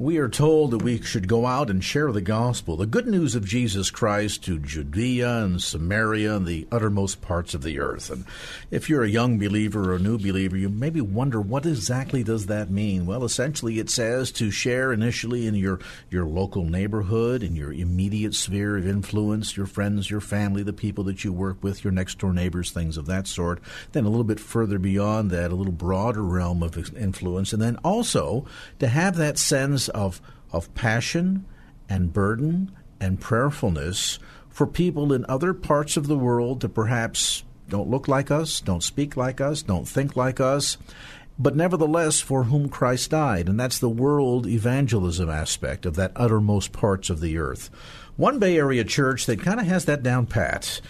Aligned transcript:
We 0.00 0.18
are 0.18 0.28
told 0.28 0.70
that 0.70 0.82
we 0.82 1.02
should 1.02 1.26
go 1.26 1.44
out 1.44 1.68
and 1.68 1.82
share 1.82 2.12
the 2.12 2.20
gospel, 2.20 2.76
the 2.76 2.86
good 2.86 3.08
news 3.08 3.34
of 3.34 3.44
Jesus 3.44 3.90
Christ 3.90 4.44
to 4.44 4.60
Judea 4.60 5.42
and 5.42 5.60
Samaria 5.60 6.36
and 6.36 6.46
the 6.46 6.68
uttermost 6.70 7.20
parts 7.20 7.52
of 7.52 7.64
the 7.64 7.80
earth. 7.80 8.08
And 8.08 8.24
if 8.70 8.88
you're 8.88 9.02
a 9.02 9.08
young 9.08 9.40
believer 9.40 9.90
or 9.90 9.96
a 9.96 9.98
new 9.98 10.16
believer, 10.16 10.56
you 10.56 10.68
maybe 10.68 11.00
wonder 11.00 11.40
what 11.40 11.66
exactly 11.66 12.22
does 12.22 12.46
that 12.46 12.70
mean? 12.70 13.06
Well, 13.06 13.24
essentially 13.24 13.80
it 13.80 13.90
says 13.90 14.30
to 14.32 14.52
share 14.52 14.92
initially 14.92 15.48
in 15.48 15.56
your, 15.56 15.80
your 16.10 16.26
local 16.26 16.62
neighborhood, 16.62 17.42
in 17.42 17.56
your 17.56 17.72
immediate 17.72 18.36
sphere 18.36 18.76
of 18.76 18.86
influence, 18.86 19.56
your 19.56 19.66
friends, 19.66 20.08
your 20.08 20.20
family, 20.20 20.62
the 20.62 20.72
people 20.72 21.02
that 21.04 21.24
you 21.24 21.32
work 21.32 21.60
with, 21.60 21.82
your 21.82 21.92
next 21.92 22.20
door 22.20 22.32
neighbors, 22.32 22.70
things 22.70 22.98
of 22.98 23.06
that 23.06 23.26
sort. 23.26 23.60
Then 23.90 24.04
a 24.04 24.10
little 24.10 24.22
bit 24.22 24.38
further 24.38 24.78
beyond 24.78 25.32
that, 25.32 25.50
a 25.50 25.56
little 25.56 25.72
broader 25.72 26.22
realm 26.22 26.62
of 26.62 26.94
influence. 26.96 27.52
And 27.52 27.60
then 27.60 27.78
also 27.82 28.46
to 28.78 28.86
have 28.86 29.16
that 29.16 29.38
sense 29.38 29.87
of, 29.90 30.20
of 30.52 30.72
passion 30.74 31.44
and 31.88 32.12
burden 32.12 32.72
and 33.00 33.20
prayerfulness 33.20 34.18
for 34.48 34.66
people 34.66 35.12
in 35.12 35.24
other 35.28 35.54
parts 35.54 35.96
of 35.96 36.06
the 36.06 36.18
world 36.18 36.60
that 36.60 36.70
perhaps 36.70 37.44
don't 37.68 37.88
look 37.88 38.08
like 38.08 38.30
us, 38.30 38.60
don't 38.60 38.82
speak 38.82 39.16
like 39.16 39.40
us, 39.40 39.62
don't 39.62 39.86
think 39.86 40.16
like 40.16 40.40
us, 40.40 40.78
but 41.38 41.54
nevertheless 41.54 42.20
for 42.20 42.44
whom 42.44 42.68
Christ 42.68 43.10
died. 43.10 43.48
And 43.48 43.60
that's 43.60 43.78
the 43.78 43.88
world 43.88 44.46
evangelism 44.46 45.30
aspect 45.30 45.86
of 45.86 45.94
that 45.96 46.12
uttermost 46.16 46.72
parts 46.72 47.10
of 47.10 47.20
the 47.20 47.38
earth. 47.38 47.70
One 48.16 48.38
Bay 48.38 48.58
Area 48.58 48.82
church 48.84 49.26
that 49.26 49.40
kind 49.40 49.60
of 49.60 49.66
has 49.66 49.84
that 49.84 50.02
down 50.02 50.26
pat 50.26 50.80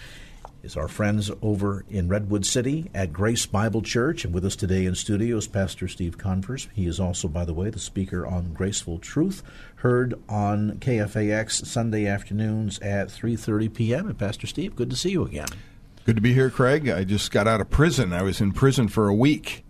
is 0.68 0.76
our 0.76 0.86
friends 0.86 1.30
over 1.40 1.82
in 1.88 2.08
Redwood 2.08 2.44
City 2.44 2.90
at 2.92 3.10
Grace 3.10 3.46
Bible 3.46 3.80
Church. 3.80 4.26
And 4.26 4.34
with 4.34 4.44
us 4.44 4.54
today 4.54 4.84
in 4.84 4.94
studio 4.94 5.38
is 5.38 5.48
Pastor 5.48 5.88
Steve 5.88 6.18
Converse. 6.18 6.68
He 6.74 6.86
is 6.86 7.00
also, 7.00 7.26
by 7.26 7.46
the 7.46 7.54
way, 7.54 7.70
the 7.70 7.78
speaker 7.78 8.26
on 8.26 8.52
Graceful 8.52 8.98
Truth, 8.98 9.42
heard 9.76 10.20
on 10.28 10.72
KFAX 10.72 11.64
Sunday 11.64 12.06
afternoons 12.06 12.78
at 12.80 13.08
3.30 13.08 13.72
p.m. 13.72 14.08
And 14.08 14.18
Pastor 14.18 14.46
Steve, 14.46 14.76
good 14.76 14.90
to 14.90 14.96
see 14.96 15.08
you 15.08 15.24
again. 15.24 15.48
Good 16.04 16.16
to 16.16 16.22
be 16.22 16.34
here, 16.34 16.50
Craig. 16.50 16.86
I 16.90 17.04
just 17.04 17.30
got 17.30 17.48
out 17.48 17.62
of 17.62 17.70
prison. 17.70 18.12
I 18.12 18.22
was 18.22 18.38
in 18.38 18.52
prison 18.52 18.88
for 18.88 19.08
a 19.08 19.14
week. 19.14 19.64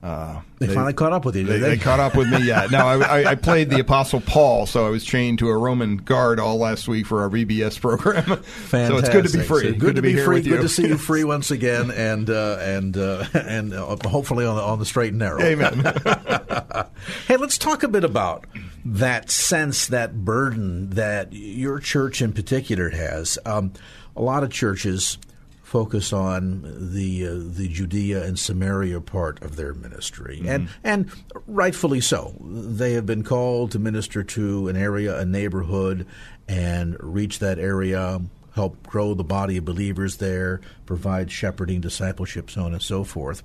Uh, 0.00 0.40
they, 0.58 0.66
they, 0.66 0.74
finally 0.74 0.92
caught 0.92 1.12
up 1.12 1.24
with 1.24 1.34
you. 1.34 1.44
They, 1.44 1.58
they? 1.58 1.70
they, 1.70 1.76
caught 1.76 1.98
up 1.98 2.14
with 2.14 2.30
me. 2.30 2.46
Yeah. 2.46 2.68
Now 2.78 2.86
I, 2.86 3.30
I, 3.30 3.34
played 3.34 3.70
the 3.70 3.80
Apostle 3.80 4.20
Paul, 4.20 4.66
so 4.66 4.86
I 4.86 4.90
was 4.90 5.02
chained 5.04 5.40
to 5.40 5.48
a 5.48 5.56
Roman 5.56 5.96
guard 5.96 6.38
all 6.38 6.58
last 6.58 6.86
week 6.86 7.06
for 7.06 7.22
our 7.22 7.30
VBS 7.30 7.80
program. 7.80 8.24
Fantastic. 8.24 8.68
So 8.88 8.96
it's 8.98 9.08
good 9.08 9.26
to 9.26 9.38
be 9.38 9.44
free. 9.44 9.62
So 9.62 9.70
good, 9.70 9.80
good, 9.80 9.96
to, 9.96 10.02
be, 10.02 10.14
be 10.14 10.22
free. 10.22 10.42
Good 10.42 10.60
to 10.60 10.68
see 10.68 10.86
you 10.86 10.96
free 10.96 11.24
once 11.24 11.50
again, 11.50 11.90
and 11.90 12.30
uh, 12.30 12.58
and 12.60 12.96
uh, 12.96 13.24
and 13.34 13.72
uh, 13.72 13.96
hopefully 14.04 14.46
on 14.46 14.56
the 14.56 14.62
on 14.62 14.78
the 14.78 14.86
straight 14.86 15.10
and 15.10 15.18
narrow. 15.18 15.42
Amen. 15.42 15.80
hey, 17.26 17.36
let's 17.36 17.58
talk 17.58 17.82
a 17.82 17.88
bit 17.88 18.04
about 18.04 18.46
that 18.84 19.30
sense, 19.30 19.88
that 19.88 20.24
burden 20.24 20.90
that 20.90 21.32
your 21.32 21.80
church 21.80 22.22
in 22.22 22.32
particular 22.32 22.90
has. 22.90 23.38
Um, 23.44 23.72
a 24.16 24.22
lot 24.22 24.42
of 24.42 24.50
churches 24.50 25.18
focus 25.68 26.14
on 26.14 26.62
the 26.94 27.26
uh, 27.26 27.34
the 27.34 27.68
Judea 27.68 28.24
and 28.24 28.38
Samaria 28.38 29.02
part 29.02 29.42
of 29.42 29.56
their 29.56 29.74
ministry, 29.74 30.38
mm-hmm. 30.38 30.48
and 30.48 30.68
and 30.82 31.10
rightfully 31.46 32.00
so. 32.00 32.34
They 32.40 32.94
have 32.94 33.04
been 33.04 33.22
called 33.22 33.72
to 33.72 33.78
minister 33.78 34.24
to 34.24 34.68
an 34.68 34.76
area, 34.76 35.18
a 35.18 35.26
neighborhood, 35.26 36.06
and 36.48 36.96
reach 37.00 37.38
that 37.40 37.58
area. 37.58 38.22
Help 38.54 38.84
grow 38.88 39.14
the 39.14 39.22
body 39.22 39.58
of 39.58 39.66
believers 39.66 40.16
there, 40.16 40.60
provide 40.86 41.30
shepherding, 41.30 41.80
discipleship, 41.80 42.50
so 42.50 42.62
on 42.62 42.72
and 42.72 42.82
so 42.82 43.04
forth. 43.04 43.42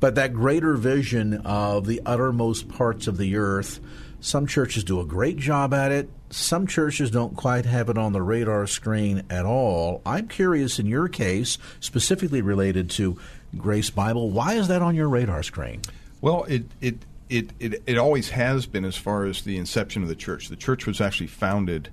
But 0.00 0.16
that 0.16 0.32
greater 0.32 0.74
vision 0.74 1.34
of 1.44 1.86
the 1.86 2.00
uttermost 2.04 2.68
parts 2.68 3.06
of 3.06 3.18
the 3.18 3.36
earth, 3.36 3.78
some 4.18 4.46
churches 4.46 4.82
do 4.82 4.98
a 4.98 5.04
great 5.04 5.36
job 5.36 5.72
at 5.72 5.92
it. 5.92 6.10
Some 6.30 6.66
churches 6.66 7.10
don't 7.10 7.36
quite 7.36 7.66
have 7.66 7.88
it 7.88 7.96
on 7.96 8.12
the 8.12 8.22
radar 8.22 8.66
screen 8.66 9.22
at 9.30 9.46
all. 9.46 10.02
I'm 10.04 10.28
curious 10.28 10.78
in 10.78 10.86
your 10.86 11.08
case, 11.08 11.58
specifically 11.80 12.42
related 12.42 12.90
to 12.90 13.18
Grace 13.56 13.90
Bible, 13.90 14.30
why 14.30 14.54
is 14.54 14.68
that 14.68 14.82
on 14.82 14.94
your 14.94 15.08
radar 15.08 15.42
screen? 15.42 15.82
Well, 16.20 16.44
it, 16.44 16.64
it, 16.80 16.96
it, 17.28 17.50
it, 17.60 17.82
it 17.86 17.98
always 17.98 18.30
has 18.30 18.66
been 18.66 18.84
as 18.84 18.96
far 18.96 19.24
as 19.24 19.42
the 19.42 19.56
inception 19.56 20.02
of 20.02 20.08
the 20.08 20.16
church. 20.16 20.48
The 20.48 20.56
church 20.56 20.86
was 20.86 21.00
actually 21.00 21.28
founded 21.28 21.90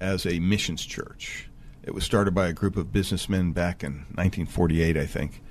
as 0.00 0.26
a 0.26 0.38
missions 0.38 0.84
church. 0.86 1.48
It 1.82 1.92
was 1.92 2.04
started 2.04 2.34
by 2.34 2.48
a 2.48 2.52
group 2.52 2.76
of 2.76 2.92
businessmen 2.92 3.52
back 3.52 3.82
in 3.82 4.06
1948, 4.14 4.96
I 4.96 5.06
think. 5.06 5.42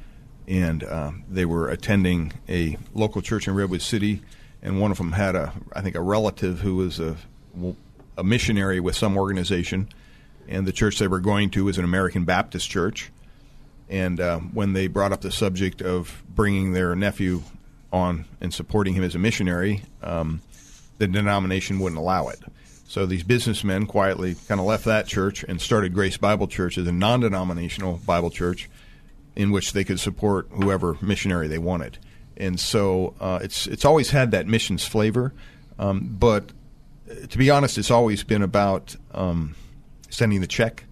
And 0.47 0.83
uh, 0.83 1.11
they 1.29 1.45
were 1.45 1.69
attending 1.69 2.33
a 2.47 2.77
local 2.93 3.21
church 3.21 3.47
in 3.47 3.53
Redwood 3.53 3.81
City 3.81 4.21
and 4.61 4.79
one 4.79 4.91
of 4.91 4.97
them 4.97 5.13
had 5.13 5.35
a, 5.35 5.53
I 5.73 5.81
think, 5.81 5.95
a 5.95 6.01
relative 6.01 6.59
who 6.59 6.75
was 6.75 6.99
a, 6.99 7.17
a 8.17 8.23
missionary 8.23 8.79
with 8.79 8.95
some 8.95 9.17
organization, 9.17 9.89
and 10.47 10.65
the 10.65 10.71
church 10.71 10.99
they 10.99 11.07
were 11.07 11.19
going 11.19 11.49
to 11.51 11.65
was 11.65 11.77
an 11.77 11.85
American 11.85 12.25
Baptist 12.25 12.69
church. 12.69 13.11
And 13.89 14.19
uh, 14.19 14.39
when 14.39 14.73
they 14.73 14.87
brought 14.87 15.11
up 15.11 15.21
the 15.21 15.31
subject 15.31 15.81
of 15.81 16.23
bringing 16.29 16.73
their 16.73 16.95
nephew 16.95 17.43
on 17.91 18.25
and 18.39 18.53
supporting 18.53 18.93
him 18.93 19.03
as 19.03 19.15
a 19.15 19.19
missionary, 19.19 19.83
um, 20.01 20.41
the 20.97 21.07
denomination 21.07 21.79
wouldn't 21.79 21.99
allow 21.99 22.29
it. 22.29 22.39
So 22.87 23.05
these 23.05 23.23
businessmen 23.23 23.85
quietly 23.85 24.35
kind 24.47 24.59
of 24.59 24.67
left 24.67 24.85
that 24.85 25.07
church 25.07 25.43
and 25.47 25.61
started 25.61 25.93
Grace 25.93 26.17
Bible 26.17 26.47
Church 26.47 26.77
as 26.77 26.87
a 26.87 26.91
non 26.91 27.21
denominational 27.21 27.97
Bible 28.05 28.29
church 28.29 28.69
in 29.35 29.51
which 29.51 29.73
they 29.73 29.83
could 29.83 29.99
support 29.99 30.47
whoever 30.51 30.97
missionary 31.01 31.47
they 31.47 31.57
wanted 31.57 31.97
and 32.41 32.59
so 32.59 33.13
uh, 33.19 33.39
it's 33.41 33.67
it's 33.67 33.85
always 33.85 34.09
had 34.09 34.31
that 34.31 34.47
missions 34.47 34.85
flavor. 34.85 35.33
Um, 35.77 36.15
but 36.19 36.49
to 37.29 37.37
be 37.37 37.49
honest, 37.49 37.77
it's 37.77 37.91
always 37.91 38.23
been 38.23 38.41
about 38.41 38.95
um, 39.13 39.55
sending 40.09 40.41
the 40.41 40.47
check. 40.47 40.85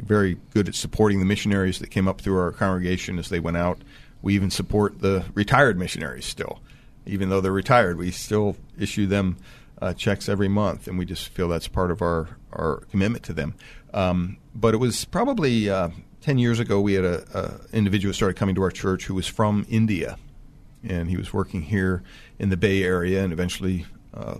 Very 0.00 0.38
good 0.54 0.68
at 0.68 0.74
supporting 0.74 1.18
the 1.18 1.26
missionaries 1.26 1.78
that 1.80 1.90
came 1.90 2.08
up 2.08 2.20
through 2.20 2.38
our 2.38 2.52
congregation 2.52 3.18
as 3.18 3.28
they 3.28 3.40
went 3.40 3.56
out. 3.56 3.82
We 4.22 4.34
even 4.34 4.50
support 4.50 5.00
the 5.00 5.24
retired 5.34 5.78
missionaries 5.78 6.26
still, 6.26 6.60
even 7.06 7.28
though 7.28 7.40
they're 7.40 7.52
retired. 7.52 7.98
We 7.98 8.10
still 8.10 8.56
issue 8.78 9.06
them 9.06 9.36
uh, 9.80 9.92
checks 9.94 10.28
every 10.28 10.48
month, 10.48 10.88
and 10.88 10.98
we 10.98 11.04
just 11.04 11.28
feel 11.28 11.48
that's 11.48 11.68
part 11.68 11.90
of 11.90 12.02
our 12.02 12.28
our 12.52 12.78
commitment 12.90 13.24
to 13.24 13.32
them. 13.32 13.54
Um, 13.92 14.38
but 14.54 14.74
it 14.74 14.78
was 14.78 15.04
probably 15.04 15.68
uh, 15.68 15.90
ten 16.20 16.38
years 16.38 16.60
ago 16.60 16.80
we 16.80 16.94
had 16.94 17.04
a, 17.04 17.60
individual 17.72 18.14
started 18.14 18.36
coming 18.36 18.54
to 18.54 18.62
our 18.62 18.70
church 18.70 19.04
who 19.04 19.14
was 19.14 19.26
from 19.26 19.66
India 19.68 20.18
and 20.82 21.10
he 21.10 21.16
was 21.16 21.32
working 21.32 21.62
here 21.62 22.02
in 22.38 22.48
the 22.48 22.56
Bay 22.56 22.82
Area, 22.82 23.22
and 23.22 23.32
eventually 23.32 23.86
uh, 24.14 24.36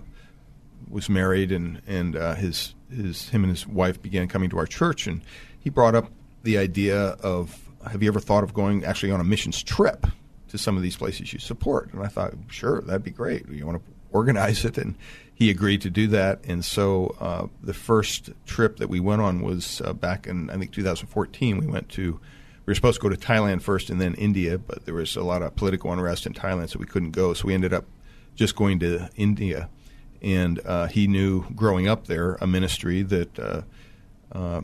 was 0.91 1.09
married, 1.09 1.51
and 1.51 1.81
and 1.87 2.15
uh, 2.15 2.35
his 2.35 2.75
his 2.89 3.29
him 3.29 3.43
and 3.43 3.51
his 3.51 3.67
wife 3.67 4.01
began 4.01 4.27
coming 4.27 4.49
to 4.49 4.57
our 4.57 4.67
church, 4.67 5.07
and 5.07 5.21
he 5.59 5.69
brought 5.69 5.95
up 5.95 6.11
the 6.43 6.57
idea 6.57 6.99
of 6.99 7.57
have 7.89 8.03
you 8.03 8.09
ever 8.09 8.19
thought 8.19 8.43
of 8.43 8.53
going 8.53 8.85
actually 8.85 9.11
on 9.11 9.19
a 9.19 9.23
missions 9.23 9.63
trip 9.63 10.05
to 10.49 10.57
some 10.57 10.77
of 10.77 10.83
these 10.83 10.97
places 10.97 11.33
you 11.33 11.39
support? 11.39 11.91
And 11.93 12.03
I 12.03 12.07
thought, 12.07 12.33
sure, 12.47 12.81
that'd 12.81 13.03
be 13.03 13.11
great. 13.11 13.47
You 13.49 13.65
want 13.65 13.83
to 13.83 13.91
organize 14.11 14.65
it, 14.65 14.77
and 14.77 14.95
he 15.33 15.49
agreed 15.49 15.81
to 15.81 15.89
do 15.89 16.07
that. 16.07 16.41
And 16.45 16.63
so 16.63 17.15
uh, 17.19 17.47
the 17.63 17.73
first 17.73 18.29
trip 18.45 18.77
that 18.77 18.89
we 18.89 18.99
went 18.99 19.21
on 19.21 19.41
was 19.41 19.81
uh, 19.83 19.93
back 19.93 20.27
in 20.27 20.49
I 20.49 20.57
think 20.57 20.71
2014. 20.71 21.57
We 21.57 21.67
went 21.67 21.89
to 21.89 22.19
we 22.65 22.71
were 22.71 22.75
supposed 22.75 23.01
to 23.01 23.09
go 23.09 23.09
to 23.09 23.19
Thailand 23.19 23.61
first 23.61 23.89
and 23.89 23.99
then 23.99 24.13
India, 24.15 24.57
but 24.59 24.85
there 24.85 24.93
was 24.93 25.15
a 25.15 25.23
lot 25.23 25.41
of 25.41 25.55
political 25.55 25.91
unrest 25.91 26.27
in 26.27 26.33
Thailand, 26.33 26.69
so 26.69 26.77
we 26.77 26.85
couldn't 26.85 27.11
go. 27.11 27.33
So 27.33 27.47
we 27.47 27.55
ended 27.55 27.73
up 27.73 27.85
just 28.35 28.55
going 28.55 28.79
to 28.79 29.09
India. 29.15 29.69
And 30.21 30.59
uh, 30.65 30.87
he 30.87 31.07
knew 31.07 31.49
growing 31.55 31.87
up 31.87 32.07
there 32.07 32.35
a 32.35 32.47
ministry 32.47 33.01
that 33.03 33.39
uh, 33.39 33.61
uh, 34.31 34.61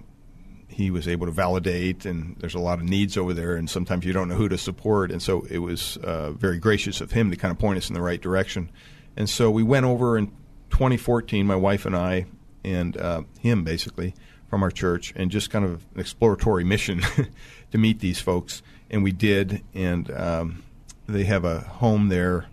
he 0.68 0.92
was 0.92 1.08
able 1.08 1.26
to 1.26 1.32
validate, 1.32 2.06
and 2.06 2.36
there's 2.38 2.54
a 2.54 2.60
lot 2.60 2.78
of 2.78 2.86
needs 2.86 3.18
over 3.18 3.34
there, 3.34 3.56
and 3.56 3.68
sometimes 3.68 4.06
you 4.06 4.14
don't 4.14 4.30
know 4.30 4.36
who 4.36 4.48
to 4.48 4.58
support. 4.58 5.12
And 5.12 5.22
so 5.22 5.42
it 5.50 5.58
was 5.58 5.98
uh, 5.98 6.32
very 6.34 6.60
gracious 6.60 7.02
of 7.02 7.12
him 7.12 7.32
to 7.32 7.36
kind 7.36 7.52
of 7.52 7.58
point 7.58 7.78
us 7.78 7.90
in 7.90 7.96
the 7.96 8.02
right 8.02 8.22
direction. 8.22 8.70
And 9.16 9.28
so 9.28 9.50
we 9.50 9.64
went 9.64 9.88
over 9.88 10.18
in 10.18 10.28
2014, 10.70 11.48
my 11.48 11.56
wife 11.56 11.88
and 11.88 11.96
I, 11.96 12.28
and 12.64 12.96
uh, 12.96 13.24
him 13.40 13.64
basically 13.64 14.14
from 14.50 14.62
our 14.62 14.70
church, 14.70 15.14
and 15.16 15.32
just 15.32 15.50
kind 15.50 15.66
of 15.66 15.84
an 15.96 16.00
exploratory 16.00 16.64
mission 16.64 17.02
to 17.72 17.78
meet 17.80 18.00
these 18.00 18.20
folks, 18.20 18.62
and 18.92 19.04
we 19.04 19.12
did. 19.12 19.64
And 19.74 20.12
um, 20.12 20.64
they 21.08 21.24
have 21.24 21.44
a 21.44 21.62
home 21.62 22.10
there 22.10 22.46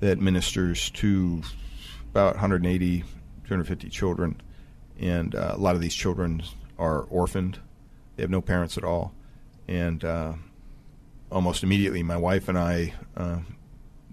that 0.00 0.18
ministers 0.18 0.90
to 0.90 1.42
about 2.16 2.32
180, 2.36 3.00
250 3.44 3.90
children, 3.90 4.40
and 4.98 5.34
uh, 5.34 5.52
a 5.54 5.58
lot 5.58 5.74
of 5.74 5.82
these 5.82 5.94
children 5.94 6.42
are 6.78 7.02
orphaned. 7.10 7.58
They 8.16 8.22
have 8.22 8.30
no 8.30 8.40
parents 8.40 8.78
at 8.78 8.84
all, 8.84 9.12
and 9.68 10.02
uh, 10.02 10.32
almost 11.30 11.62
immediately, 11.62 12.02
my 12.02 12.16
wife 12.16 12.48
and 12.48 12.56
I 12.56 12.94
uh, 13.18 13.40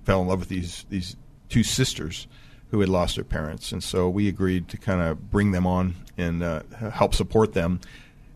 fell 0.04 0.22
in 0.22 0.28
love 0.28 0.40
with 0.40 0.50
these 0.50 0.86
these 0.90 1.16
two 1.48 1.64
sisters 1.64 2.28
who 2.72 2.82
had 2.82 2.90
lost 2.90 3.16
their 3.16 3.24
parents, 3.24 3.72
and 3.72 3.82
so 3.82 4.10
we 4.10 4.28
agreed 4.28 4.68
to 4.68 4.78
kind 4.78 5.00
of 5.00 5.32
bring 5.32 5.54
them 5.54 5.66
on 5.66 5.96
and 6.18 6.44
uh, 6.44 6.64
help 6.92 7.16
support 7.16 7.54
them. 7.54 7.80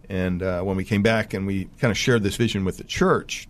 And 0.07 0.41
uh, 0.41 0.61
when 0.61 0.77
we 0.77 0.85
came 0.85 1.03
back 1.03 1.33
and 1.33 1.45
we 1.45 1.65
kind 1.77 1.91
of 1.91 1.97
shared 1.97 2.23
this 2.23 2.37
vision 2.37 2.63
with 2.63 2.77
the 2.77 2.85
church, 2.85 3.49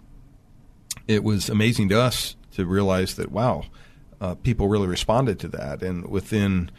it 1.07 1.23
was 1.23 1.47
amazing 1.47 1.89
to 1.89 2.01
us 2.01 2.35
to 2.53 2.65
realize 2.65 3.17
that 3.17 3.31
wow, 3.31 3.65
uh, 4.19 4.35
people 4.35 4.67
really 4.67 4.87
responded 4.87 5.39
to 5.39 5.47
that, 5.49 5.83
and 5.83 6.07
within 6.09 6.71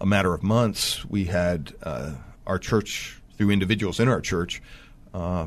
a 0.00 0.06
matter 0.06 0.34
of 0.34 0.42
months, 0.42 1.04
we 1.06 1.24
had 1.24 1.74
uh, 1.82 2.14
our 2.46 2.58
church 2.58 3.20
through 3.36 3.50
individuals 3.50 4.00
in 4.00 4.08
our 4.08 4.20
church. 4.20 4.62
Uh, 5.12 5.46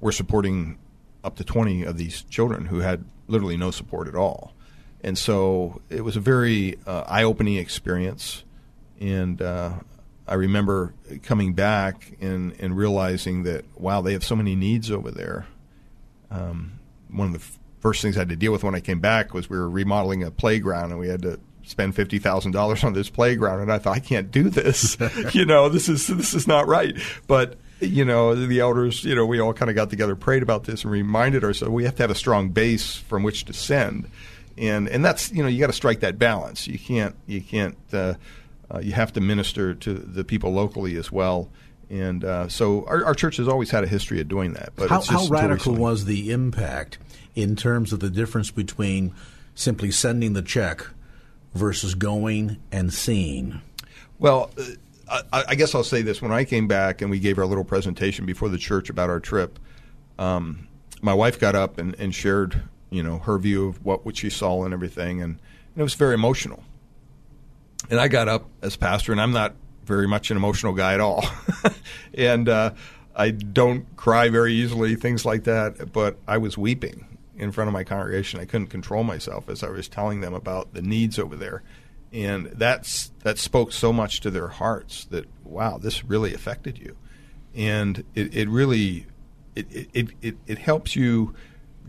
we're 0.00 0.12
supporting 0.12 0.78
up 1.24 1.36
to 1.36 1.44
20 1.44 1.84
of 1.84 1.98
these 1.98 2.22
children 2.22 2.66
who 2.66 2.80
had 2.80 3.04
literally 3.28 3.56
no 3.56 3.70
support 3.70 4.08
at 4.08 4.14
all. 4.14 4.52
And 5.02 5.16
so 5.16 5.80
it 5.88 6.02
was 6.02 6.16
a 6.16 6.20
very 6.20 6.76
uh, 6.86 7.04
eye 7.06 7.22
opening 7.22 7.56
experience. 7.56 8.44
And 9.00 9.40
uh, 9.40 9.72
I 10.26 10.34
remember 10.34 10.94
coming 11.22 11.54
back 11.54 12.16
and, 12.20 12.54
and 12.58 12.76
realizing 12.76 13.42
that, 13.44 13.64
wow, 13.78 14.00
they 14.00 14.12
have 14.12 14.24
so 14.24 14.36
many 14.36 14.54
needs 14.54 14.90
over 14.90 15.10
there. 15.10 15.46
Um, 16.30 16.78
one 17.08 17.28
of 17.28 17.32
the 17.32 17.58
first 17.80 18.02
things 18.02 18.16
I 18.16 18.20
had 18.20 18.28
to 18.28 18.36
deal 18.36 18.52
with 18.52 18.62
when 18.62 18.74
I 18.74 18.80
came 18.80 19.00
back 19.00 19.34
was 19.34 19.50
we 19.50 19.58
were 19.58 19.68
remodeling 19.68 20.22
a 20.22 20.30
playground 20.30 20.90
and 20.90 21.00
we 21.00 21.08
had 21.08 21.22
to 21.22 21.40
spend 21.62 21.94
fifty 21.94 22.18
thousand 22.18 22.52
dollars 22.52 22.84
on 22.84 22.92
this 22.92 23.08
playground, 23.08 23.60
and 23.60 23.72
I 23.72 23.78
thought 23.78 23.96
I 23.96 24.00
can't 24.00 24.30
do 24.30 24.48
this. 24.48 24.96
you 25.32 25.44
know, 25.44 25.68
this 25.68 25.88
is 25.88 26.06
this 26.06 26.34
is 26.34 26.46
not 26.46 26.66
right. 26.66 26.96
But 27.26 27.56
you 27.80 28.04
know, 28.04 28.34
the 28.34 28.60
elders, 28.60 29.04
you 29.04 29.14
know, 29.14 29.24
we 29.24 29.40
all 29.40 29.54
kind 29.54 29.70
of 29.70 29.74
got 29.74 29.90
together, 29.90 30.14
prayed 30.14 30.42
about 30.42 30.64
this, 30.64 30.84
and 30.84 30.92
reminded 30.92 31.44
ourselves 31.44 31.72
we 31.72 31.84
have 31.84 31.96
to 31.96 32.02
have 32.02 32.10
a 32.10 32.16
strong 32.16 32.50
base 32.50 32.96
from 32.96 33.22
which 33.22 33.44
to 33.46 33.52
send, 33.52 34.10
and 34.58 34.88
and 34.88 35.04
that's 35.04 35.32
you 35.32 35.42
know 35.42 35.48
you 35.48 35.60
got 35.60 35.68
to 35.68 35.72
strike 35.72 36.00
that 36.00 36.18
balance. 36.18 36.66
You 36.66 36.78
can't 36.78 37.14
you 37.26 37.40
can't 37.40 37.78
uh, 37.92 38.14
uh, 38.72 38.80
you 38.80 38.92
have 38.92 39.12
to 39.14 39.20
minister 39.20 39.74
to 39.74 39.94
the 39.94 40.24
people 40.24 40.52
locally 40.52 40.96
as 40.96 41.10
well. 41.10 41.48
And 41.90 42.24
uh, 42.24 42.48
so 42.48 42.86
our, 42.86 43.04
our, 43.04 43.14
church 43.14 43.38
has 43.38 43.48
always 43.48 43.70
had 43.70 43.82
a 43.82 43.88
history 43.88 44.20
of 44.20 44.28
doing 44.28 44.52
that. 44.52 44.72
But 44.76 44.88
how, 44.88 45.02
how 45.02 45.26
radical 45.26 45.74
was 45.74 46.04
the 46.04 46.30
impact 46.30 46.98
in 47.34 47.56
terms 47.56 47.92
of 47.92 47.98
the 47.98 48.08
difference 48.08 48.52
between 48.52 49.12
simply 49.56 49.90
sending 49.90 50.34
the 50.34 50.42
check 50.42 50.86
versus 51.52 51.96
going 51.96 52.58
and 52.70 52.94
seeing? 52.94 53.60
Well, 54.20 54.52
uh, 55.08 55.22
I, 55.32 55.44
I, 55.48 55.54
guess 55.56 55.74
I'll 55.74 55.82
say 55.82 56.02
this: 56.02 56.22
when 56.22 56.30
I 56.30 56.44
came 56.44 56.68
back 56.68 57.02
and 57.02 57.10
we 57.10 57.18
gave 57.18 57.38
our 57.38 57.46
little 57.46 57.64
presentation 57.64 58.24
before 58.24 58.48
the 58.48 58.58
church 58.58 58.88
about 58.88 59.10
our 59.10 59.18
trip, 59.18 59.58
um, 60.16 60.68
my 61.02 61.14
wife 61.14 61.40
got 61.40 61.56
up 61.56 61.78
and, 61.78 61.96
and, 61.98 62.14
shared, 62.14 62.62
you 62.90 63.02
know, 63.02 63.18
her 63.18 63.36
view 63.38 63.66
of 63.66 63.84
what, 63.84 64.04
what 64.04 64.16
she 64.16 64.30
saw 64.30 64.64
and 64.64 64.72
everything, 64.72 65.22
and, 65.22 65.40
and 65.74 65.80
it 65.80 65.82
was 65.82 65.94
very 65.94 66.14
emotional. 66.14 66.62
And 67.90 67.98
I 67.98 68.06
got 68.06 68.28
up 68.28 68.48
as 68.62 68.76
pastor, 68.76 69.10
and 69.10 69.20
I'm 69.20 69.32
not 69.32 69.54
very 69.90 70.08
much 70.08 70.30
an 70.30 70.38
emotional 70.38 70.72
guy 70.72 70.94
at 70.94 71.00
all, 71.00 71.24
and 72.14 72.48
uh, 72.48 72.72
I 73.14 73.32
don't 73.32 73.84
cry 73.96 74.30
very 74.30 74.54
easily, 74.54 74.94
things 74.94 75.26
like 75.26 75.44
that. 75.44 75.92
But 75.92 76.16
I 76.26 76.38
was 76.38 76.56
weeping 76.56 77.04
in 77.36 77.50
front 77.52 77.68
of 77.68 77.72
my 77.72 77.84
congregation. 77.84 78.38
I 78.38 78.44
couldn't 78.44 78.68
control 78.68 79.02
myself 79.02 79.48
as 79.48 79.64
I 79.64 79.70
was 79.70 79.88
telling 79.88 80.20
them 80.20 80.34
about 80.34 80.74
the 80.74 80.82
needs 80.82 81.18
over 81.18 81.36
there. 81.36 81.62
And 82.12 82.46
that's 82.46 83.10
that 83.22 83.38
spoke 83.38 83.72
so 83.72 83.92
much 83.92 84.20
to 84.20 84.30
their 84.30 84.48
hearts 84.48 85.04
that 85.06 85.26
wow, 85.44 85.78
this 85.78 86.04
really 86.04 86.34
affected 86.34 86.78
you. 86.78 86.96
And 87.54 88.04
it, 88.14 88.34
it 88.34 88.48
really 88.48 89.06
it, 89.56 89.88
it, 89.92 90.08
it, 90.22 90.36
it 90.46 90.58
helps 90.58 90.94
you 90.94 91.34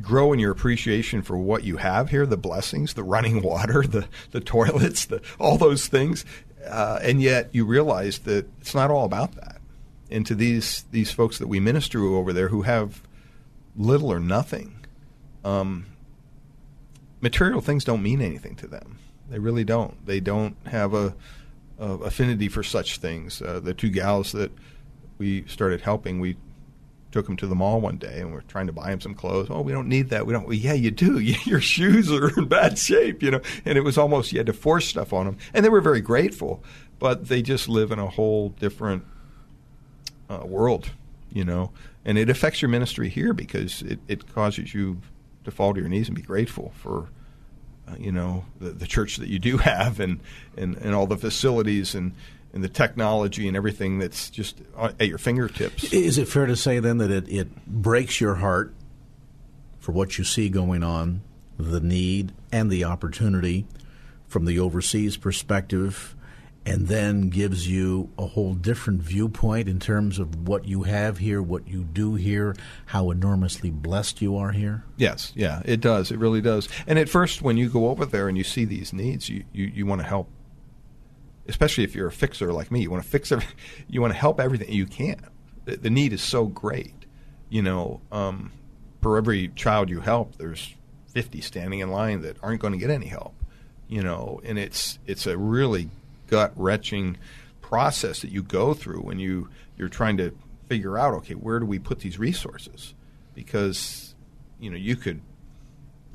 grow 0.02 0.34
in 0.34 0.40
your 0.40 0.52
appreciation 0.52 1.22
for 1.22 1.38
what 1.38 1.64
you 1.64 1.78
have 1.78 2.10
here, 2.10 2.26
the 2.26 2.38
blessings, 2.38 2.94
the 2.94 3.04
running 3.04 3.42
water, 3.44 3.84
the, 3.84 4.08
the 4.32 4.40
toilets, 4.40 5.06
the, 5.06 5.22
all 5.40 5.58
those 5.58 5.88
things. 5.88 6.26
Uh, 6.68 7.00
and 7.02 7.22
yet 7.22 7.50
you 7.54 7.66
realize 7.66 8.20
that 8.20 8.48
it's 8.60 8.76
not 8.76 8.92
all 8.92 9.06
about 9.06 9.34
that. 9.36 9.58
And 10.10 10.26
to 10.26 10.36
these, 10.36 10.84
these 10.92 11.12
folks 11.12 11.38
that 11.38 11.48
we 11.48 11.60
minister 11.60 12.00
to 12.00 12.16
over 12.16 12.34
there 12.34 12.50
who 12.50 12.64
have 12.64 13.02
little 13.76 14.12
or 14.12 14.20
nothing, 14.20 14.86
um, 15.44 15.86
material 17.22 17.62
things 17.62 17.84
don't 17.84 18.04
mean 18.04 18.22
anything 18.22 18.56
to 18.58 18.68
them. 18.68 19.00
They 19.30 19.40
really 19.40 19.64
don't. 19.64 20.06
They 20.06 20.20
don't 20.20 20.56
have 20.66 20.94
a, 20.94 21.16
a 21.80 21.86
affinity 21.86 22.50
for 22.50 22.64
such 22.64 22.98
things. 22.98 23.42
Uh, 23.42 23.62
the 23.62 23.74
two 23.74 23.90
gals 23.90 24.34
that 24.34 24.52
we 25.18 25.46
started 25.48 25.82
helping, 25.82 26.20
we 26.20 26.36
took 27.12 27.28
him 27.28 27.38
to 27.38 27.48
the 27.48 27.56
mall 27.56 27.82
one 27.82 27.98
day 27.98 28.20
and 28.20 28.32
we're 28.32 28.42
trying 28.42 28.68
to 28.68 28.74
buy 28.74 28.92
him 28.92 29.02
some 29.02 29.14
clothes. 29.14 29.48
Oh, 29.50 29.62
we 29.62 29.72
don't 29.72 29.88
need 29.88 30.10
that. 30.10 30.26
We 30.26 30.34
don't. 30.34 30.48
Well, 30.48 30.56
yeah, 30.56 30.74
you 30.74 30.92
do. 30.92 31.20
Your 31.46 31.62
shoes 31.62 32.12
are 32.12 32.30
in 32.40 32.48
bad 32.48 32.78
shape, 32.78 33.22
you 33.22 33.32
know. 33.32 33.42
And 33.66 33.78
it 33.78 33.82
was 33.82 33.98
almost 33.98 34.32
you 34.32 34.40
had 34.40 34.48
to 34.48 34.54
force 34.54 34.88
stuff 34.88 35.14
on 35.14 35.26
them, 35.26 35.38
and 35.54 35.66
they 35.66 35.70
were 35.70 35.82
very 35.82 36.02
grateful, 36.02 36.64
but 37.00 37.28
they 37.28 37.42
just 37.42 37.68
live 37.68 37.92
in 37.92 38.00
a 38.00 38.08
whole 38.08 38.50
different 38.50 39.04
uh, 40.30 40.46
world, 40.46 40.92
you 41.32 41.44
know. 41.44 41.72
And 42.04 42.18
it 42.18 42.30
affects 42.30 42.62
your 42.62 42.70
ministry 42.70 43.10
here 43.10 43.34
because 43.34 43.82
it, 43.84 44.00
it 44.08 44.34
causes 44.34 44.74
you 44.74 45.02
to 45.44 45.52
fall 45.52 45.74
to 45.74 45.80
your 45.80 45.90
knees 45.90 46.08
and 46.08 46.16
be 46.16 46.22
grateful 46.22 46.72
for 46.76 47.10
uh, 47.88 47.96
you 48.00 48.12
know 48.12 48.46
the, 48.60 48.70
the 48.72 48.88
church 48.88 49.18
that 49.18 49.28
you 49.28 49.40
do 49.40 49.58
have 49.70 50.00
and, 50.00 50.20
and, 50.58 50.76
and 50.78 50.96
all 50.96 51.08
the 51.08 51.18
facilities 51.18 51.94
and 51.96 52.14
and 52.54 52.64
the 52.64 52.70
technology 52.70 53.48
and 53.48 53.56
everything 53.56 54.00
that's 54.00 54.30
just 54.30 54.62
at 54.78 55.08
your 55.08 55.18
fingertips. 55.18 55.94
Is 55.94 56.18
it 56.18 56.28
fair 56.28 56.46
to 56.46 56.56
say 56.56 56.80
then 56.80 56.98
that 56.98 57.12
it, 57.12 57.30
it 57.30 57.66
breaks 57.66 58.20
your 58.20 58.36
heart 58.36 58.74
for 59.80 59.92
what 59.92 60.18
you 60.18 60.24
see 60.24 60.50
going 60.50 60.84
on, 60.84 61.22
the 61.58 61.80
need 61.80 62.34
and 62.52 62.70
the 62.70 62.84
opportunity 62.84 63.66
from 64.28 64.46
the 64.46 64.60
overseas 64.60 65.18
perspective, 65.18 66.16
and 66.66 66.88
then 66.88 67.30
gives 67.30 67.68
you 67.68 68.10
a 68.18 68.28
whole 68.28 68.54
different 68.54 69.02
viewpoint 69.02 69.68
in 69.68 69.80
terms 69.80 70.20
of 70.20 70.48
what 70.48 70.66
you 70.66 70.84
have 70.84 71.18
here, 71.18 71.42
what 71.42 71.68
you 71.68 71.84
do 71.84 72.16
here, 72.16 72.56
how 72.88 73.10
enormously 73.10 73.72
blessed 73.72 74.22
you 74.22 74.38
are 74.38 74.52
here? 74.52 74.84
Yes, 74.96 75.34
yeah, 75.36 75.62
it 75.66 75.82
does. 75.82 76.12
It 76.12 76.20
really 76.20 76.42
does. 76.42 76.70
And 76.86 77.00
at 77.00 77.10
first, 77.10 77.42
when 77.42 77.58
you 77.58 77.68
go 77.68 77.90
over 77.90 78.06
there 78.06 78.28
and 78.28 78.38
you 78.38 78.44
see 78.44 78.66
these 78.66 78.94
needs, 78.94 79.28
you, 79.28 79.44
you, 79.52 79.66
you 79.66 79.86
want 79.86 80.02
to 80.02 80.08
help. 80.08 80.30
Especially 81.48 81.84
if 81.84 81.96
you're 81.96 82.08
a 82.08 82.12
fixer 82.12 82.54
like 82.54 82.72
me, 82.72 82.82
you 82.82 82.92
want 82.92 83.04
to 83.04 83.10
fix 83.10 83.32
every, 83.32 83.48
you 83.88 84.02
want 84.02 84.14
to 84.14 84.20
help 84.20 84.40
everything 84.40 84.72
you 84.72 84.86
can. 84.86 85.22
The, 85.66 85.78
the 85.78 85.90
need 85.90 86.14
is 86.14 86.22
so 86.22 86.46
great, 86.46 87.06
you 87.50 87.62
know. 87.62 88.02
Um, 88.12 88.52
for 89.02 89.18
every 89.18 89.50
child 89.50 89.90
you 89.90 90.00
help, 90.02 90.38
there's 90.38 90.76
50 91.08 91.42
standing 91.42 91.80
in 91.80 91.90
line 91.90 92.22
that 92.22 92.38
aren't 92.42 92.62
going 92.62 92.74
to 92.74 92.80
get 92.80 92.90
any 92.90 93.08
help, 93.08 93.34
you 93.88 94.02
know. 94.02 94.40
And 94.44 94.58
it's 94.58 95.00
it's 95.06 95.26
a 95.26 95.38
really 95.38 95.90
gut 96.28 96.54
wrenching 96.56 97.18
process 97.62 98.22
that 98.22 98.32
you 98.32 98.44
go 98.44 98.74
through 98.74 99.02
when 99.02 99.20
you 99.20 99.50
you're 99.78 99.90
trying 99.90 100.18
to 100.18 100.36
figure 100.68 100.98
out 100.98 101.14
okay 101.14 101.34
where 101.34 101.60
do 101.60 101.66
we 101.66 101.80
put 101.80 102.00
these 102.00 102.18
resources 102.20 102.94
because 103.34 104.16
you 104.60 104.70
know 104.70 104.78
you 104.78 104.96
could 104.96 105.22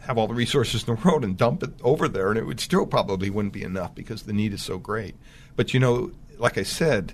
have 0.07 0.19
all 0.19 0.27
the 0.27 0.35
resources 0.35 0.87
in 0.87 0.95
the 0.95 1.01
world 1.03 1.25
and 1.25 1.37
dump 1.37 1.63
it 1.63 1.71
over 1.83 2.09
there 2.09 2.31
and 2.31 2.39
it 2.39 2.47
would 2.47 2.61
still 2.61 2.87
probably 2.87 3.31
wouldn't 3.31 3.55
be 3.55 3.63
enough 3.63 3.95
because 3.95 4.23
the 4.23 4.33
need 4.33 4.53
is 4.53 4.63
so 4.63 4.79
great 4.79 5.15
but 5.55 5.75
you 5.75 5.81
know 5.81 6.11
like 6.39 6.57
i 6.59 6.63
said 6.63 7.13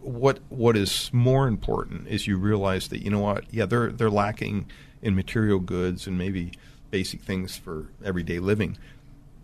what 0.00 0.38
what 0.48 0.76
is 0.76 1.10
more 1.12 1.48
important 1.48 2.06
is 2.08 2.26
you 2.26 2.36
realize 2.36 2.88
that 2.88 3.02
you 3.02 3.10
know 3.10 3.20
what 3.20 3.44
yeah 3.50 3.66
they're 3.66 3.90
they're 3.90 4.10
lacking 4.10 4.66
in 5.02 5.14
material 5.14 5.58
goods 5.58 6.06
and 6.06 6.18
maybe 6.18 6.52
basic 6.90 7.22
things 7.22 7.56
for 7.56 7.88
everyday 8.04 8.38
living 8.38 8.76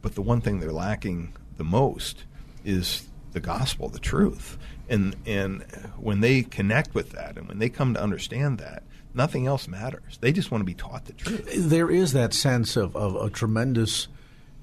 but 0.03 0.15
the 0.15 0.23
one 0.23 0.41
thing 0.41 0.61
they're 0.61 0.73
lacking 0.73 1.35
the 1.57 1.65
most 1.65 2.25
is 2.65 3.09
the 3.33 3.41
gospel, 3.41 3.89
the 3.89 3.99
truth. 3.99 4.59
And 4.89 5.17
and 5.27 5.63
when 5.97 6.21
they 6.21 6.43
connect 6.43 6.95
with 6.95 7.11
that 7.11 7.37
and 7.37 7.49
when 7.49 7.59
they 7.59 7.69
come 7.69 7.95
to 7.95 8.03
understand 8.03 8.59
that, 8.59 8.83
nothing 9.15 9.47
else 9.47 9.69
matters. 9.69 10.19
They 10.21 10.33
just 10.33 10.51
want 10.51 10.63
to 10.63 10.67
be 10.67 10.75
taught 10.75 11.07
the 11.07 11.13
truth. 11.13 11.51
There 11.57 11.91
is 11.91 12.13
that 12.13 12.35
sense 12.35 12.77
of, 12.77 12.97
of 12.97 13.17
a 13.17 13.31
tremendous 13.31 14.09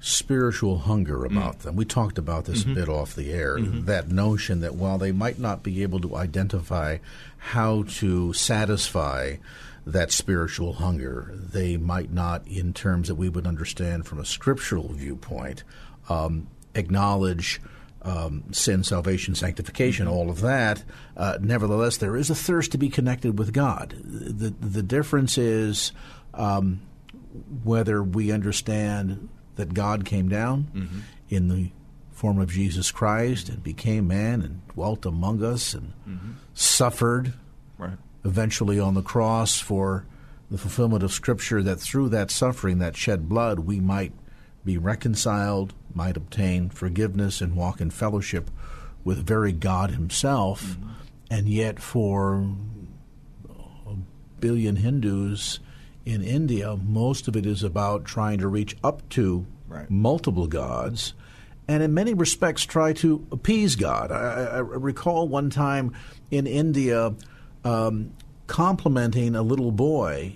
spiritual 0.00 0.78
hunger 0.78 1.24
about 1.24 1.58
mm. 1.58 1.62
them. 1.62 1.76
We 1.76 1.84
talked 1.84 2.18
about 2.18 2.44
this 2.44 2.62
mm-hmm. 2.62 2.72
a 2.72 2.74
bit 2.74 2.88
off 2.88 3.14
the 3.14 3.32
air. 3.32 3.58
Mm-hmm. 3.58 3.86
That 3.86 4.08
notion 4.08 4.60
that 4.60 4.74
while 4.74 4.98
they 4.98 5.12
might 5.12 5.38
not 5.38 5.62
be 5.62 5.82
able 5.82 6.00
to 6.00 6.16
identify 6.16 6.98
how 7.38 7.84
to 7.84 8.32
satisfy 8.32 9.36
that 9.86 10.12
spiritual 10.12 10.74
hunger, 10.74 11.32
they 11.34 11.76
might 11.76 12.12
not, 12.12 12.46
in 12.46 12.72
terms 12.72 13.08
that 13.08 13.14
we 13.14 13.28
would 13.28 13.46
understand 13.46 14.06
from 14.06 14.20
a 14.20 14.24
scriptural 14.24 14.92
viewpoint, 14.92 15.64
um, 16.08 16.46
acknowledge 16.74 17.60
um, 18.08 18.42
sin, 18.52 18.82
salvation, 18.84 19.34
sanctification, 19.34 20.06
mm-hmm. 20.06 20.14
all 20.16 20.30
of 20.30 20.40
that. 20.40 20.82
Uh, 21.16 21.36
nevertheless, 21.40 21.98
there 21.98 22.16
is 22.16 22.30
a 22.30 22.34
thirst 22.34 22.72
to 22.72 22.78
be 22.78 22.88
connected 22.88 23.38
with 23.38 23.52
God. 23.52 23.94
The 24.02 24.50
the 24.60 24.82
difference 24.82 25.36
is 25.38 25.92
um, 26.34 26.80
whether 27.64 28.02
we 28.02 28.32
understand 28.32 29.28
that 29.56 29.74
God 29.74 30.04
came 30.04 30.28
down 30.28 30.68
Mm-hmm. 30.74 30.98
in 31.28 31.48
the 31.48 31.70
form 32.12 32.40
of 32.40 32.50
Jesus 32.50 32.90
Christ 32.90 33.48
and 33.48 33.62
became 33.62 34.08
man 34.08 34.42
and 34.42 34.66
dwelt 34.68 35.06
among 35.06 35.44
us 35.44 35.74
and 35.74 35.92
suffered 36.54 37.32
Right. 37.78 37.96
eventually 38.24 38.80
on 38.80 38.94
the 38.94 39.02
cross 39.02 39.60
for 39.60 40.04
the 40.50 40.58
fulfillment 40.58 41.02
of 41.04 41.12
Scripture, 41.12 41.62
that 41.62 41.76
through 41.78 42.08
that 42.08 42.30
suffering, 42.30 42.78
that 42.78 42.96
shed 42.96 43.28
blood, 43.28 43.60
we 43.60 43.78
might 43.80 44.12
be 44.64 44.78
reconciled, 44.78 45.74
might 45.94 46.16
obtain 46.16 46.68
forgiveness, 46.70 47.40
and 47.40 47.56
walk 47.56 47.80
in 47.80 47.90
fellowship 47.90 48.50
with 49.04 49.26
very 49.26 49.52
God 49.52 49.90
Himself. 49.90 50.76
And 51.30 51.48
yet, 51.48 51.78
for 51.80 52.46
a 53.86 53.94
billion 54.40 54.76
Hindus 54.76 55.60
in 56.06 56.22
India, 56.22 56.76
most 56.76 57.28
of 57.28 57.36
it 57.36 57.44
is 57.44 57.62
about 57.62 58.04
trying 58.04 58.38
to 58.38 58.48
reach 58.48 58.76
up 58.82 59.08
to 59.10 59.46
Right. 59.68 59.90
multiple 59.90 60.46
gods, 60.46 61.12
and 61.68 61.82
in 61.82 61.92
many 61.92 62.14
respects 62.14 62.64
try 62.64 62.94
to 62.94 63.26
appease 63.30 63.76
God. 63.76 64.10
I, 64.10 64.44
I 64.44 64.58
recall 64.60 65.28
one 65.28 65.50
time 65.50 65.92
in 66.30 66.46
India 66.46 67.12
um, 67.64 68.14
complimenting 68.46 69.34
a 69.34 69.42
little 69.42 69.70
boy 69.70 70.32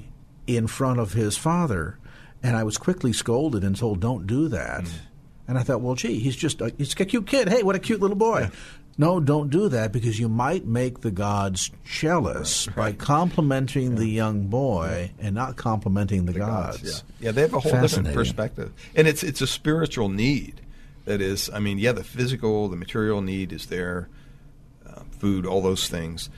in 0.46 0.66
front 0.66 1.00
of 1.00 1.14
his 1.14 1.38
father, 1.38 1.96
and 2.42 2.54
I 2.58 2.62
was 2.64 2.76
quickly 2.76 3.14
scolded 3.14 3.64
and 3.64 3.74
told, 3.74 4.00
"Don't 4.00 4.26
do 4.26 4.48
that." 4.48 4.84
And 5.52 5.58
I 5.58 5.64
thought, 5.64 5.82
well, 5.82 5.94
gee, 5.94 6.18
he's 6.18 6.34
just 6.34 6.62
a, 6.62 6.72
he's 6.78 6.98
a 6.98 7.04
cute 7.04 7.26
kid. 7.26 7.46
Hey, 7.46 7.62
what 7.62 7.76
a 7.76 7.78
cute 7.78 8.00
little 8.00 8.16
boy. 8.16 8.50
No, 8.96 9.20
don't 9.20 9.50
do 9.50 9.68
that 9.68 9.92
because 9.92 10.18
you 10.18 10.26
might 10.26 10.64
make 10.64 11.02
the 11.02 11.10
gods 11.10 11.70
jealous 11.84 12.68
by 12.68 12.92
complimenting 12.94 13.96
the 13.96 14.06
young 14.06 14.46
boy 14.46 15.10
and 15.18 15.34
not 15.34 15.56
complimenting 15.56 16.24
the, 16.24 16.32
gods. 16.32 17.04
Yeah. 17.20 17.26
yeah, 17.26 17.32
they 17.32 17.42
have 17.42 17.52
a 17.52 17.60
whole 17.60 17.82
different 17.82 18.14
perspective, 18.14 18.72
and 18.96 19.06
it's 19.06 19.22
it's 19.22 19.42
a 19.42 19.46
spiritual 19.46 20.08
need. 20.08 20.62
That 21.04 21.20
is, 21.20 21.50
I 21.52 21.58
mean, 21.58 21.76
yeah, 21.76 21.92
the 21.92 22.02
physical, 22.02 22.68
the 22.68 22.76
material 22.76 23.20
need 23.20 23.52
is 23.52 23.66
there, 23.66 24.08
uh, 24.88 25.02
food, 25.18 25.44
all 25.44 25.60
those 25.60 25.86
things, 25.86 26.30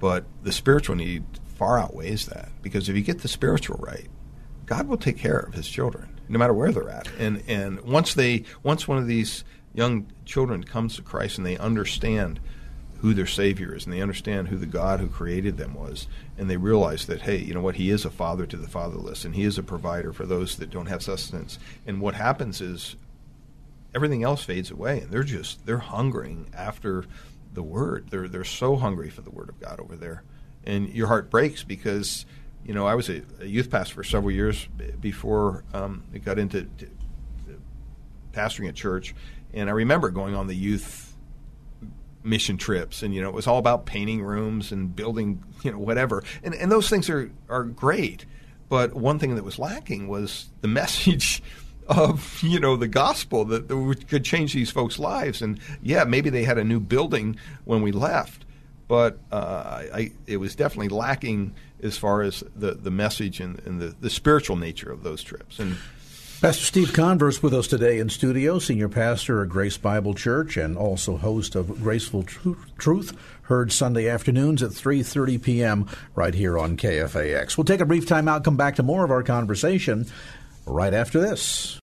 but 0.00 0.24
the 0.42 0.50
spiritual 0.50 0.96
need 0.96 1.22
far 1.54 1.78
outweighs 1.78 2.26
that 2.26 2.48
because 2.62 2.88
if 2.88 2.96
you 2.96 3.02
get 3.02 3.20
the 3.20 3.28
spiritual 3.28 3.78
right, 3.78 4.08
God 4.64 4.88
will 4.88 4.96
take 4.96 5.18
care 5.18 5.38
of 5.38 5.54
His 5.54 5.68
children, 5.68 6.15
no 6.28 6.38
matter 6.38 6.54
where 6.54 6.72
they're 6.72 6.90
at. 6.90 7.08
And 7.18 7.42
and 7.46 7.80
once 7.80 8.14
they 8.14 8.44
once 8.62 8.86
one 8.88 8.98
of 8.98 9.06
these 9.06 9.44
young 9.74 10.06
children 10.24 10.64
comes 10.64 10.96
to 10.96 11.02
Christ 11.02 11.38
and 11.38 11.46
they 11.46 11.58
understand 11.58 12.40
who 13.00 13.12
their 13.12 13.26
Savior 13.26 13.74
is 13.74 13.84
and 13.84 13.92
they 13.92 14.00
understand 14.00 14.48
who 14.48 14.56
the 14.56 14.66
God 14.66 15.00
who 15.00 15.06
created 15.06 15.58
them 15.58 15.74
was, 15.74 16.06
and 16.38 16.48
they 16.48 16.56
realize 16.56 17.06
that 17.06 17.22
hey, 17.22 17.38
you 17.38 17.54
know 17.54 17.60
what, 17.60 17.76
He 17.76 17.90
is 17.90 18.04
a 18.04 18.10
father 18.10 18.46
to 18.46 18.56
the 18.56 18.68
fatherless 18.68 19.24
and 19.24 19.34
He 19.34 19.44
is 19.44 19.58
a 19.58 19.62
provider 19.62 20.12
for 20.12 20.26
those 20.26 20.56
that 20.56 20.70
don't 20.70 20.86
have 20.86 21.02
sustenance. 21.02 21.58
And 21.86 22.00
what 22.00 22.14
happens 22.14 22.60
is 22.60 22.96
everything 23.94 24.22
else 24.22 24.44
fades 24.44 24.70
away, 24.70 25.00
and 25.00 25.10
they're 25.10 25.22
just 25.22 25.64
they're 25.66 25.78
hungering 25.78 26.48
after 26.54 27.04
the 27.54 27.62
Word. 27.62 28.08
They're 28.10 28.28
they're 28.28 28.44
so 28.44 28.76
hungry 28.76 29.10
for 29.10 29.22
the 29.22 29.30
Word 29.30 29.48
of 29.48 29.60
God 29.60 29.80
over 29.80 29.96
there, 29.96 30.22
and 30.64 30.88
your 30.90 31.08
heart 31.08 31.30
breaks 31.30 31.62
because 31.62 32.26
you 32.66 32.74
know 32.74 32.86
I 32.86 32.96
was 32.96 33.08
a, 33.08 33.22
a 33.40 33.46
youth 33.46 33.70
pastor 33.70 33.94
for 33.94 34.04
several 34.04 34.32
years 34.32 34.66
before 35.00 35.64
um, 35.72 36.02
I 36.12 36.18
got 36.18 36.38
into 36.38 36.64
to, 36.64 36.88
pastoring 38.32 38.68
a 38.68 38.72
church, 38.72 39.14
and 39.54 39.70
I 39.70 39.72
remember 39.72 40.10
going 40.10 40.34
on 40.34 40.48
the 40.48 40.56
youth 40.56 41.14
mission 42.24 42.56
trips 42.56 43.04
and 43.04 43.14
you 43.14 43.22
know 43.22 43.28
it 43.28 43.34
was 43.34 43.46
all 43.46 43.58
about 43.58 43.86
painting 43.86 44.20
rooms 44.20 44.72
and 44.72 44.96
building 44.96 45.44
you 45.62 45.70
know 45.70 45.78
whatever. 45.78 46.24
And 46.42 46.54
and 46.54 46.70
those 46.70 46.88
things 46.88 47.08
are 47.08 47.30
are 47.48 47.62
great. 47.62 48.26
But 48.68 48.94
one 48.94 49.20
thing 49.20 49.36
that 49.36 49.44
was 49.44 49.60
lacking 49.60 50.08
was 50.08 50.50
the 50.60 50.68
message 50.82 51.42
of 51.86 52.42
you 52.42 52.58
know 52.58 52.74
the 52.74 52.88
gospel 52.88 53.44
that, 53.44 53.68
that 53.68 54.04
could 54.08 54.24
change 54.24 54.54
these 54.54 54.70
folks 54.70 54.98
lives. 54.98 55.40
And 55.40 55.60
yeah 55.82 56.02
maybe 56.02 56.30
they 56.30 56.42
had 56.42 56.58
a 56.58 56.64
new 56.64 56.80
building 56.80 57.36
when 57.64 57.80
we 57.80 57.92
left 57.92 58.44
but 58.88 59.18
uh, 59.32 59.82
I, 59.92 60.12
it 60.26 60.36
was 60.38 60.54
definitely 60.54 60.88
lacking 60.88 61.54
as 61.82 61.96
far 61.96 62.22
as 62.22 62.42
the, 62.54 62.72
the 62.72 62.90
message 62.90 63.40
and, 63.40 63.60
and 63.60 63.80
the, 63.80 63.94
the 64.00 64.10
spiritual 64.10 64.56
nature 64.56 64.90
of 64.90 65.02
those 65.02 65.22
trips 65.22 65.58
and 65.58 65.76
Pastor 66.40 66.64
Steve 66.64 66.92
Converse 66.92 67.42
with 67.42 67.54
us 67.54 67.66
today 67.66 67.98
in 67.98 68.10
studio, 68.10 68.58
senior 68.58 68.90
pastor 68.90 69.42
at 69.42 69.48
Grace 69.48 69.78
Bible 69.78 70.12
Church 70.12 70.58
and 70.58 70.76
also 70.76 71.16
host 71.16 71.54
of 71.54 71.82
Graceful 71.82 72.24
Truth, 72.76 73.16
heard 73.42 73.72
Sunday 73.72 74.06
afternoons 74.06 74.62
at 74.62 74.72
3:30 74.72 75.42
p.m. 75.42 75.88
right 76.14 76.34
here 76.34 76.58
on 76.58 76.76
KFAX. 76.76 77.56
We'll 77.56 77.64
take 77.64 77.80
a 77.80 77.86
brief 77.86 78.06
time 78.06 78.28
out, 78.28 78.44
come 78.44 78.58
back 78.58 78.76
to 78.76 78.82
more 78.82 79.02
of 79.02 79.10
our 79.10 79.22
conversation 79.22 80.06
right 80.66 80.92
after 80.92 81.18
this. 81.18 81.80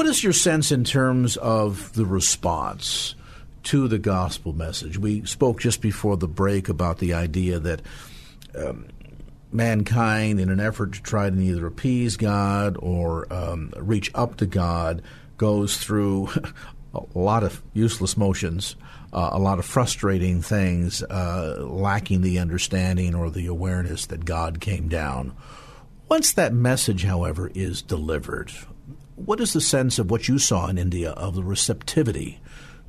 What 0.00 0.08
is 0.08 0.24
your 0.24 0.32
sense 0.32 0.72
in 0.72 0.84
terms 0.84 1.36
of 1.36 1.92
the 1.92 2.06
response 2.06 3.14
to 3.64 3.86
the 3.86 3.98
gospel 3.98 4.54
message? 4.54 4.96
We 4.96 5.26
spoke 5.26 5.60
just 5.60 5.82
before 5.82 6.16
the 6.16 6.26
break 6.26 6.70
about 6.70 7.00
the 7.00 7.12
idea 7.12 7.58
that 7.58 7.82
um, 8.56 8.86
mankind, 9.52 10.40
in 10.40 10.48
an 10.48 10.58
effort 10.58 10.94
to 10.94 11.02
try 11.02 11.28
to 11.28 11.38
either 11.38 11.66
appease 11.66 12.16
God 12.16 12.78
or 12.80 13.30
um, 13.30 13.74
reach 13.76 14.10
up 14.14 14.38
to 14.38 14.46
God, 14.46 15.02
goes 15.36 15.76
through 15.76 16.30
a 16.94 17.02
lot 17.14 17.42
of 17.42 17.62
useless 17.74 18.16
motions, 18.16 18.76
uh, 19.12 19.28
a 19.32 19.38
lot 19.38 19.58
of 19.58 19.66
frustrating 19.66 20.40
things, 20.40 21.02
uh, 21.02 21.58
lacking 21.60 22.22
the 22.22 22.38
understanding 22.38 23.14
or 23.14 23.28
the 23.28 23.48
awareness 23.48 24.06
that 24.06 24.24
God 24.24 24.60
came 24.62 24.88
down. 24.88 25.36
Once 26.08 26.32
that 26.32 26.54
message, 26.54 27.04
however, 27.04 27.52
is 27.54 27.82
delivered, 27.82 28.50
what 29.26 29.40
is 29.40 29.52
the 29.52 29.60
sense 29.60 29.98
of 29.98 30.10
what 30.10 30.28
you 30.28 30.38
saw 30.38 30.68
in 30.68 30.78
India 30.78 31.10
of 31.10 31.34
the 31.34 31.42
receptivity 31.42 32.40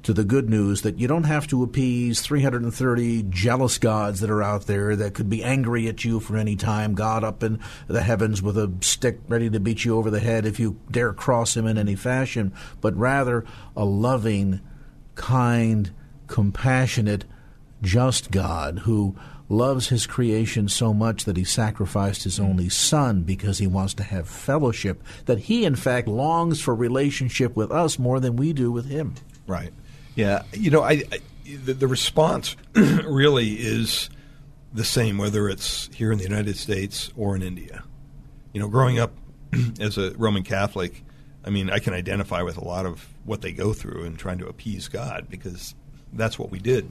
to 0.04 0.14
the 0.14 0.24
good 0.24 0.50
news 0.50 0.82
that 0.82 0.98
you 0.98 1.08
don't 1.08 1.26
have 1.26 1.46
to 1.48 1.62
appease 1.62 2.22
330 2.22 3.24
jealous 3.30 3.78
gods 3.78 4.20
that 4.20 4.32
are 4.32 4.42
out 4.42 4.66
there 4.66 4.96
that 4.96 5.14
could 5.14 5.30
be 5.30 5.44
angry 5.44 5.88
at 5.88 6.04
you 6.04 6.20
for 6.20 6.38
any 6.38 6.56
time, 6.56 6.96
God 6.96 7.24
up 7.24 7.44
in 7.44 7.60
the 7.88 8.02
heavens 8.02 8.42
with 8.42 8.58
a 8.58 8.72
stick 8.82 9.20
ready 9.28 9.50
to 9.50 9.60
beat 9.60 9.86
you 9.86 9.98
over 9.98 10.10
the 10.10 10.20
head 10.20 10.46
if 10.46 10.60
you 10.60 10.80
dare 10.90 11.14
cross 11.14 11.56
him 11.56 11.68
in 11.68 11.78
any 11.78 11.96
fashion, 11.96 12.52
but 12.80 12.98
rather 12.98 13.46
a 13.76 13.86
loving, 13.86 14.60
kind, 15.16 15.92
compassionate, 16.28 17.26
just 17.82 18.32
God 18.32 18.80
who 18.80 19.16
loves 19.52 19.90
his 19.90 20.08
creation 20.08 20.68
so 20.68 20.94
much 20.94 21.26
that 21.26 21.38
he 21.38 21.44
sacrificed 21.44 22.24
his 22.24 22.40
only 22.40 22.70
son 22.70 23.24
because 23.24 23.58
he 23.58 23.68
wants 23.68 23.94
to 23.96 24.04
have 24.04 24.28
fellowship, 24.28 25.04
that 25.26 25.40
he, 25.40 25.66
in 25.66 25.76
fact, 25.76 26.08
longs 26.08 26.62
for 26.62 26.74
relationship 26.74 27.56
with 27.56 27.72
us 27.72 28.00
more 28.00 28.20
than 28.20 28.36
we 28.36 28.54
do 28.54 28.72
with 28.72 28.86
him. 28.86 29.14
Right. 29.46 29.74
Yeah. 30.16 30.44
You 30.54 30.72
know, 30.72 30.82
I, 30.82 31.04
I 31.12 31.20
the, 31.44 31.74
the 31.74 31.88
response 31.88 32.56
really 32.74 33.54
is 33.54 34.10
the 34.74 34.86
same 34.86 35.18
whether 35.18 35.50
it's 35.50 35.90
here 35.94 36.12
in 36.12 36.18
the 36.18 36.24
United 36.24 36.56
States 36.56 37.12
or 37.18 37.36
in 37.36 37.42
India. 37.42 37.84
You 38.54 38.62
know, 38.62 38.68
growing 38.68 39.00
up 39.00 39.12
as 39.80 39.98
a 39.98 40.12
Roman 40.12 40.44
Catholic, 40.44 41.04
I 41.44 41.50
mean, 41.50 41.70
I 41.70 41.80
can 41.80 41.94
identify 41.94 42.42
with 42.42 42.58
a 42.58 42.64
lot 42.64 42.86
of 42.86 43.08
what 43.26 43.42
they 43.42 43.52
go 43.52 43.74
through 43.74 44.04
in 44.06 44.16
trying 44.16 44.38
to 44.40 44.48
appease 44.48 44.88
God 44.88 45.28
because 45.30 45.76
that's 46.14 46.40
what 46.40 46.52
we 46.52 46.60
did. 46.60 46.90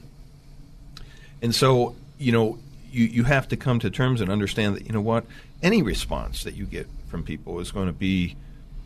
And 1.42 1.54
so, 1.54 1.94
you 2.20 2.32
know, 2.32 2.58
you, 2.90 3.06
you 3.06 3.24
have 3.24 3.48
to 3.48 3.56
come 3.56 3.78
to 3.80 3.90
terms 3.90 4.20
and 4.20 4.30
understand 4.30 4.76
that, 4.76 4.86
you 4.86 4.92
know 4.92 5.00
what, 5.00 5.24
any 5.62 5.82
response 5.82 6.44
that 6.44 6.54
you 6.54 6.66
get 6.66 6.86
from 7.06 7.22
people 7.22 7.58
is 7.60 7.72
going 7.72 7.86
to 7.86 7.92
be 7.92 8.36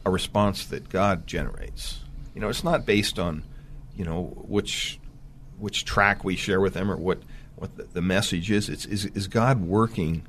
a 0.07 0.11
response 0.11 0.67
that 0.67 0.89
God 0.89 1.27
generates. 1.27 2.01
You 2.35 2.41
know, 2.41 2.49
it's 2.49 2.65
not 2.65 2.87
based 2.87 3.19
on, 3.19 3.43
you 3.97 4.05
know, 4.05 4.33
which 4.37 4.99
which 5.59 5.85
track 5.85 6.25
we 6.25 6.35
share 6.37 6.61
with 6.61 6.75
them 6.75 6.91
or 6.91 6.97
what 6.97 7.19
what 7.57 7.77
the, 7.77 7.85
the 7.85 8.03
message 8.03 8.51
is. 8.51 8.69
It's 8.69 8.87
is, 8.87 9.07
is 9.07 9.27
God 9.29 9.63
working 9.63 10.27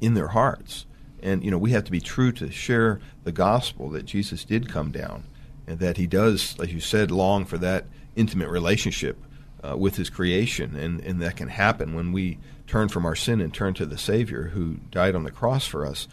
in 0.00 0.14
their 0.14 0.28
hearts, 0.28 0.86
and 1.22 1.44
you 1.44 1.50
know 1.50 1.58
we 1.58 1.72
have 1.72 1.84
to 1.84 1.90
be 1.90 2.00
true 2.00 2.32
to 2.32 2.50
share 2.50 3.00
the 3.24 3.32
gospel 3.32 3.90
that 3.90 4.04
Jesus 4.04 4.44
did 4.44 4.68
come 4.68 4.90
down, 4.90 5.24
and 5.66 5.78
that 5.80 5.96
He 5.96 6.06
does, 6.06 6.58
as 6.60 6.72
you 6.72 6.80
said, 6.80 7.10
long 7.10 7.44
for 7.44 7.58
that 7.58 7.86
intimate 8.16 8.48
relationship 8.48 9.18
uh, 9.62 9.76
with 9.76 9.96
His 9.96 10.10
creation, 10.10 10.76
and 10.76 11.00
and 11.00 11.20
that 11.22 11.36
can 11.36 11.48
happen 11.48 11.94
when 11.94 12.12
we 12.12 12.38
turn 12.66 12.88
from 12.88 13.06
our 13.06 13.16
sin 13.16 13.40
and 13.40 13.52
turn 13.52 13.74
to 13.74 13.86
the 13.86 13.98
Savior 13.98 14.50
who 14.54 14.74
died 14.90 15.14
on 15.14 15.24
the 15.24 15.30
cross 15.30 15.66
for 15.66 15.86
us. 15.86 16.06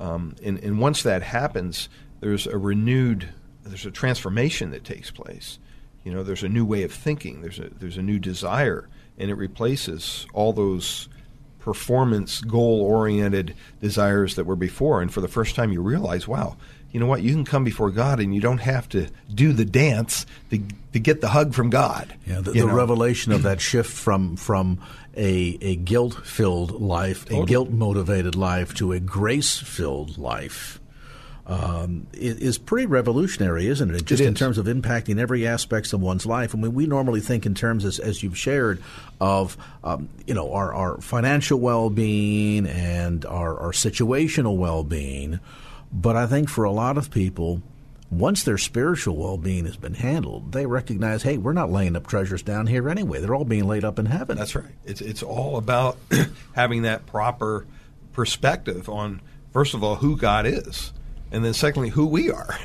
Um, 0.00 0.34
and, 0.42 0.58
and 0.58 0.80
once 0.80 1.04
that 1.04 1.22
happens, 1.22 1.88
there's 2.20 2.46
a 2.46 2.58
renewed 2.58 3.28
there's 3.64 3.86
a 3.86 3.90
transformation 3.90 4.70
that 4.72 4.84
takes 4.84 5.10
place. 5.10 5.58
You 6.04 6.12
know, 6.12 6.22
there's 6.24 6.42
a 6.42 6.48
new 6.48 6.64
way 6.64 6.82
of 6.82 6.92
thinking. 6.92 7.42
There's 7.42 7.58
a 7.58 7.68
there's 7.78 7.96
a 7.96 8.02
new 8.02 8.18
desire, 8.18 8.88
and 9.18 9.30
it 9.30 9.34
replaces 9.34 10.26
all 10.32 10.52
those 10.52 11.08
performance 11.60 12.40
goal 12.40 12.82
oriented 12.82 13.54
desires 13.80 14.34
that 14.34 14.44
were 14.44 14.56
before. 14.56 15.00
And 15.00 15.14
for 15.14 15.20
the 15.20 15.28
first 15.28 15.54
time, 15.54 15.72
you 15.72 15.80
realize, 15.80 16.26
wow, 16.26 16.56
you 16.92 17.00
know 17.00 17.06
what? 17.06 17.22
You 17.22 17.32
can 17.32 17.44
come 17.44 17.64
before 17.64 17.90
God, 17.90 18.20
and 18.20 18.34
you 18.34 18.40
don't 18.40 18.58
have 18.58 18.88
to 18.90 19.08
do 19.32 19.52
the 19.52 19.64
dance 19.64 20.26
to 20.50 20.62
to 20.92 21.00
get 21.00 21.20
the 21.20 21.28
hug 21.28 21.54
from 21.54 21.70
God. 21.70 22.14
Yeah, 22.26 22.40
the, 22.40 22.52
the 22.52 22.66
revelation 22.66 23.32
of 23.32 23.42
that 23.44 23.60
shift 23.60 23.90
from 23.90 24.36
from 24.36 24.80
a 25.16 25.58
a 25.60 25.76
guilt 25.76 26.26
filled 26.26 26.80
life, 26.80 27.24
totally. 27.24 27.42
a 27.42 27.46
guilt 27.46 27.70
motivated 27.70 28.34
life, 28.34 28.74
to 28.74 28.92
a 28.92 29.00
grace 29.00 29.58
filled 29.58 30.18
life 30.18 30.80
um, 31.46 32.06
is 32.12 32.56
pretty 32.56 32.86
revolutionary, 32.86 33.66
isn't 33.66 33.92
it? 33.92 34.04
Just 34.04 34.22
it 34.22 34.26
in 34.26 34.34
terms 34.34 34.58
of 34.58 34.66
impacting 34.66 35.18
every 35.18 35.46
aspect 35.46 35.92
of 35.92 36.00
one's 36.00 36.24
life. 36.24 36.54
I 36.54 36.58
mean, 36.58 36.72
we 36.72 36.86
normally 36.86 37.20
think 37.20 37.46
in 37.46 37.54
terms, 37.54 37.84
as, 37.84 37.98
as 37.98 38.22
you've 38.22 38.38
shared, 38.38 38.80
of 39.20 39.56
um, 39.82 40.08
you 40.26 40.34
know 40.34 40.52
our, 40.52 40.72
our 40.72 41.00
financial 41.00 41.58
well 41.58 41.90
being 41.90 42.66
and 42.66 43.24
our, 43.26 43.58
our 43.58 43.72
situational 43.72 44.56
well 44.56 44.84
being, 44.84 45.40
but 45.92 46.16
I 46.16 46.26
think 46.26 46.48
for 46.48 46.64
a 46.64 46.72
lot 46.72 46.96
of 46.96 47.10
people, 47.10 47.62
once 48.10 48.42
their 48.44 48.58
spiritual 48.58 49.16
well 49.16 49.38
being 49.38 49.66
has 49.66 49.76
been 49.76 49.94
handled, 49.94 50.52
they 50.52 50.66
recognize, 50.66 51.22
hey, 51.22 51.38
we're 51.38 51.52
not 51.52 51.70
laying 51.70 51.96
up 51.96 52.06
treasures 52.06 52.42
down 52.42 52.66
here 52.66 52.88
anyway. 52.88 53.20
They're 53.20 53.34
all 53.34 53.44
being 53.44 53.66
laid 53.66 53.84
up 53.84 53.98
in 53.98 54.06
heaven. 54.06 54.36
That's 54.36 54.54
right. 54.54 54.72
It's 54.84 55.00
it's 55.00 55.22
all 55.22 55.56
about 55.56 55.98
having 56.54 56.82
that 56.82 57.06
proper 57.06 57.66
perspective 58.12 58.88
on 58.88 59.20
first 59.52 59.74
of 59.74 59.82
all 59.82 59.96
who 59.96 60.16
God 60.16 60.46
is 60.46 60.92
and 61.32 61.42
then 61.44 61.54
secondly, 61.54 61.88
who 61.88 62.06
we 62.06 62.30
are. 62.30 62.58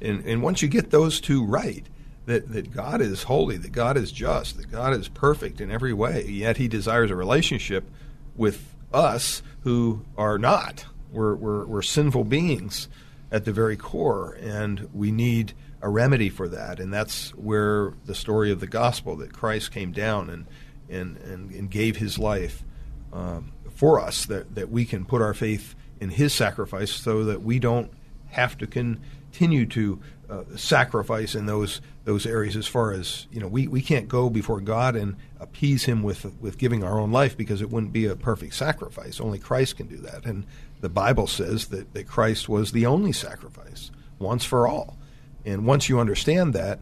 And, 0.00 0.24
and 0.26 0.42
once 0.42 0.62
you 0.62 0.68
get 0.68 0.90
those 0.90 1.20
two 1.20 1.44
right, 1.44 1.84
that, 2.26 2.52
that 2.52 2.72
God 2.72 3.00
is 3.00 3.24
holy, 3.24 3.56
that 3.56 3.72
God 3.72 3.96
is 3.96 4.12
just, 4.12 4.58
that 4.58 4.70
God 4.70 4.92
is 4.92 5.08
perfect 5.08 5.60
in 5.60 5.70
every 5.70 5.94
way, 5.94 6.26
yet 6.26 6.58
He 6.58 6.68
desires 6.68 7.10
a 7.10 7.16
relationship 7.16 7.90
with 8.36 8.74
us 8.92 9.42
who 9.62 10.04
are 10.16 10.38
not. 10.38 10.84
We're, 11.12 11.34
we're, 11.34 11.66
we're 11.66 11.82
sinful 11.82 12.24
beings 12.24 12.88
at 13.30 13.44
the 13.44 13.52
very 13.52 13.76
core, 13.76 14.36
and 14.40 14.88
we 14.92 15.10
need 15.10 15.54
a 15.80 15.88
remedy 15.88 16.28
for 16.28 16.48
that. 16.48 16.80
And 16.80 16.92
that's 16.92 17.30
where 17.30 17.94
the 18.04 18.14
story 18.14 18.52
of 18.52 18.60
the 18.60 18.66
gospel 18.66 19.16
that 19.16 19.32
Christ 19.32 19.72
came 19.72 19.92
down 19.92 20.30
and, 20.30 20.46
and, 20.88 21.16
and, 21.18 21.50
and 21.50 21.70
gave 21.70 21.96
His 21.96 22.18
life 22.18 22.64
um, 23.12 23.52
for 23.74 24.00
us, 24.00 24.26
that, 24.26 24.54
that 24.54 24.70
we 24.70 24.84
can 24.84 25.04
put 25.04 25.22
our 25.22 25.34
faith 25.34 25.74
in 26.00 26.10
His 26.10 26.32
sacrifice 26.34 26.90
so 26.90 27.24
that 27.24 27.42
we 27.42 27.58
don't 27.58 27.90
have 28.28 28.56
to 28.58 28.66
continue 28.66 29.66
to 29.66 30.00
uh, 30.28 30.44
sacrifice 30.56 31.34
in 31.34 31.46
those 31.46 31.80
those 32.04 32.26
areas 32.26 32.56
as 32.56 32.66
far 32.66 32.92
as 32.92 33.26
you 33.30 33.38
know 33.38 33.46
we, 33.46 33.68
we 33.68 33.82
can't 33.82 34.08
go 34.08 34.30
before 34.30 34.60
God 34.60 34.96
and 34.96 35.16
appease 35.38 35.84
him 35.84 36.02
with 36.02 36.24
with 36.40 36.56
giving 36.56 36.82
our 36.82 36.98
own 36.98 37.12
life 37.12 37.36
because 37.36 37.60
it 37.60 37.70
wouldn't 37.70 37.92
be 37.92 38.06
a 38.06 38.16
perfect 38.16 38.54
sacrifice 38.54 39.20
only 39.20 39.38
Christ 39.38 39.76
can 39.76 39.88
do 39.88 39.98
that 39.98 40.24
and 40.24 40.46
the 40.82 40.90
Bible 40.90 41.26
says 41.26 41.68
that, 41.68 41.94
that 41.94 42.06
Christ 42.06 42.48
was 42.48 42.72
the 42.72 42.84
only 42.84 43.12
sacrifice 43.12 43.90
once 44.18 44.44
for 44.44 44.68
all 44.68 44.98
and 45.44 45.66
once 45.66 45.88
you 45.88 45.98
understand 45.98 46.52
that 46.54 46.78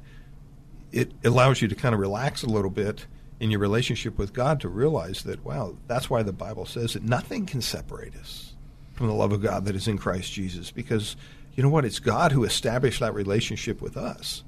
it 0.92 1.12
allows 1.22 1.62
you 1.62 1.68
to 1.68 1.74
kind 1.76 1.94
of 1.94 2.00
relax 2.00 2.42
a 2.42 2.48
little 2.48 2.70
bit 2.70 3.06
in 3.38 3.50
your 3.50 3.60
relationship 3.60 4.18
with 4.18 4.32
God 4.32 4.60
to 4.60 4.68
realize 4.68 5.22
that 5.22 5.44
wow 5.44 5.76
that's 5.86 6.10
why 6.10 6.24
the 6.24 6.32
Bible 6.32 6.66
says 6.66 6.94
that 6.94 7.04
nothing 7.04 7.46
can 7.46 7.62
separate 7.62 8.16
us 8.16 8.54
from 8.94 9.06
the 9.06 9.14
love 9.14 9.32
of 9.32 9.40
God 9.40 9.64
that 9.66 9.76
is 9.76 9.86
in 9.86 9.96
Christ 9.96 10.32
Jesus 10.32 10.72
because 10.72 11.14
you 11.54 11.62
know 11.62 11.68
what? 11.68 11.84
It's 11.84 11.98
God 11.98 12.32
who 12.32 12.44
established 12.44 13.00
that 13.00 13.14
relationship 13.14 13.82
with 13.82 13.96
us. 13.96 14.44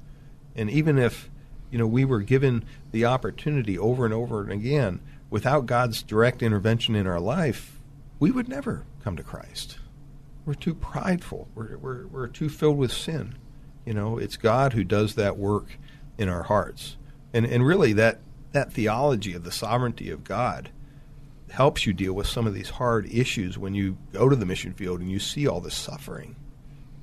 And 0.55 0.69
even 0.69 0.97
if, 0.97 1.29
you 1.69 1.77
know, 1.77 1.87
we 1.87 2.05
were 2.05 2.21
given 2.21 2.63
the 2.91 3.05
opportunity 3.05 3.77
over 3.77 4.05
and 4.05 4.13
over 4.13 4.41
and 4.41 4.51
again 4.51 4.99
without 5.29 5.65
God's 5.65 6.01
direct 6.01 6.41
intervention 6.41 6.95
in 6.95 7.07
our 7.07 7.19
life, 7.19 7.79
we 8.19 8.31
would 8.31 8.47
never 8.47 8.83
come 9.03 9.17
to 9.17 9.23
Christ. 9.23 9.77
We're 10.45 10.53
too 10.53 10.75
prideful. 10.75 11.47
We're, 11.55 11.77
we're, 11.77 12.07
we're 12.07 12.27
too 12.27 12.49
filled 12.49 12.77
with 12.77 12.91
sin. 12.91 13.35
You 13.85 13.93
know, 13.93 14.17
it's 14.17 14.37
God 14.37 14.73
who 14.73 14.83
does 14.83 15.15
that 15.15 15.37
work 15.37 15.77
in 16.17 16.29
our 16.29 16.43
hearts. 16.43 16.97
And, 17.33 17.45
and 17.45 17.65
really, 17.65 17.93
that, 17.93 18.19
that 18.51 18.71
theology 18.71 19.33
of 19.33 19.43
the 19.43 19.51
sovereignty 19.51 20.09
of 20.09 20.23
God 20.23 20.69
helps 21.49 21.85
you 21.85 21.93
deal 21.93 22.13
with 22.13 22.27
some 22.27 22.47
of 22.47 22.53
these 22.53 22.69
hard 22.69 23.05
issues 23.11 23.57
when 23.57 23.73
you 23.73 23.97
go 24.11 24.29
to 24.29 24.35
the 24.35 24.45
mission 24.45 24.73
field 24.73 25.01
and 25.01 25.11
you 25.11 25.19
see 25.19 25.47
all 25.47 25.61
this 25.61 25.75
suffering 25.75 26.35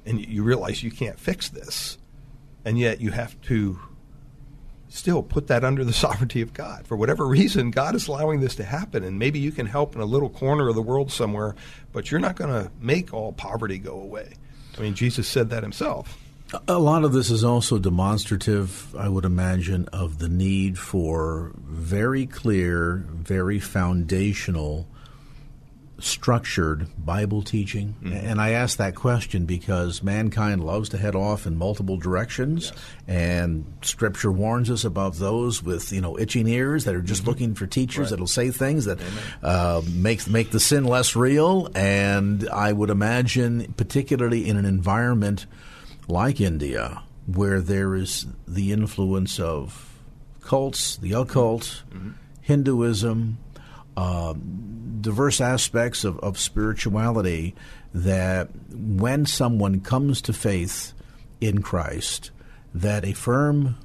and 0.05 0.27
you 0.27 0.43
realize 0.43 0.83
you 0.83 0.91
can't 0.91 1.21
fix 1.21 1.49
this, 1.49 1.99
and 2.65 2.79
yet 2.79 3.01
you 3.01 3.11
have 3.11 3.41
to 3.43 3.79
still 4.91 5.23
put 5.23 5.47
that 5.47 5.65
under 5.65 5.85
the 5.85 5.93
sovereignty 6.05 6.43
of 6.43 6.53
God. 6.53 6.87
For 6.87 6.97
whatever 6.97 7.27
reason, 7.27 7.71
God 7.71 7.95
is 7.95 8.09
allowing 8.09 8.41
this 8.41 8.57
to 8.57 8.65
happen, 8.65 9.03
and 9.03 9.19
maybe 9.19 9.39
you 9.39 9.53
can 9.53 9.67
help 9.67 9.95
in 9.95 10.03
a 10.03 10.07
little 10.07 10.29
corner 10.29 10.69
of 10.69 10.75
the 10.75 10.83
world 10.83 11.11
somewhere, 11.11 11.55
but 11.93 12.11
you're 12.11 12.21
not 12.21 12.37
going 12.37 12.51
to 12.51 12.71
make 12.81 13.15
all 13.15 13.33
poverty 13.33 13.79
go 13.79 13.99
away. 13.99 14.35
I 14.77 14.83
mean, 14.83 14.95
Jesus 14.95 15.27
said 15.27 15.51
that 15.51 15.63
himself. 15.63 16.19
A 16.67 16.79
lot 16.79 17.05
of 17.05 17.13
this 17.13 17.31
is 17.31 17.45
also 17.45 17.79
demonstrative, 17.79 18.95
I 18.97 19.09
would 19.09 19.25
imagine, 19.25 19.87
of 19.93 20.19
the 20.19 20.29
need 20.29 20.79
for 20.79 21.53
very 21.57 22.27
clear, 22.27 23.05
very 23.09 23.61
foundational 23.61 24.89
structured 26.01 26.87
Bible 27.05 27.43
teaching? 27.43 27.95
Mm-hmm. 28.03 28.13
And 28.13 28.41
I 28.41 28.51
ask 28.51 28.79
that 28.79 28.95
question 28.95 29.47
because 29.47 30.03
mankind 30.03 30.65
loves 30.65 30.89
to 30.91 30.99
head 30.99 31.15
off 31.15 31.47
in 31.47 31.57
multiple 31.57 31.97
directions, 31.97 32.73
yes. 32.73 32.85
and 33.09 33.65
Scripture 33.83 34.33
warns 34.33 34.71
us 34.71 34.85
about 34.85 35.15
those 35.15 35.63
with 35.63 35.93
you 35.93 36.01
know 36.01 36.19
itching 36.19 36.47
ears 36.47 36.85
that 36.85 36.95
are 36.95 37.03
just 37.03 37.23
mm-hmm. 37.23 37.31
looking 37.31 37.55
for 37.55 37.67
teachers 37.67 38.05
right. 38.05 38.11
that'll 38.11 38.27
say 38.27 38.51
things 38.51 38.85
that 38.85 38.99
uh, 39.43 39.83
make 39.93 40.27
make 40.29 40.51
the 40.51 40.61
sin 40.61 40.85
less 40.85 41.17
real. 41.17 41.69
And 41.75 42.49
I 42.49 42.73
would 42.73 42.91
imagine, 42.91 43.75
particularly 43.77 44.49
in 44.49 44.57
an 44.57 44.65
environment 44.65 45.47
like 46.09 46.41
India, 46.41 47.03
where 47.27 47.61
there 47.61 47.95
is 47.95 48.27
the 48.47 48.73
influence 48.73 49.39
of 49.39 49.91
cults, 50.41 50.97
the 50.97 51.13
occult, 51.13 51.83
mm-hmm. 51.91 52.11
Hinduism. 52.43 53.39
Um, 53.97 54.99
diverse 55.01 55.41
aspects 55.41 56.05
of, 56.05 56.19
of 56.21 56.39
spirituality 56.39 57.55
that 57.95 58.49
when 58.71 59.27
someone 59.27 59.81
comes 59.81 60.23
to 60.23 60.33
faith 60.33 60.93
in 61.41 61.63
Christ, 61.63 62.31
that 62.75 63.05
a 63.05 63.13
firm 63.13 63.77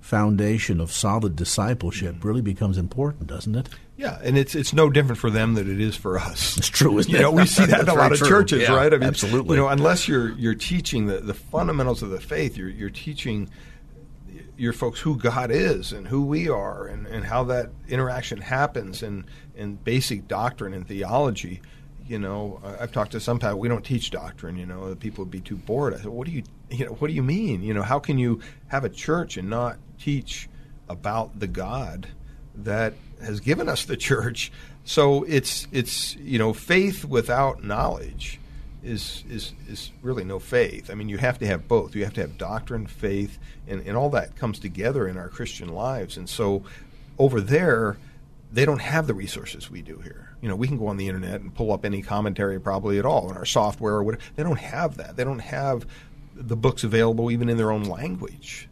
foundation 0.00 0.80
of 0.80 0.92
solid 0.92 1.36
discipleship 1.36 2.24
really 2.24 2.42
becomes 2.42 2.76
important, 2.78 3.26
doesn't 3.26 3.54
it? 3.54 3.68
Yeah, 3.96 4.18
and 4.22 4.36
it's 4.36 4.54
it's 4.54 4.72
no 4.72 4.90
different 4.90 5.18
for 5.18 5.30
them 5.30 5.54
than 5.54 5.70
it 5.70 5.80
is 5.80 5.94
for 5.94 6.18
us. 6.18 6.56
It's 6.56 6.68
true, 6.68 6.98
isn't 6.98 7.12
you 7.12 7.18
it? 7.18 7.22
know, 7.22 7.30
we 7.30 7.46
see 7.46 7.64
that 7.66 7.82
in 7.82 7.88
a 7.88 7.94
lot 7.94 8.10
of 8.12 8.18
true. 8.18 8.28
churches, 8.28 8.62
yeah, 8.62 8.74
right? 8.74 8.92
I 8.92 8.96
mean, 8.96 9.08
absolutely. 9.08 9.56
You 9.56 9.62
know, 9.62 9.68
unless 9.68 10.08
you're 10.08 10.30
you're 10.32 10.54
teaching 10.54 11.06
the, 11.06 11.18
the 11.18 11.34
fundamentals 11.34 12.02
of 12.02 12.10
the 12.10 12.20
faith, 12.20 12.56
you're 12.56 12.68
you're 12.68 12.90
teaching 12.90 13.48
your 14.56 14.72
folks 14.72 15.00
who 15.00 15.16
God 15.16 15.50
is 15.50 15.92
and 15.92 16.08
who 16.08 16.24
we 16.24 16.48
are 16.48 16.86
and, 16.86 17.06
and 17.06 17.24
how 17.24 17.44
that 17.44 17.70
interaction 17.88 18.40
happens 18.40 19.02
and, 19.02 19.24
and 19.56 19.82
basic 19.82 20.28
doctrine 20.28 20.74
and 20.74 20.86
theology. 20.86 21.62
You 22.06 22.18
know, 22.18 22.60
I've 22.80 22.92
talked 22.92 23.12
to 23.12 23.20
some 23.20 23.38
people. 23.38 23.58
We 23.58 23.68
don't 23.68 23.84
teach 23.84 24.10
doctrine. 24.10 24.56
You 24.56 24.66
know, 24.66 24.94
people 24.96 25.24
would 25.24 25.30
be 25.30 25.40
too 25.40 25.56
bored. 25.56 25.94
I 25.94 25.98
said, 25.98 26.06
"What 26.06 26.26
do 26.26 26.32
you, 26.32 26.42
you 26.70 26.84
know, 26.84 26.92
what 26.92 27.08
do 27.08 27.14
you 27.14 27.22
mean? 27.22 27.62
You 27.62 27.74
know, 27.74 27.82
how 27.82 28.00
can 28.00 28.18
you 28.18 28.40
have 28.68 28.84
a 28.84 28.88
church 28.88 29.36
and 29.36 29.48
not 29.48 29.78
teach 29.98 30.48
about 30.88 31.38
the 31.38 31.46
God 31.46 32.08
that 32.56 32.94
has 33.22 33.40
given 33.40 33.68
us 33.68 33.84
the 33.84 33.96
church?" 34.08 34.52
So 34.84 35.22
it's 35.22 35.68
it's 35.70 36.16
you 36.16 36.38
know, 36.38 36.52
faith 36.52 37.04
without 37.04 37.62
knowledge 37.62 38.40
is 38.82 39.24
is 39.28 39.54
is 39.68 39.90
really 40.02 40.24
no 40.24 40.38
faith. 40.38 40.90
I 40.90 40.94
mean, 40.94 41.08
you 41.08 41.18
have 41.18 41.38
to 41.38 41.46
have 41.46 41.68
both. 41.68 41.94
You 41.94 42.04
have 42.04 42.14
to 42.14 42.20
have 42.20 42.36
doctrine, 42.36 42.86
faith, 42.86 43.38
and, 43.66 43.80
and 43.86 43.96
all 43.96 44.10
that 44.10 44.36
comes 44.36 44.58
together 44.58 45.06
in 45.06 45.16
our 45.16 45.28
Christian 45.28 45.68
lives. 45.68 46.16
And 46.16 46.28
so, 46.28 46.64
over 47.18 47.40
there, 47.40 47.98
they 48.52 48.64
don't 48.64 48.80
have 48.80 49.06
the 49.06 49.14
resources 49.14 49.70
we 49.70 49.82
do 49.82 49.98
here. 49.98 50.30
You 50.40 50.48
know, 50.48 50.56
we 50.56 50.66
can 50.66 50.78
go 50.78 50.88
on 50.88 50.96
the 50.96 51.06
internet 51.06 51.40
and 51.40 51.54
pull 51.54 51.72
up 51.72 51.84
any 51.84 52.02
commentary 52.02 52.60
probably 52.60 52.98
at 52.98 53.06
all 53.06 53.30
in 53.30 53.36
our 53.36 53.44
software 53.44 53.94
or 53.94 54.02
whatever. 54.02 54.22
They 54.34 54.42
don't 54.42 54.58
have 54.58 54.96
that. 54.96 55.16
They 55.16 55.24
don't 55.24 55.38
have 55.38 55.86
the 56.34 56.56
books 56.56 56.82
available 56.82 57.30
even 57.30 57.48
in 57.48 57.56
their 57.56 57.70
own 57.70 57.84
language 57.84 58.68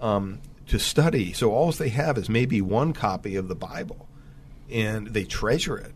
um, 0.00 0.40
to 0.66 0.78
study. 0.78 1.32
So 1.32 1.52
all 1.52 1.70
they 1.72 1.90
have 1.90 2.18
is 2.18 2.28
maybe 2.28 2.60
one 2.60 2.92
copy 2.92 3.36
of 3.36 3.48
the 3.48 3.54
Bible, 3.54 4.08
and 4.70 5.08
they 5.08 5.24
treasure 5.24 5.78
it, 5.78 5.94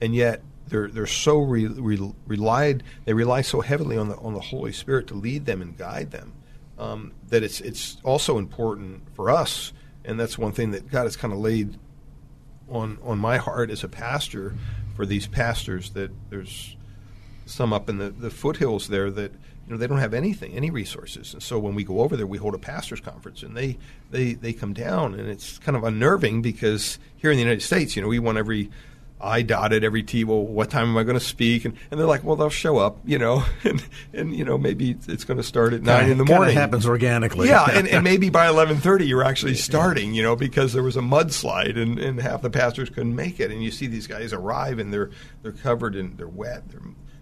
and 0.00 0.14
yet 0.14 0.42
they're 0.68 0.88
they're 0.88 1.06
so 1.06 1.38
re, 1.38 1.66
re, 1.66 2.12
relied 2.26 2.82
they 3.04 3.14
rely 3.14 3.40
so 3.40 3.60
heavily 3.60 3.96
on 3.96 4.08
the 4.08 4.16
on 4.16 4.34
the 4.34 4.40
Holy 4.40 4.72
Spirit 4.72 5.06
to 5.08 5.14
lead 5.14 5.46
them 5.46 5.62
and 5.62 5.76
guide 5.76 6.10
them 6.10 6.32
um, 6.78 7.12
that 7.28 7.42
it's 7.42 7.60
it's 7.60 7.98
also 8.04 8.38
important 8.38 9.02
for 9.14 9.30
us, 9.30 9.72
and 10.04 10.18
that's 10.20 10.36
one 10.36 10.52
thing 10.52 10.72
that 10.72 10.90
God 10.90 11.04
has 11.04 11.16
kind 11.16 11.32
of 11.32 11.40
laid 11.40 11.78
on 12.68 12.98
on 13.02 13.18
my 13.18 13.38
heart 13.38 13.70
as 13.70 13.82
a 13.82 13.88
pastor 13.88 14.54
for 14.94 15.06
these 15.06 15.26
pastors 15.26 15.90
that 15.90 16.10
there's 16.30 16.76
some 17.44 17.72
up 17.72 17.88
in 17.88 17.98
the, 17.98 18.10
the 18.10 18.30
foothills 18.30 18.88
there 18.88 19.10
that 19.10 19.32
you 19.32 19.72
know 19.72 19.76
they 19.76 19.86
don't 19.86 19.98
have 19.98 20.14
anything, 20.14 20.52
any 20.52 20.70
resources. 20.70 21.32
And 21.32 21.42
so 21.42 21.58
when 21.58 21.74
we 21.74 21.84
go 21.84 22.00
over 22.00 22.16
there, 22.16 22.26
we 22.26 22.38
hold 22.38 22.54
a 22.54 22.58
pastors 22.58 23.00
conference, 23.00 23.42
and 23.42 23.56
they 23.56 23.78
they 24.10 24.34
they 24.34 24.52
come 24.52 24.74
down, 24.74 25.14
and 25.14 25.28
it's 25.28 25.58
kind 25.58 25.76
of 25.76 25.84
unnerving 25.84 26.42
because 26.42 26.98
here 27.16 27.30
in 27.30 27.36
the 27.36 27.42
United 27.42 27.62
States, 27.62 27.96
you 27.96 28.02
know, 28.02 28.08
we 28.08 28.18
want 28.18 28.36
every 28.36 28.70
I 29.20 29.42
dotted 29.42 29.82
every 29.82 30.02
T. 30.02 30.24
Well, 30.24 30.44
what 30.44 30.70
time 30.70 30.88
am 30.88 30.96
I 30.96 31.02
going 31.02 31.18
to 31.18 31.24
speak? 31.24 31.64
And, 31.64 31.76
and 31.90 31.98
they're 31.98 32.06
like, 32.06 32.22
well, 32.22 32.36
they'll 32.36 32.50
show 32.50 32.76
up, 32.76 32.98
you 33.04 33.18
know, 33.18 33.44
and, 33.64 33.82
and 34.12 34.34
you 34.34 34.44
know 34.44 34.58
maybe 34.58 34.96
it's 35.08 35.24
going 35.24 35.38
to 35.38 35.42
start 35.42 35.72
at 35.72 35.82
nine 35.82 36.10
in 36.10 36.18
the 36.18 36.24
morning. 36.24 36.56
It 36.56 36.60
happens 36.60 36.86
organically. 36.86 37.48
Yeah, 37.48 37.66
and, 37.70 37.88
and 37.88 38.04
maybe 38.04 38.30
by 38.30 38.48
eleven 38.48 38.76
thirty 38.76 39.06
you're 39.06 39.24
actually 39.24 39.54
starting, 39.54 40.14
you 40.14 40.22
know, 40.22 40.36
because 40.36 40.72
there 40.72 40.82
was 40.82 40.96
a 40.96 41.00
mudslide 41.00 41.80
and, 41.80 41.98
and 41.98 42.20
half 42.20 42.42
the 42.42 42.50
pastors 42.50 42.90
couldn't 42.90 43.16
make 43.16 43.40
it. 43.40 43.50
And 43.50 43.62
you 43.62 43.70
see 43.70 43.86
these 43.86 44.06
guys 44.06 44.32
arrive 44.32 44.78
and 44.78 44.92
they're 44.92 45.10
they're 45.42 45.52
covered 45.52 45.96
and 45.96 46.18
they're 46.18 46.28
wet, 46.28 46.68
they're 46.68 46.80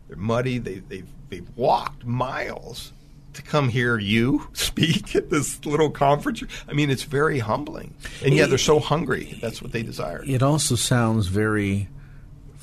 they're 0.08 0.16
muddy. 0.16 0.58
They 0.58 0.80
they've 0.80 1.08
they've 1.28 1.48
walked 1.56 2.04
miles 2.04 2.92
to 3.34 3.42
come 3.42 3.68
hear 3.68 3.98
you 3.98 4.48
speak 4.52 5.14
at 5.14 5.30
this 5.30 5.64
little 5.64 5.90
conference. 5.90 6.42
I 6.68 6.72
mean, 6.72 6.90
it's 6.90 7.04
very 7.04 7.38
humbling. 7.38 7.94
And 8.24 8.34
yeah, 8.34 8.46
they're 8.46 8.58
so 8.58 8.80
hungry. 8.80 9.38
That's 9.40 9.62
what 9.62 9.72
they 9.72 9.82
desire. 9.82 10.22
It 10.26 10.42
also 10.42 10.74
sounds 10.74 11.26
very 11.26 11.88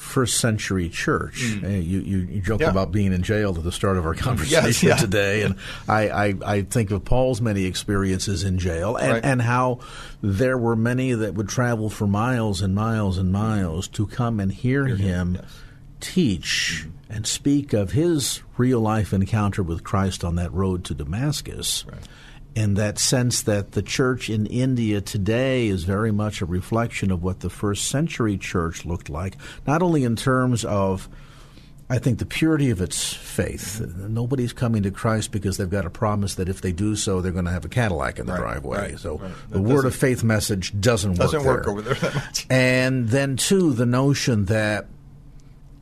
first 0.02 0.40
century 0.40 0.90
church. 0.90 1.42
Mm. 1.42 1.86
You, 1.86 2.00
you, 2.00 2.18
you 2.18 2.42
joked 2.42 2.62
yeah. 2.62 2.70
about 2.70 2.92
being 2.92 3.14
in 3.14 3.22
jail 3.22 3.56
at 3.56 3.64
the 3.64 3.72
start 3.72 3.98
of 3.98 4.06
our 4.06 4.16
conversation 4.16 4.66
yes, 4.66 4.84
yeah. 4.84 4.96
today, 4.96 5.44
and 5.44 5.56
I, 5.88 6.10
I, 6.10 6.34
I, 6.46 6.62
think 6.64 6.92
of 6.92 7.06
Paul's 7.06 7.40
many 7.40 7.66
experiences 7.66 8.44
in 8.44 8.58
jail 8.58 8.98
and, 8.98 9.14
right. 9.14 9.24
and 9.24 9.42
how 9.42 9.80
there 10.22 10.58
were 10.58 10.76
many 10.76 11.14
that 11.14 11.36
would 11.36 11.48
travel 11.48 11.90
for 11.90 12.08
miles 12.08 12.62
and 12.62 12.76
miles 12.76 13.18
and 13.18 13.32
miles 13.32 13.88
to 13.90 14.08
come 14.08 14.40
and 14.40 14.52
hear, 14.52 14.88
hear 14.88 14.96
him, 14.96 15.08
him 15.08 15.36
yes. 15.36 15.62
Teach. 16.02 16.88
And 17.10 17.28
speak 17.28 17.74
of 17.74 17.92
his 17.92 18.42
real 18.58 18.80
life 18.80 19.14
encounter 19.14 19.64
with 19.64 19.84
Christ 19.84 20.24
on 20.24 20.36
that 20.36 20.54
road 20.54 20.86
to 20.86 20.94
Damascus. 20.94 21.86
Right. 21.86 22.02
In 22.54 22.74
that 22.76 23.00
sense, 23.00 23.42
that 23.44 23.74
the 23.74 23.82
church 23.82 24.30
in 24.30 24.46
India 24.46 25.00
today 25.02 25.68
is 25.68 25.84
very 25.84 26.12
much 26.12 26.42
a 26.42 26.46
reflection 26.46 27.12
of 27.12 27.24
what 27.24 27.40
the 27.40 27.50
first 27.50 27.88
century 27.88 28.38
church 28.38 28.86
looked 28.86 29.10
like, 29.10 29.38
not 29.66 29.82
only 29.82 30.04
in 30.04 30.16
terms 30.16 30.66
of 30.66 31.08
I 31.92 32.00
think 32.00 32.20
the 32.20 32.26
purity 32.26 32.70
of 32.70 32.80
its 32.80 33.14
faith. 33.14 33.82
Nobody's 33.82 34.54
coming 34.54 34.84
to 34.84 34.92
Christ 34.92 35.34
because 35.34 35.58
they've 35.58 35.70
got 35.70 35.86
a 35.86 35.90
promise 35.90 36.36
that 36.36 36.48
if 36.48 36.62
they 36.62 36.72
do 36.72 36.96
so, 36.96 37.20
they're 37.20 37.34
going 37.34 37.44
to 37.44 37.52
have 37.52 37.66
a 37.66 37.70
Cadillac 37.70 38.18
in 38.18 38.28
the 38.28 38.32
right, 38.32 38.40
driveway. 38.40 38.78
Right, 38.78 39.00
so 39.00 39.18
right. 39.18 39.32
the 39.50 39.62
word 39.62 39.84
of 39.84 39.94
faith 39.94 40.24
message 40.24 40.72
doesn't, 40.80 41.16
doesn't 41.16 41.44
work, 41.44 41.66
work 41.66 41.68
over 41.68 41.82
there 41.82 41.96
that 41.96 42.16
much. 42.16 42.48
And 42.50 43.10
then, 43.10 43.36
too, 43.36 43.74
the 43.74 43.86
notion 43.86 44.46
that 44.46 44.88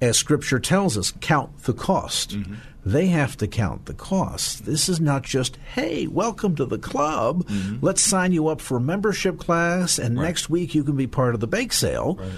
as 0.02 0.18
Scripture 0.18 0.60
tells 0.60 0.98
us, 0.98 1.14
count 1.20 1.64
the 1.64 1.74
cost. 1.74 2.32
Mm-hmm. 2.32 2.56
They 2.86 3.08
have 3.08 3.36
to 3.38 3.48
count 3.48 3.86
the 3.86 3.94
cost. 3.94 4.66
This 4.66 4.88
is 4.88 5.02
not 5.02 5.24
just, 5.24 5.58
hey, 5.74 6.08
welcome 6.08 6.56
to 6.56 6.66
the 6.66 6.78
club. 6.78 7.46
Mm-hmm. 7.46 7.86
Let's 7.86 8.02
sign 8.02 8.32
you 8.32 8.48
up 8.48 8.62
for 8.62 8.78
a 8.78 8.82
membership 8.82 9.38
class, 9.38 10.00
and 10.00 10.18
right. 10.18 10.26
next 10.26 10.50
week 10.50 10.74
you 10.74 10.84
can 10.84 10.96
be 10.96 11.06
part 11.06 11.34
of 11.34 11.42
the 11.42 11.48
bake 11.48 11.74
sale. 11.74 12.16
Right. 12.16 12.32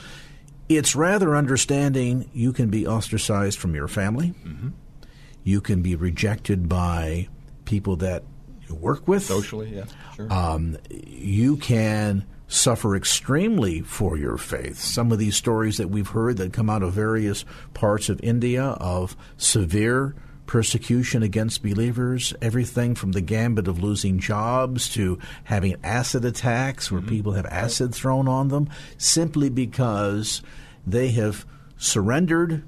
It's 0.67 0.95
rather 0.95 1.35
understanding 1.35 2.29
you 2.33 2.53
can 2.53 2.69
be 2.69 2.87
ostracized 2.87 3.59
from 3.59 3.75
your 3.75 3.87
family. 3.87 4.33
Mm-hmm. 4.43 4.69
You 5.43 5.61
can 5.61 5.81
be 5.81 5.95
rejected 5.95 6.67
by 6.67 7.27
people 7.65 7.97
that 7.97 8.23
you 8.67 8.75
work 8.75 9.07
with. 9.07 9.23
Socially, 9.23 9.75
yeah, 9.75 9.85
sure. 10.15 10.31
Um, 10.31 10.77
you 10.89 11.57
can 11.57 12.25
suffer 12.51 12.97
extremely 12.97 13.79
for 13.81 14.17
your 14.17 14.37
faith. 14.37 14.77
Some 14.77 15.11
of 15.13 15.19
these 15.19 15.37
stories 15.37 15.77
that 15.77 15.89
we've 15.89 16.09
heard 16.09 16.35
that 16.37 16.51
come 16.51 16.69
out 16.69 16.83
of 16.83 16.91
various 16.91 17.45
parts 17.73 18.09
of 18.09 18.19
India 18.21 18.63
of 18.63 19.15
severe 19.37 20.13
persecution 20.47 21.23
against 21.23 21.63
believers, 21.63 22.33
everything 22.41 22.93
from 22.93 23.13
the 23.13 23.21
gambit 23.21 23.69
of 23.69 23.81
losing 23.81 24.19
jobs 24.19 24.89
to 24.89 25.17
having 25.45 25.77
acid 25.81 26.25
attacks 26.25 26.91
where 26.91 26.99
mm-hmm. 26.99 27.09
people 27.09 27.31
have 27.33 27.45
acid 27.45 27.95
thrown 27.95 28.27
on 28.27 28.49
them 28.49 28.69
simply 28.97 29.47
because 29.47 30.41
they 30.85 31.07
have 31.07 31.45
surrendered 31.77 32.63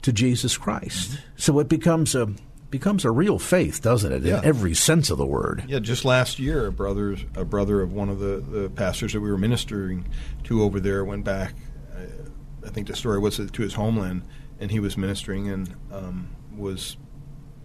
to 0.00 0.12
Jesus 0.12 0.56
Christ. 0.56 1.10
Mm-hmm. 1.10 1.22
So 1.38 1.58
it 1.58 1.68
becomes 1.68 2.14
a 2.14 2.32
becomes 2.70 3.04
a 3.04 3.10
real 3.10 3.38
faith, 3.38 3.82
doesn't 3.82 4.12
it? 4.12 4.22
Yeah. 4.22 4.38
In 4.38 4.44
every 4.44 4.74
sense 4.74 5.10
of 5.10 5.18
the 5.18 5.26
word. 5.26 5.64
Yeah. 5.68 5.78
Just 5.78 6.04
last 6.04 6.38
year, 6.38 6.66
a 6.66 6.72
brother, 6.72 7.16
a 7.34 7.44
brother 7.44 7.80
of 7.80 7.92
one 7.92 8.08
of 8.08 8.18
the, 8.18 8.38
the 8.38 8.70
pastors 8.70 9.12
that 9.12 9.20
we 9.20 9.30
were 9.30 9.38
ministering 9.38 10.06
to 10.44 10.62
over 10.62 10.80
there 10.80 11.04
went 11.04 11.24
back. 11.24 11.54
Uh, 11.94 12.66
I 12.66 12.70
think 12.70 12.88
the 12.88 12.96
story 12.96 13.18
was 13.18 13.36
to 13.36 13.62
his 13.62 13.74
homeland, 13.74 14.22
and 14.60 14.70
he 14.70 14.80
was 14.80 14.96
ministering 14.96 15.48
and 15.48 15.74
um, 15.92 16.28
was 16.56 16.96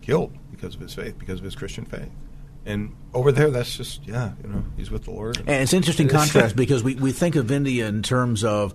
killed 0.01 0.37
because 0.51 0.75
of 0.75 0.81
his 0.81 0.93
faith, 0.93 1.17
because 1.17 1.39
of 1.39 1.45
his 1.45 1.55
Christian 1.55 1.85
faith. 1.85 2.11
And 2.65 2.95
over 3.13 3.31
there, 3.31 3.49
that's 3.49 3.75
just 3.75 4.07
yeah, 4.07 4.31
you 4.41 4.49
know, 4.49 4.63
he's 4.77 4.89
with 4.89 5.03
the 5.03 5.11
Lord. 5.11 5.37
And, 5.37 5.49
and 5.49 5.63
it's 5.63 5.73
interesting 5.73 6.07
contrast 6.09 6.55
because 6.55 6.83
we, 6.83 6.95
we 6.95 7.11
think 7.11 7.35
of 7.35 7.51
India 7.51 7.87
in 7.87 8.03
terms 8.03 8.43
of 8.43 8.73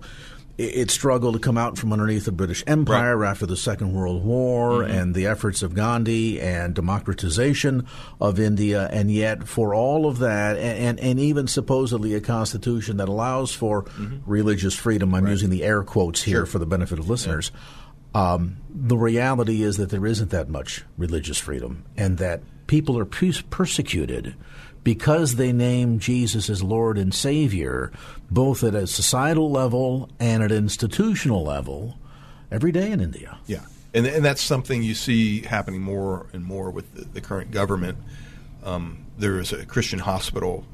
it 0.59 0.91
struggled 0.91 1.35
to 1.35 1.39
come 1.39 1.57
out 1.57 1.77
from 1.77 1.93
underneath 1.93 2.25
the 2.25 2.33
British 2.33 2.65
Empire 2.67 3.15
right. 3.15 3.29
after 3.29 3.45
the 3.45 3.55
Second 3.55 3.93
World 3.93 4.25
War 4.25 4.81
mm-hmm. 4.81 4.91
and 4.91 5.15
the 5.15 5.25
efforts 5.27 5.63
of 5.63 5.73
Gandhi 5.73 6.41
and 6.41 6.75
democratization 6.75 7.87
of 8.19 8.41
India. 8.41 8.89
And 8.91 9.09
yet, 9.09 9.47
for 9.47 9.73
all 9.73 10.05
of 10.05 10.19
that, 10.19 10.57
and, 10.57 10.77
and, 10.77 10.99
and 10.99 11.19
even 11.19 11.47
supposedly 11.47 12.13
a 12.13 12.19
constitution 12.19 12.97
that 12.97 13.07
allows 13.07 13.53
for 13.53 13.83
mm-hmm. 13.83 14.17
religious 14.29 14.75
freedom, 14.75 15.15
I'm 15.15 15.23
right. 15.23 15.31
using 15.31 15.49
the 15.49 15.63
air 15.63 15.81
quotes 15.83 16.21
here 16.23 16.39
sure. 16.39 16.45
for 16.45 16.59
the 16.59 16.65
benefit 16.65 16.99
of 16.99 17.09
listeners. 17.09 17.51
Yeah. 18.13 18.33
Um, 18.33 18.57
the 18.69 18.97
reality 18.97 19.63
is 19.63 19.77
that 19.77 19.91
there 19.91 20.05
isn't 20.05 20.31
that 20.31 20.49
much 20.49 20.83
religious 20.97 21.37
freedom, 21.37 21.85
and 21.95 22.17
that 22.17 22.41
people 22.67 22.97
are 22.99 23.05
persecuted 23.05 24.35
because 24.83 25.35
they 25.35 25.51
name 25.51 25.99
Jesus 25.99 26.49
as 26.49 26.63
Lord 26.63 26.97
and 26.97 27.13
Savior, 27.13 27.91
both 28.29 28.63
at 28.63 28.75
a 28.75 28.87
societal 28.87 29.51
level 29.51 30.09
and 30.19 30.43
at 30.43 30.51
an 30.51 30.57
institutional 30.57 31.43
level, 31.43 31.97
every 32.51 32.71
day 32.71 32.91
in 32.91 32.99
India. 32.99 33.37
Yeah. 33.45 33.61
And, 33.93 34.05
and 34.05 34.23
that's 34.23 34.41
something 34.41 34.83
you 34.83 34.93
see 34.93 35.41
happening 35.41 35.81
more 35.81 36.27
and 36.33 36.43
more 36.43 36.69
with 36.69 36.93
the, 36.93 37.05
the 37.05 37.21
current 37.21 37.51
government. 37.51 37.97
Um, 38.63 39.05
there 39.17 39.39
is 39.39 39.51
a 39.51 39.65
Christian 39.65 39.99
hospital 39.99 40.65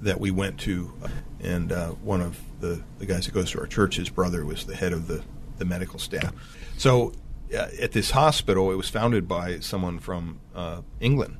that 0.00 0.20
we 0.20 0.30
went 0.30 0.60
to, 0.60 0.92
and 1.40 1.72
uh, 1.72 1.88
one 1.88 2.20
of 2.20 2.38
the, 2.60 2.82
the 2.98 3.06
guys 3.06 3.24
that 3.24 3.32
goes 3.32 3.50
to 3.52 3.60
our 3.60 3.66
church, 3.66 3.96
his 3.96 4.10
brother 4.10 4.44
was 4.44 4.66
the 4.66 4.76
head 4.76 4.92
of 4.92 5.06
the, 5.06 5.22
the 5.58 5.64
medical 5.64 5.98
staff. 5.98 6.32
So 6.76 7.12
uh, 7.56 7.68
at 7.80 7.92
this 7.92 8.10
hospital, 8.10 8.70
it 8.70 8.76
was 8.76 8.90
founded 8.90 9.26
by 9.26 9.60
someone 9.60 9.98
from 9.98 10.40
uh, 10.54 10.82
England 11.00 11.38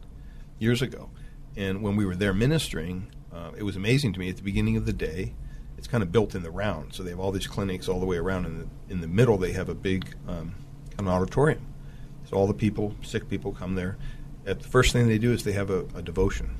years 0.58 0.80
ago. 0.80 1.10
And 1.56 1.82
when 1.82 1.96
we 1.96 2.04
were 2.04 2.16
there 2.16 2.32
ministering, 2.32 3.12
uh, 3.32 3.52
it 3.56 3.62
was 3.62 3.76
amazing 3.76 4.12
to 4.14 4.20
me 4.20 4.28
at 4.28 4.36
the 4.36 4.42
beginning 4.42 4.76
of 4.76 4.86
the 4.86 4.92
day. 4.92 5.34
It's 5.78 5.86
kind 5.86 6.02
of 6.02 6.10
built 6.10 6.34
in 6.34 6.42
the 6.42 6.50
round, 6.50 6.94
so 6.94 7.02
they 7.02 7.10
have 7.10 7.20
all 7.20 7.32
these 7.32 7.46
clinics 7.46 7.88
all 7.88 8.00
the 8.00 8.06
way 8.06 8.16
around. 8.16 8.46
And 8.46 8.70
in 8.88 9.00
the 9.00 9.08
middle, 9.08 9.36
they 9.36 9.52
have 9.52 9.68
a 9.68 9.74
big 9.74 10.14
um, 10.26 10.54
of 10.98 11.06
auditorium. 11.06 11.66
So 12.28 12.36
all 12.36 12.46
the 12.46 12.54
people, 12.54 12.94
sick 13.02 13.28
people, 13.28 13.52
come 13.52 13.74
there. 13.74 13.96
At 14.46 14.60
the 14.60 14.68
first 14.68 14.92
thing 14.92 15.08
they 15.08 15.18
do 15.18 15.32
is 15.32 15.44
they 15.44 15.52
have 15.52 15.70
a, 15.70 15.80
a 15.94 16.02
devotion. 16.02 16.56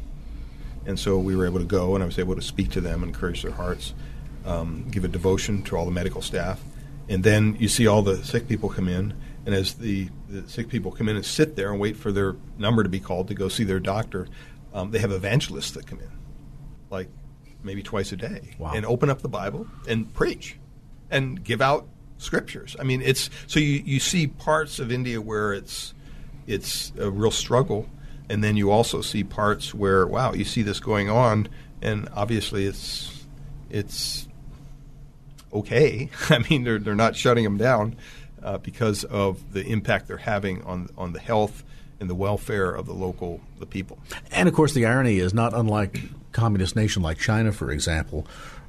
And 0.87 0.99
so 0.99 1.19
we 1.19 1.35
were 1.35 1.47
able 1.47 1.61
to 1.61 1.65
go, 1.65 1.95
and 1.95 2.03
I 2.03 2.07
was 2.07 2.19
able 2.19 2.35
to 2.35 2.43
speak 2.43 2.71
to 2.73 2.81
them, 2.81 3.03
encourage 3.03 3.43
their 3.43 3.53
hearts, 3.53 3.95
um, 4.45 4.87
give 4.91 5.05
a 5.05 5.09
devotion 5.09 5.63
to 5.65 5.77
all 5.77 5.87
the 5.87 5.91
medical 5.91 6.21
staff. 6.21 6.63
And 7.09 7.25
then 7.25 7.57
you 7.59 7.69
see 7.69 7.87
all 7.87 8.03
the 8.03 8.23
sick 8.25 8.49
people 8.49 8.69
come 8.69 8.89
in, 8.89 9.15
and 9.47 9.55
as 9.55 9.75
the, 9.75 10.09
the 10.29 10.49
sick 10.49 10.69
people 10.69 10.91
come 10.91 11.09
in 11.09 11.17
and 11.17 11.25
sit 11.25 11.57
there 11.57 11.71
and 11.71 11.81
wait 11.81 11.97
for 11.97 12.13
their 12.13 12.37
number 12.59 12.83
to 12.83 12.89
be 12.89 13.01
called 13.01 13.29
to 13.29 13.35
go 13.35 13.49
see 13.49 13.65
their 13.65 13.81
doctor, 13.81 14.27
um, 14.75 14.91
they 14.91 14.99
have 14.99 15.13
evangelists 15.13 15.71
that 15.73 15.87
come 15.87 16.01
in, 16.01 16.11
like 16.91 17.09
maybe 17.63 17.83
twice 17.83 18.13
a 18.13 18.17
day, 18.17 18.57
wow. 18.59 18.73
and 18.75 18.85
open 18.85 19.09
up 19.09 19.23
the 19.23 19.29
Bible 19.29 19.67
and 19.89 20.13
preach 20.13 20.59
and 21.11 21.43
give 21.43 21.63
out 21.63 21.87
scriptures. 22.19 22.77
I 22.79 22.83
mean, 22.83 23.01
it's 23.01 23.31
so 23.47 23.61
you, 23.61 23.83
you 23.85 24.01
see 24.01 24.27
parts 24.27 24.81
of 24.81 24.91
India 24.91 25.21
where 25.21 25.55
it's 25.55 25.95
it's 26.47 26.93
a 26.99 27.11
real 27.11 27.31
struggle, 27.31 27.89
and 28.29 28.43
then 28.43 28.57
you 28.57 28.71
also 28.73 29.01
see 29.01 29.23
parts 29.23 29.73
where 29.73 30.07
wow, 30.07 30.33
you 30.33 30.45
see 30.45 30.63
this 30.63 30.81
going 30.81 31.09
on, 31.09 31.49
and 31.81 32.09
obviously 32.13 32.67
it's 32.67 33.27
it's 33.71 34.27
okay. 35.53 36.11
I 36.31 36.39
mean, 36.51 36.65
they're 36.65 36.81
they're 36.81 36.97
not 36.97 37.15
shutting 37.15 37.45
them 37.45 37.59
down 37.59 37.97
uh, 38.43 38.59
because 38.59 39.05
of 39.05 39.53
the 39.53 39.65
impact 39.65 40.09
they're 40.09 40.17
having 40.17 40.63
on 40.65 40.89
on 40.99 41.13
the 41.13 41.21
health 41.21 41.63
and 42.05 42.11
the 42.11 42.15
welfare 42.15 42.71
of 42.71 42.85
the 42.85 42.93
local 42.93 43.41
the 43.59 43.65
people. 43.65 43.99
And 44.31 44.47
of 44.47 44.55
course, 44.55 44.75
the 44.75 44.85
irony 44.85 45.21
is 45.21 45.33
not 45.33 45.55
unlike 45.55 46.03
communist 46.33 46.77
nation 46.77 47.03
like 47.03 47.17
China, 47.17 47.51
for 47.51 47.71
example. 47.71 48.27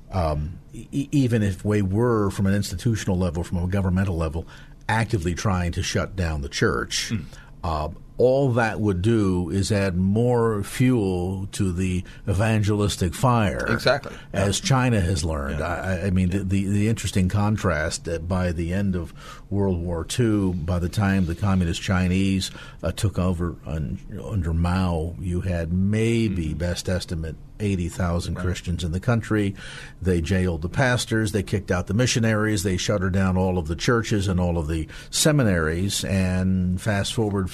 Um, 0.09 0.59
e- 0.73 1.09
even 1.11 1.43
if 1.43 1.65
we 1.65 1.81
were, 1.81 2.29
from 2.29 2.45
an 2.45 2.53
institutional 2.53 3.17
level, 3.17 3.43
from 3.43 3.57
a 3.57 3.67
governmental 3.67 4.15
level, 4.15 4.47
actively 4.87 5.35
trying 5.35 5.73
to 5.73 5.83
shut 5.83 6.15
down 6.15 6.43
the 6.43 6.47
church, 6.47 7.11
mm. 7.11 7.25
uh, 7.61 7.89
all 8.17 8.51
that 8.53 8.79
would 8.79 9.01
do 9.01 9.49
is 9.49 9.71
add 9.71 9.97
more 9.97 10.63
fuel 10.63 11.47
to 11.51 11.71
the 11.71 12.03
evangelistic 12.29 13.13
fire. 13.13 13.65
Exactly. 13.67 14.15
As 14.31 14.59
China 14.59 15.01
has 15.01 15.23
learned. 15.23 15.59
Yeah. 15.59 15.65
I, 15.67 16.07
I 16.07 16.09
mean, 16.11 16.29
the, 16.29 16.39
the, 16.39 16.65
the 16.67 16.87
interesting 16.87 17.27
contrast 17.27 18.05
that 18.05 18.27
by 18.27 18.51
the 18.51 18.73
end 18.73 18.95
of 18.95 19.13
World 19.49 19.81
War 19.81 20.05
II, 20.17 20.53
by 20.53 20.79
the 20.79 20.89
time 20.89 21.25
the 21.25 21.35
Communist 21.35 21.81
Chinese 21.81 22.51
uh, 22.83 22.91
took 22.91 23.19
over 23.19 23.55
un, 23.65 23.99
under 24.23 24.53
Mao, 24.53 25.15
you 25.19 25.41
had 25.41 25.73
maybe, 25.73 26.45
Mm-hmm. 26.45 26.57
best 26.57 26.87
estimate, 26.89 27.35
80,000 27.59 28.35
Christians 28.35 28.83
in 28.83 28.91
the 28.91 28.99
country. 28.99 29.55
They 30.01 30.19
jailed 30.21 30.61
the 30.61 30.69
pastors, 30.69 31.31
they 31.31 31.43
kicked 31.43 31.71
out 31.71 31.87
the 31.87 31.93
missionaries, 31.93 32.63
they 32.63 32.75
shuttered 32.77 33.13
down 33.13 33.37
all 33.37 33.57
of 33.57 33.67
the 33.67 33.75
churches 33.77 34.27
and 34.27 34.39
all 34.39 34.57
of 34.57 34.67
the 34.67 34.87
seminaries. 35.09 36.03
And 36.03 36.81
fast 36.81 37.13
forward 37.13 37.49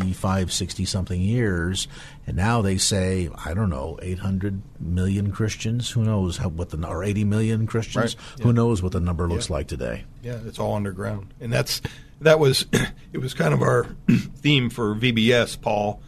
55, 0.00 0.52
60 0.52 0.84
something 0.86 1.20
years, 1.20 1.86
and 2.26 2.36
now 2.36 2.62
they 2.62 2.78
say, 2.78 3.28
I 3.44 3.52
don't 3.52 3.68
know, 3.68 3.98
800 4.00 4.62
million 4.80 5.30
Christians? 5.30 5.90
Who 5.90 6.02
knows 6.02 6.38
how, 6.38 6.48
what 6.48 6.70
the, 6.70 6.86
or 6.86 7.04
80 7.04 7.24
million 7.24 7.66
Christians? 7.66 8.16
Right. 8.16 8.42
Who 8.42 8.52
knows 8.52 8.82
what 8.82 8.92
the 8.92 9.00
number 9.00 9.28
looks 9.28 9.50
like 9.50 9.66
today? 9.66 10.04
Yeah, 10.22 10.38
it's 10.46 10.58
all 10.58 10.74
underground, 10.74 11.34
and 11.40 11.52
that's 11.52 11.82
that 12.20 12.38
was 12.38 12.66
it 13.12 13.18
was 13.18 13.34
kind 13.34 13.52
of 13.52 13.62
our 13.62 13.86
theme 14.36 14.70
for 14.70 14.94
VBS, 14.94 15.60
Paul. 15.60 16.00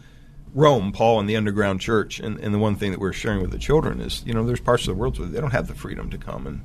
Rome, 0.54 0.92
Paul, 0.92 1.18
and 1.18 1.26
the 1.26 1.36
underground 1.36 1.80
church, 1.80 2.20
and, 2.20 2.38
and 2.38 2.52
the 2.52 2.58
one 2.58 2.76
thing 2.76 2.90
that 2.90 3.00
we're 3.00 3.14
sharing 3.14 3.40
with 3.40 3.52
the 3.52 3.58
children 3.58 4.02
is, 4.02 4.22
you 4.26 4.34
know, 4.34 4.44
there's 4.44 4.60
parts 4.60 4.82
of 4.82 4.94
the 4.94 5.00
world 5.00 5.18
where 5.18 5.26
they 5.26 5.40
don't 5.40 5.52
have 5.52 5.66
the 5.66 5.74
freedom 5.74 6.10
to 6.10 6.18
come 6.18 6.46
and 6.46 6.60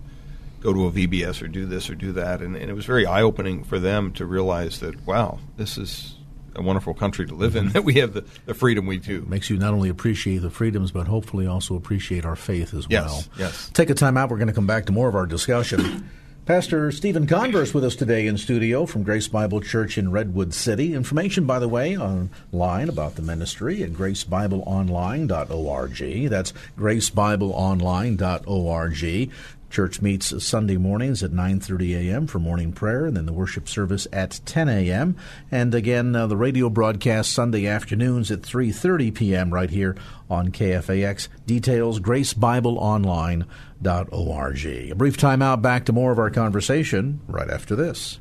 go 0.60 0.74
to 0.74 0.88
a 0.88 0.92
VBS 0.92 1.42
or 1.42 1.48
do 1.48 1.66
this 1.66 1.90
or 1.90 1.96
do 1.96 2.12
that, 2.12 2.42
and, 2.42 2.58
and 2.58 2.70
it 2.70 2.74
was 2.74 2.86
very 2.86 3.06
eye 3.06 3.22
opening 3.22 3.64
for 3.64 3.80
them 3.80 4.12
to 4.12 4.26
realize 4.26 4.82
that, 4.82 5.08
wow, 5.08 5.40
this 5.56 5.78
is 5.78 6.17
a 6.58 6.62
wonderful 6.62 6.94
country 6.94 7.26
to 7.28 7.36
live 7.36 7.56
in. 7.56 7.66
Mm-hmm. 7.66 7.74
That 7.74 7.84
we 7.84 7.96
have 7.96 8.14
the, 8.14 8.26
the 8.46 8.54
freedom 8.54 8.86
we 8.86 8.98
do. 8.98 9.26
Makes 9.28 9.50
you 9.50 9.58
not 9.58 9.74
only 9.74 9.90
appreciate 9.90 10.40
the 10.40 10.50
freedoms, 10.50 10.92
but 10.92 11.08
hopefully 11.08 11.48
also 11.48 11.76
appreciate 11.76 12.26
our 12.26 12.36
faith 12.36 12.74
as 12.74 12.86
Yes, 12.90 13.06
well. 13.06 13.24
yes. 13.38 13.70
Take 13.74 13.90
a 13.90 13.94
time 13.94 14.18
out. 14.18 14.30
We're 14.30 14.38
going 14.38 14.48
to 14.48 14.54
come 14.54 14.68
back 14.68 14.86
to 14.88 14.92
more 14.92 15.08
of 15.08 15.16
our 15.16 15.26
discussion. 15.26 16.10
Pastor 16.46 16.92
Stephen 16.94 17.28
Converse 17.28 17.74
with 17.74 17.84
us 17.84 17.98
today 17.98 18.26
in 18.26 18.38
studio 18.38 18.86
from 18.86 19.04
Grace 19.04 19.28
Bible 19.28 19.60
Church 19.60 19.98
in 19.98 20.12
Redwood 20.12 20.54
City. 20.54 20.94
Information, 20.94 21.44
by 21.44 21.60
the 21.60 21.68
way, 21.68 21.98
online 21.98 22.88
about 22.88 23.16
the 23.16 23.22
ministry 23.22 23.84
at 23.84 23.92
gracebibleonline.org. 23.92 26.30
That's 26.30 26.54
gracebibleonline.org. 26.78 29.32
Church 29.70 30.02
meets 30.02 30.46
Sunday 30.46 30.78
mornings 30.78 31.22
at 31.24 31.32
9:30 31.32 32.10
a.m. 32.10 32.28
for 32.28 32.40
morning 32.40 32.72
prayer, 32.72 33.06
and 33.06 33.18
then 33.18 33.26
the 33.26 33.34
worship 33.34 33.68
service 33.68 34.08
at 34.14 34.40
10 34.46 34.70
a.m. 34.70 35.18
And 35.52 35.76
again, 35.76 36.16
uh, 36.16 36.28
the 36.28 36.38
radio 36.38 36.70
broadcast 36.70 37.34
Sunday 37.34 37.68
afternoons 37.68 38.32
at 38.32 38.42
3:30 38.42 39.14
p.m. 39.14 39.54
right 39.54 39.70
here 39.70 39.96
on 40.30 40.52
KFAX. 40.52 41.28
Details 41.46 42.00
gracebibleonline.org. 42.00 44.66
A 44.66 44.96
brief 44.96 45.18
time 45.18 45.42
out. 45.42 45.62
Back 45.62 45.86
to 45.86 45.94
more 45.94 46.12
of 46.12 46.20
our 46.20 46.30
conversation 46.30 47.22
right 47.28 47.50
after 47.50 47.76
this. 47.76 48.20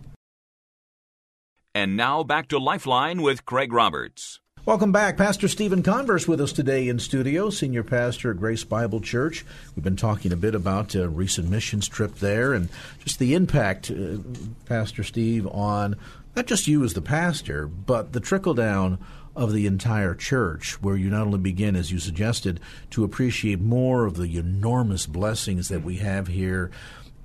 And 1.75 1.97
now 1.97 2.23
back 2.23 2.49
to 2.49 2.59
Lifeline 2.59 3.21
with 3.21 3.45
Craig 3.45 3.71
Roberts. 3.73 4.41
Welcome 4.67 4.91
back. 4.91 5.17
Pastor 5.17 5.47
Stephen 5.47 5.85
Converse 5.85 6.27
with 6.27 6.41
us 6.41 6.53
today 6.53 6.89
in 6.89 6.99
studio, 6.99 7.51
senior 7.51 7.85
pastor 7.85 8.33
at 8.33 8.39
Grace 8.39 8.65
Bible 8.65 9.01
Church. 9.01 9.47
We've 9.77 9.85
been 9.85 9.95
talking 9.95 10.33
a 10.33 10.37
bit 10.37 10.57
about 10.57 10.97
a 10.97 11.09
recent 11.09 11.49
missions 11.49 11.87
trip 11.87 12.17
there 12.17 12.53
and 12.53 12.69
just 12.99 13.21
the 13.21 13.35
impact, 13.35 13.93
uh, 13.93 14.17
Pastor 14.65 15.05
Steve, 15.05 15.47
on 15.47 15.95
not 16.35 16.47
just 16.47 16.67
you 16.67 16.83
as 16.83 16.95
the 16.95 17.01
pastor, 17.01 17.69
but 17.69 18.13
the 18.13 18.19
trickle 18.19 18.55
down 18.55 18.99
of 19.37 19.53
the 19.53 19.69
entire 19.69 20.17
church, 20.17 20.83
where 20.83 20.97
you 20.97 21.11
not 21.11 21.29
only 21.29 21.39
begin, 21.39 21.77
as 21.77 21.93
you 21.93 22.01
suggested, 22.01 22.59
to 22.91 23.05
appreciate 23.05 23.61
more 23.61 24.05
of 24.05 24.17
the 24.17 24.37
enormous 24.37 25.07
blessings 25.07 25.69
that 25.69 25.85
we 25.85 25.99
have 25.99 26.27
here 26.27 26.73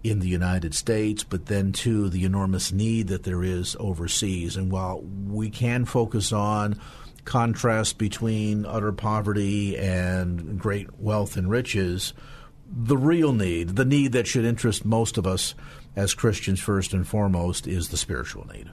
in 0.04 0.20
the 0.20 0.30
United 0.30 0.76
States, 0.76 1.24
but 1.24 1.48
then 1.48 1.72
too 1.72 2.08
the 2.08 2.24
enormous 2.24 2.72
need 2.72 3.08
that 3.08 3.24
there 3.24 3.44
is 3.44 3.76
overseas. 3.80 4.58
And 4.58 4.72
while 4.72 5.02
we 5.02 5.50
can 5.50 5.86
focus 5.86 6.32
on 6.32 6.80
contrast 7.26 7.98
between 7.98 8.66
utter 8.66 8.92
poverty 8.92 9.78
and 9.78 10.60
great 10.60 11.00
wealth 11.00 11.38
and 11.38 11.50
riches, 11.50 12.14
the 12.68 12.98
real 12.98 13.34
need, 13.34 13.70
the 13.70 13.86
need 13.86 14.12
that 14.14 14.28
should 14.28 14.46
interest 14.46 14.86
most 14.86 15.18
of 15.18 15.28
us 15.28 15.56
as 15.96 16.14
Christians 16.14 16.60
first 16.60 16.94
and 16.94 17.08
foremost, 17.08 17.68
is 17.68 17.90
the 17.90 17.98
spiritual 17.98 18.48
need. 18.48 18.70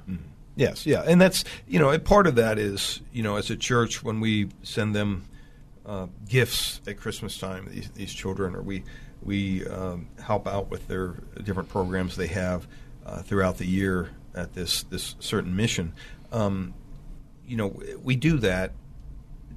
Yes, 0.56 0.86
yeah, 0.86 1.02
and 1.06 1.20
that's 1.20 1.44
you 1.66 1.78
know, 1.78 1.96
part 1.98 2.26
of 2.26 2.36
that 2.36 2.58
is 2.58 3.00
you 3.12 3.22
know, 3.22 3.36
as 3.36 3.50
a 3.50 3.56
church 3.56 4.02
when 4.02 4.20
we 4.20 4.48
send 4.62 4.94
them 4.94 5.24
uh, 5.86 6.06
gifts 6.28 6.80
at 6.86 6.98
Christmas 6.98 7.38
time, 7.38 7.68
these, 7.70 7.90
these 7.90 8.12
children, 8.12 8.54
or 8.54 8.62
we 8.62 8.84
we 9.22 9.66
um, 9.66 10.08
help 10.20 10.46
out 10.46 10.70
with 10.70 10.86
their 10.88 11.14
different 11.42 11.68
programs 11.68 12.16
they 12.16 12.26
have 12.28 12.66
uh, 13.06 13.22
throughout 13.22 13.58
the 13.58 13.66
year 13.66 14.10
at 14.34 14.54
this 14.54 14.82
this 14.84 15.16
certain 15.18 15.54
mission. 15.56 15.92
Um, 16.30 16.74
you 17.48 17.56
know, 17.56 17.80
we 18.02 18.16
do 18.16 18.38
that 18.38 18.72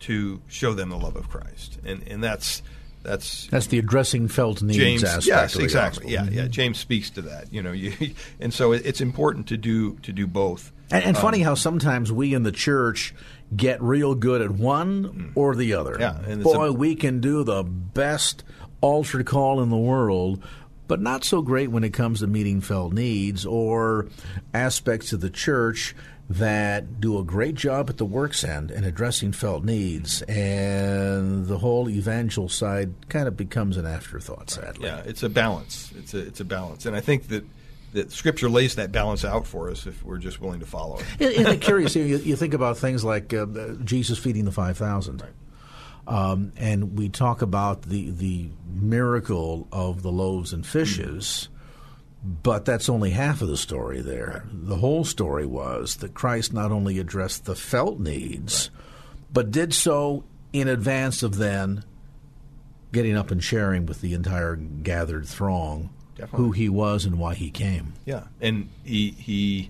to 0.01 0.41
show 0.47 0.73
them 0.73 0.89
the 0.89 0.97
love 0.97 1.15
of 1.15 1.29
Christ, 1.29 1.77
and 1.85 2.07
and 2.07 2.23
that's 2.23 2.61
that's 3.03 3.47
That's 3.47 3.67
the 3.67 3.79
addressing 3.79 4.27
felt 4.27 4.61
needs 4.61 4.77
James, 4.77 5.03
aspect. 5.03 5.25
yes, 5.25 5.53
of 5.53 5.59
the 5.59 5.63
exactly. 5.63 6.11
Yeah, 6.11 6.23
yeah. 6.25 6.41
Mm-hmm. 6.41 6.51
James 6.51 6.79
speaks 6.79 7.09
to 7.11 7.23
that. 7.23 7.51
You 7.51 7.63
know, 7.63 7.71
you, 7.71 7.93
and 8.39 8.53
so 8.53 8.73
it, 8.73 8.85
it's 8.85 9.01
important 9.01 9.47
to 9.47 9.57
do 9.57 9.97
to 9.99 10.11
do 10.11 10.27
both. 10.27 10.71
And, 10.91 11.03
and 11.03 11.17
funny 11.17 11.39
um, 11.39 11.45
how 11.45 11.55
sometimes 11.55 12.11
we 12.11 12.33
in 12.33 12.43
the 12.43 12.51
church 12.51 13.15
get 13.55 13.81
real 13.81 14.13
good 14.13 14.41
at 14.41 14.51
one 14.51 15.03
mm. 15.03 15.31
or 15.35 15.55
the 15.55 15.73
other. 15.73 15.97
Yeah, 15.99 16.35
boy, 16.37 16.67
a- 16.67 16.73
we 16.73 16.95
can 16.95 17.21
do 17.21 17.43
the 17.43 17.63
best 17.63 18.43
altar 18.81 19.23
call 19.23 19.61
in 19.61 19.69
the 19.69 19.77
world, 19.77 20.43
but 20.87 20.99
not 20.99 21.23
so 21.23 21.41
great 21.41 21.71
when 21.71 21.83
it 21.83 21.91
comes 21.91 22.19
to 22.19 22.27
meeting 22.27 22.61
felt 22.61 22.93
needs 22.93 23.45
or 23.45 24.09
aspects 24.53 25.13
of 25.13 25.21
the 25.21 25.29
church 25.29 25.95
that 26.33 27.01
do 27.01 27.17
a 27.19 27.23
great 27.23 27.55
job 27.55 27.89
at 27.89 27.97
the 27.97 28.05
works 28.05 28.43
end 28.43 28.71
and 28.71 28.85
addressing 28.85 29.31
felt 29.31 29.63
needs, 29.63 30.21
and 30.23 31.45
the 31.45 31.57
whole 31.57 31.89
evangel 31.89 32.49
side 32.49 32.93
kind 33.09 33.27
of 33.27 33.35
becomes 33.35 33.77
an 33.77 33.85
afterthought. 33.85 34.49
Sadly, 34.49 34.85
Yeah, 34.87 35.01
it's 35.05 35.23
a 35.23 35.29
balance. 35.29 35.91
It's 35.97 36.13
a 36.13 36.19
it's 36.19 36.39
a 36.39 36.45
balance, 36.45 36.85
and 36.85 36.95
I 36.95 37.01
think 37.01 37.27
that 37.29 37.43
that 37.93 38.11
Scripture 38.11 38.49
lays 38.49 38.75
that 38.75 38.91
balance 38.91 39.25
out 39.25 39.45
for 39.45 39.69
us 39.69 39.85
if 39.85 40.03
we're 40.03 40.17
just 40.17 40.39
willing 40.39 40.61
to 40.61 40.65
follow 40.65 40.99
it. 40.99 41.05
Isn't 41.19 41.47
it 41.47 41.61
curious? 41.61 41.95
You, 41.95 42.03
you 42.03 42.35
think 42.37 42.53
about 42.53 42.77
things 42.77 43.03
like 43.03 43.33
uh, 43.33 43.45
Jesus 43.83 44.17
feeding 44.17 44.45
the 44.45 44.51
5,000. 44.53 45.21
Um, 46.07 46.53
and 46.55 46.97
we 46.97 47.09
talk 47.09 47.41
about 47.41 47.81
the, 47.83 48.11
the 48.11 48.49
miracle 48.73 49.67
of 49.73 50.03
the 50.03 50.11
loaves 50.11 50.53
and 50.53 50.65
fishes, 50.65 51.49
but 52.23 52.65
that's 52.65 52.89
only 52.89 53.11
half 53.11 53.41
of 53.41 53.47
the 53.47 53.57
story 53.57 54.01
there. 54.01 54.45
The 54.51 54.77
whole 54.77 55.03
story 55.03 55.45
was 55.45 55.97
that 55.97 56.13
Christ 56.13 56.53
not 56.53 56.71
only 56.71 56.99
addressed 56.99 57.45
the 57.45 57.55
felt 57.55 57.99
needs, 57.99 58.69
but 59.33 59.51
did 59.51 59.73
so 59.73 60.23
in 60.53 60.67
advance 60.67 61.23
of 61.23 61.37
then 61.37 61.83
getting 62.91 63.15
up 63.17 63.31
and 63.31 63.43
sharing 63.43 63.85
with 63.85 64.01
the 64.01 64.13
entire 64.13 64.55
gathered 64.55 65.25
throng 65.27 65.89
Definitely. 66.15 66.45
who 66.45 66.51
he 66.51 66.69
was 66.69 67.05
and 67.05 67.17
why 67.17 67.33
he 67.33 67.49
came. 67.49 67.93
Yeah, 68.05 68.25
and 68.39 68.69
he 68.83 69.11
he 69.11 69.69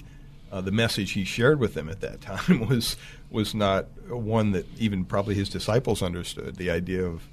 uh, 0.51 0.59
the 0.61 0.71
message 0.71 1.11
he 1.11 1.23
shared 1.23 1.59
with 1.59 1.73
them 1.73 1.87
at 1.87 2.01
that 2.01 2.21
time 2.21 2.67
was 2.69 2.97
was 3.29 3.55
not 3.55 3.85
one 4.09 4.51
that 4.51 4.65
even 4.77 5.05
probably 5.05 5.35
his 5.35 5.47
disciples 5.49 6.01
understood. 6.01 6.57
The 6.57 6.69
idea 6.69 7.03
of 7.05 7.27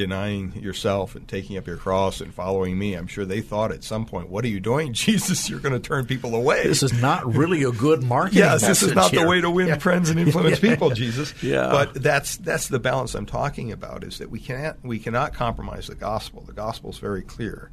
denying 0.00 0.52
yourself 0.60 1.14
and 1.14 1.28
taking 1.28 1.56
up 1.58 1.66
your 1.66 1.76
cross 1.76 2.20
and 2.20 2.32
following 2.34 2.76
me. 2.78 2.94
I'm 2.94 3.06
sure 3.06 3.24
they 3.24 3.40
thought 3.42 3.70
at 3.70 3.84
some 3.84 4.06
point, 4.06 4.28
"What 4.30 4.44
are 4.44 4.48
you 4.48 4.58
doing, 4.58 4.92
Jesus? 5.06 5.48
You're 5.48 5.60
going 5.60 5.74
to 5.74 5.78
turn 5.78 6.06
people 6.06 6.34
away." 6.34 6.64
This 6.64 6.82
is 6.82 6.92
not 7.00 7.24
really 7.34 7.62
a 7.62 7.70
good 7.70 8.02
marketing 8.02 8.38
yes, 8.38 8.66
this 8.66 8.82
is 8.82 8.94
not 8.94 9.12
the 9.12 9.26
way 9.26 9.40
to 9.40 9.50
win 9.50 9.68
Yeah. 9.68 9.78
friends 9.78 10.08
and 10.10 10.18
influence 10.26 10.58
people, 10.58 10.90
Jesus. 10.90 11.34
Yeah. 11.42 11.68
But 11.70 11.94
that's 12.02 12.36
that's 12.38 12.68
the 12.68 12.78
balance 12.78 13.14
I'm 13.14 13.26
talking 13.26 13.70
about. 13.72 14.02
Is 14.02 14.18
that 14.18 14.30
we 14.30 14.40
can't 14.40 14.82
we 14.82 14.98
cannot 14.98 15.34
compromise 15.34 15.86
the 15.86 15.94
gospel. 15.94 16.42
The 16.46 16.52
gospel 16.54 16.90
is 16.90 16.98
very 16.98 17.22
clear. 17.22 17.70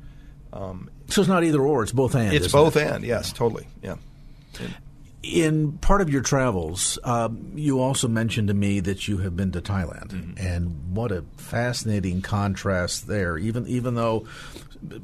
Um, 0.53 0.89
So 1.09 1.21
it's 1.21 1.29
not 1.29 1.43
either 1.43 1.61
or; 1.61 1.83
it's 1.83 1.91
both 1.93 2.13
and. 2.15 2.33
it's 2.33 2.51
both 2.51 2.75
it? 2.75 2.87
and. 2.87 3.03
Yes, 3.03 3.31
totally. 3.33 3.67
Yeah. 3.81 3.95
In 5.23 5.73
part 5.79 6.01
of 6.01 6.09
your 6.09 6.21
travels, 6.21 6.99
um, 7.03 7.51
you 7.55 7.81
also 7.81 8.07
mentioned 8.07 8.47
to 8.49 8.53
me 8.53 8.79
that 8.81 9.07
you 9.07 9.17
have 9.17 9.35
been 9.35 9.51
to 9.53 9.61
Thailand, 9.61 10.11
Mm-hmm. 10.11 10.45
and 10.47 10.95
what 10.95 11.11
a 11.11 11.25
fascinating 11.37 12.21
contrast 12.21 13.07
there. 13.07 13.37
Even 13.37 13.67
even 13.67 13.95
though 13.95 14.25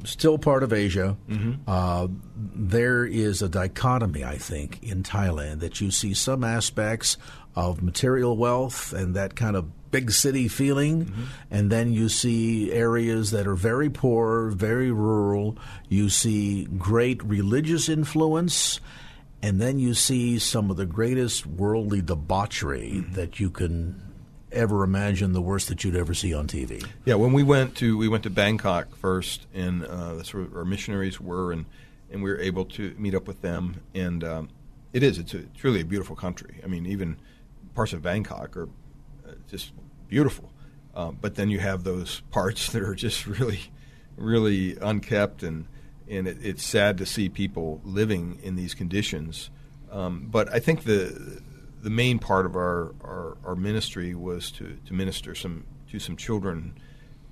still 0.04 0.38
part 0.38 0.62
of 0.62 0.72
Asia, 0.72 1.16
Mm-hmm. 1.28 1.52
uh, 1.68 2.06
there 2.36 3.04
is 3.04 3.42
a 3.42 3.48
dichotomy, 3.48 4.24
I 4.24 4.38
think, 4.38 4.78
in 4.82 5.02
Thailand 5.02 5.60
that 5.60 5.80
you 5.80 5.90
see 5.90 6.14
some 6.14 6.44
aspects 6.44 7.16
of 7.56 7.82
material 7.82 8.36
wealth 8.36 8.92
and 8.92 9.14
that 9.16 9.34
kind 9.36 9.56
of 9.56 9.66
big 9.90 10.10
city 10.12 10.46
feeling, 10.48 11.06
Mm-hmm. 11.06 11.22
and 11.50 11.70
then 11.72 11.92
you 11.92 12.08
see 12.08 12.72
areas 12.72 13.32
that 13.32 13.46
are 13.48 13.56
very 13.56 13.90
poor, 13.90 14.50
very 14.50 14.90
rural. 14.92 15.58
You 15.88 16.08
see 16.08 16.64
great 16.64 17.22
religious 17.24 17.88
influence 17.88 18.80
and 19.44 19.60
then 19.60 19.78
you 19.78 19.92
see 19.92 20.38
some 20.38 20.70
of 20.70 20.78
the 20.78 20.86
greatest 20.86 21.46
worldly 21.46 22.00
debauchery 22.00 22.92
Mm-hmm. 22.94 23.12
that 23.12 23.38
you 23.38 23.50
can 23.50 24.00
ever 24.50 24.84
imagine, 24.84 25.32
the 25.32 25.42
worst 25.42 25.68
that 25.68 25.84
you'd 25.84 25.96
ever 25.96 26.14
see 26.14 26.32
on 26.32 26.46
TV. 26.46 26.86
Yeah, 27.04 27.16
when 27.16 27.32
we 27.34 27.42
went 27.42 27.74
to 27.76 27.98
we 27.98 28.08
went 28.08 28.22
to 28.22 28.30
Bangkok 28.30 28.96
first, 28.96 29.46
and 29.52 29.84
uh, 29.84 30.14
that's 30.14 30.32
where 30.32 30.46
our 30.56 30.64
missionaries 30.64 31.20
were, 31.20 31.52
and 31.52 31.66
and 32.10 32.22
we 32.22 32.30
were 32.30 32.38
able 32.38 32.64
to 32.64 32.94
meet 32.96 33.14
up 33.14 33.26
with 33.28 33.42
them. 33.42 33.82
And 33.94 34.24
um, 34.24 34.48
it 34.94 35.02
is 35.02 35.18
it's 35.18 35.34
a, 35.34 35.42
truly 35.54 35.80
a 35.82 35.84
beautiful 35.84 36.16
country. 36.16 36.60
I 36.64 36.66
mean, 36.66 36.86
even 36.86 37.18
parts 37.74 37.92
of 37.92 38.00
Bangkok 38.00 38.56
are 38.56 38.68
uh, 39.28 39.32
just 39.50 39.72
beautiful, 40.08 40.52
uh, 40.94 41.10
but 41.10 41.34
then 41.34 41.50
you 41.50 41.58
have 41.58 41.84
those 41.84 42.22
parts 42.30 42.68
that 42.72 42.82
are 42.82 42.94
just 42.94 43.26
really, 43.26 43.60
really 44.16 44.78
unkept, 44.80 45.42
and 45.42 45.66
and 46.08 46.26
it, 46.26 46.38
it's 46.42 46.64
sad 46.64 46.98
to 46.98 47.06
see 47.06 47.28
people 47.28 47.80
living 47.84 48.38
in 48.42 48.56
these 48.56 48.74
conditions. 48.74 49.50
Um, 49.90 50.28
but 50.30 50.52
I 50.52 50.58
think 50.58 50.84
the 50.84 51.40
the 51.82 51.90
main 51.90 52.18
part 52.18 52.46
of 52.46 52.56
our, 52.56 52.94
our, 53.02 53.36
our 53.44 53.54
ministry 53.54 54.14
was 54.14 54.50
to, 54.52 54.78
to 54.86 54.94
minister 54.94 55.34
some 55.34 55.64
to 55.90 55.98
some 55.98 56.16
children 56.16 56.74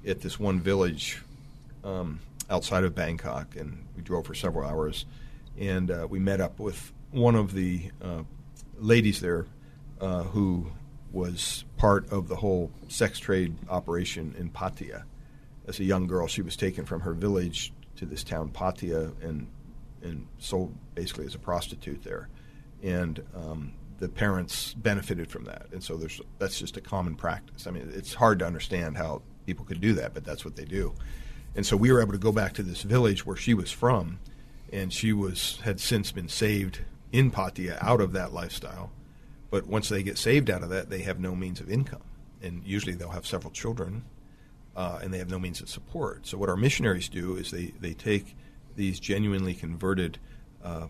at 0.06 0.20
this 0.20 0.38
one 0.38 0.60
village 0.60 1.22
um, 1.84 2.20
outside 2.50 2.84
of 2.84 2.94
Bangkok, 2.94 3.56
and 3.56 3.86
we 3.96 4.02
drove 4.02 4.26
for 4.26 4.34
several 4.34 4.68
hours, 4.68 5.06
and 5.58 5.90
uh, 5.90 6.06
we 6.08 6.18
met 6.18 6.40
up 6.40 6.58
with 6.58 6.92
one 7.10 7.34
of 7.34 7.54
the 7.54 7.90
uh, 8.02 8.22
ladies 8.78 9.20
there 9.20 9.46
uh, 10.00 10.22
who 10.24 10.66
was 11.12 11.64
part 11.76 12.10
of 12.12 12.28
the 12.28 12.36
whole 12.36 12.70
sex 12.88 13.18
trade 13.18 13.54
operation 13.68 14.34
in 14.38 14.50
Pattaya. 14.50 15.04
As 15.66 15.80
a 15.80 15.84
young 15.84 16.06
girl, 16.06 16.26
she 16.26 16.42
was 16.42 16.56
taken 16.56 16.84
from 16.84 17.00
her 17.00 17.12
village 17.12 17.72
to 18.02 18.06
this 18.06 18.24
town 18.24 18.50
Pattaya 18.50 19.12
and 19.22 19.46
and 20.02 20.26
sold 20.38 20.74
basically 20.96 21.26
as 21.26 21.34
a 21.34 21.38
prostitute 21.38 22.02
there, 22.02 22.28
and 22.82 23.22
um, 23.34 23.72
the 23.98 24.08
parents 24.08 24.74
benefited 24.74 25.30
from 25.30 25.44
that, 25.44 25.66
and 25.72 25.82
so 25.82 25.96
there's 25.96 26.20
that's 26.38 26.58
just 26.58 26.76
a 26.76 26.80
common 26.80 27.14
practice. 27.14 27.66
I 27.66 27.70
mean, 27.70 27.90
it's 27.94 28.14
hard 28.14 28.40
to 28.40 28.46
understand 28.46 28.96
how 28.96 29.22
people 29.46 29.64
could 29.64 29.80
do 29.80 29.94
that, 29.94 30.12
but 30.14 30.24
that's 30.24 30.44
what 30.44 30.56
they 30.56 30.64
do. 30.64 30.94
And 31.54 31.64
so 31.64 31.76
we 31.76 31.92
were 31.92 32.00
able 32.00 32.12
to 32.12 32.18
go 32.18 32.32
back 32.32 32.54
to 32.54 32.62
this 32.62 32.82
village 32.82 33.24
where 33.24 33.36
she 33.36 33.54
was 33.54 33.70
from, 33.70 34.18
and 34.72 34.92
she 34.92 35.12
was 35.12 35.60
had 35.62 35.78
since 35.78 36.10
been 36.10 36.28
saved 36.28 36.80
in 37.12 37.30
Pattaya 37.30 37.78
out 37.80 38.00
of 38.00 38.12
that 38.12 38.32
lifestyle. 38.32 38.90
But 39.50 39.66
once 39.66 39.88
they 39.88 40.02
get 40.02 40.18
saved 40.18 40.50
out 40.50 40.62
of 40.62 40.70
that, 40.70 40.90
they 40.90 41.02
have 41.02 41.20
no 41.20 41.36
means 41.36 41.60
of 41.60 41.70
income, 41.70 42.02
and 42.42 42.64
usually 42.64 42.94
they'll 42.94 43.10
have 43.10 43.26
several 43.26 43.52
children, 43.52 44.04
uh, 44.76 45.00
and 45.02 45.12
they 45.12 45.18
have 45.18 45.30
no 45.30 45.38
means 45.38 45.60
of 45.60 45.68
support. 45.68 46.26
So 46.26 46.38
what 46.38 46.48
our 46.48 46.56
missionaries 46.56 47.08
do 47.08 47.36
is 47.36 47.50
they 47.50 47.72
they 47.80 47.92
take 47.92 48.36
these 48.76 48.98
genuinely 48.98 49.54
converted, 49.54 50.18
uh, 50.64 50.86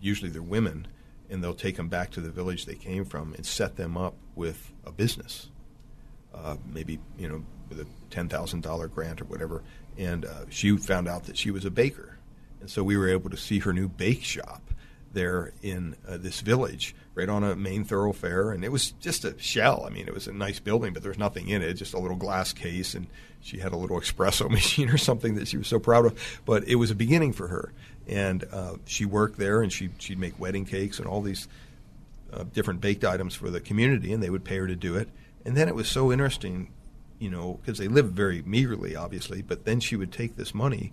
usually 0.00 0.30
they're 0.30 0.42
women, 0.42 0.88
and 1.28 1.42
they'll 1.42 1.54
take 1.54 1.76
them 1.76 1.88
back 1.88 2.10
to 2.10 2.20
the 2.20 2.30
village 2.30 2.66
they 2.66 2.74
came 2.74 3.04
from 3.04 3.34
and 3.34 3.46
set 3.46 3.76
them 3.76 3.96
up 3.96 4.14
with 4.34 4.72
a 4.84 4.90
business, 4.90 5.50
uh, 6.34 6.56
maybe 6.66 6.98
you 7.16 7.28
know 7.28 7.44
with 7.68 7.80
a 7.80 7.86
ten 8.10 8.28
thousand 8.28 8.62
dollar 8.62 8.88
grant 8.88 9.20
or 9.20 9.26
whatever. 9.26 9.62
And 9.96 10.24
uh, 10.24 10.46
she 10.48 10.76
found 10.76 11.08
out 11.08 11.24
that 11.24 11.36
she 11.36 11.50
was 11.50 11.64
a 11.64 11.70
baker, 11.70 12.18
and 12.60 12.70
so 12.70 12.82
we 12.82 12.96
were 12.96 13.08
able 13.08 13.30
to 13.30 13.36
see 13.36 13.60
her 13.60 13.72
new 13.72 13.88
bake 13.88 14.22
shop 14.22 14.62
there 15.12 15.52
in 15.62 15.96
uh, 16.08 16.16
this 16.16 16.40
village, 16.40 16.94
right 17.20 17.28
on 17.28 17.44
a 17.44 17.54
main 17.54 17.84
thoroughfare, 17.84 18.50
and 18.50 18.64
it 18.64 18.72
was 18.72 18.92
just 18.92 19.24
a 19.24 19.38
shell. 19.38 19.84
I 19.86 19.90
mean, 19.90 20.08
it 20.08 20.14
was 20.14 20.26
a 20.26 20.32
nice 20.32 20.58
building, 20.58 20.92
but 20.92 21.02
there 21.02 21.10
was 21.10 21.18
nothing 21.18 21.48
in 21.48 21.62
it, 21.62 21.74
just 21.74 21.94
a 21.94 21.98
little 21.98 22.16
glass 22.16 22.52
case, 22.52 22.94
and 22.94 23.06
she 23.40 23.58
had 23.58 23.72
a 23.72 23.76
little 23.76 24.00
espresso 24.00 24.50
machine 24.50 24.88
or 24.88 24.98
something 24.98 25.34
that 25.34 25.48
she 25.48 25.56
was 25.56 25.68
so 25.68 25.78
proud 25.78 26.06
of. 26.06 26.40
But 26.44 26.66
it 26.66 26.76
was 26.76 26.90
a 26.90 26.94
beginning 26.94 27.32
for 27.32 27.48
her, 27.48 27.72
and 28.08 28.44
uh, 28.50 28.76
she 28.86 29.04
worked 29.04 29.38
there, 29.38 29.62
and 29.62 29.72
she 29.72 29.90
she'd 29.98 30.18
make 30.18 30.38
wedding 30.40 30.64
cakes 30.64 30.98
and 30.98 31.06
all 31.06 31.20
these 31.20 31.46
uh, 32.32 32.44
different 32.44 32.80
baked 32.80 33.04
items 33.04 33.34
for 33.34 33.50
the 33.50 33.60
community, 33.60 34.12
and 34.12 34.22
they 34.22 34.30
would 34.30 34.44
pay 34.44 34.56
her 34.56 34.66
to 34.66 34.76
do 34.76 34.96
it. 34.96 35.08
And 35.44 35.56
then 35.56 35.68
it 35.68 35.74
was 35.74 35.88
so 35.88 36.10
interesting, 36.10 36.72
you 37.18 37.30
know, 37.30 37.60
because 37.60 37.78
they 37.78 37.88
lived 37.88 38.14
very 38.14 38.42
meagerly, 38.42 38.96
obviously. 38.96 39.42
But 39.42 39.64
then 39.64 39.80
she 39.80 39.96
would 39.96 40.12
take 40.12 40.36
this 40.36 40.54
money 40.54 40.92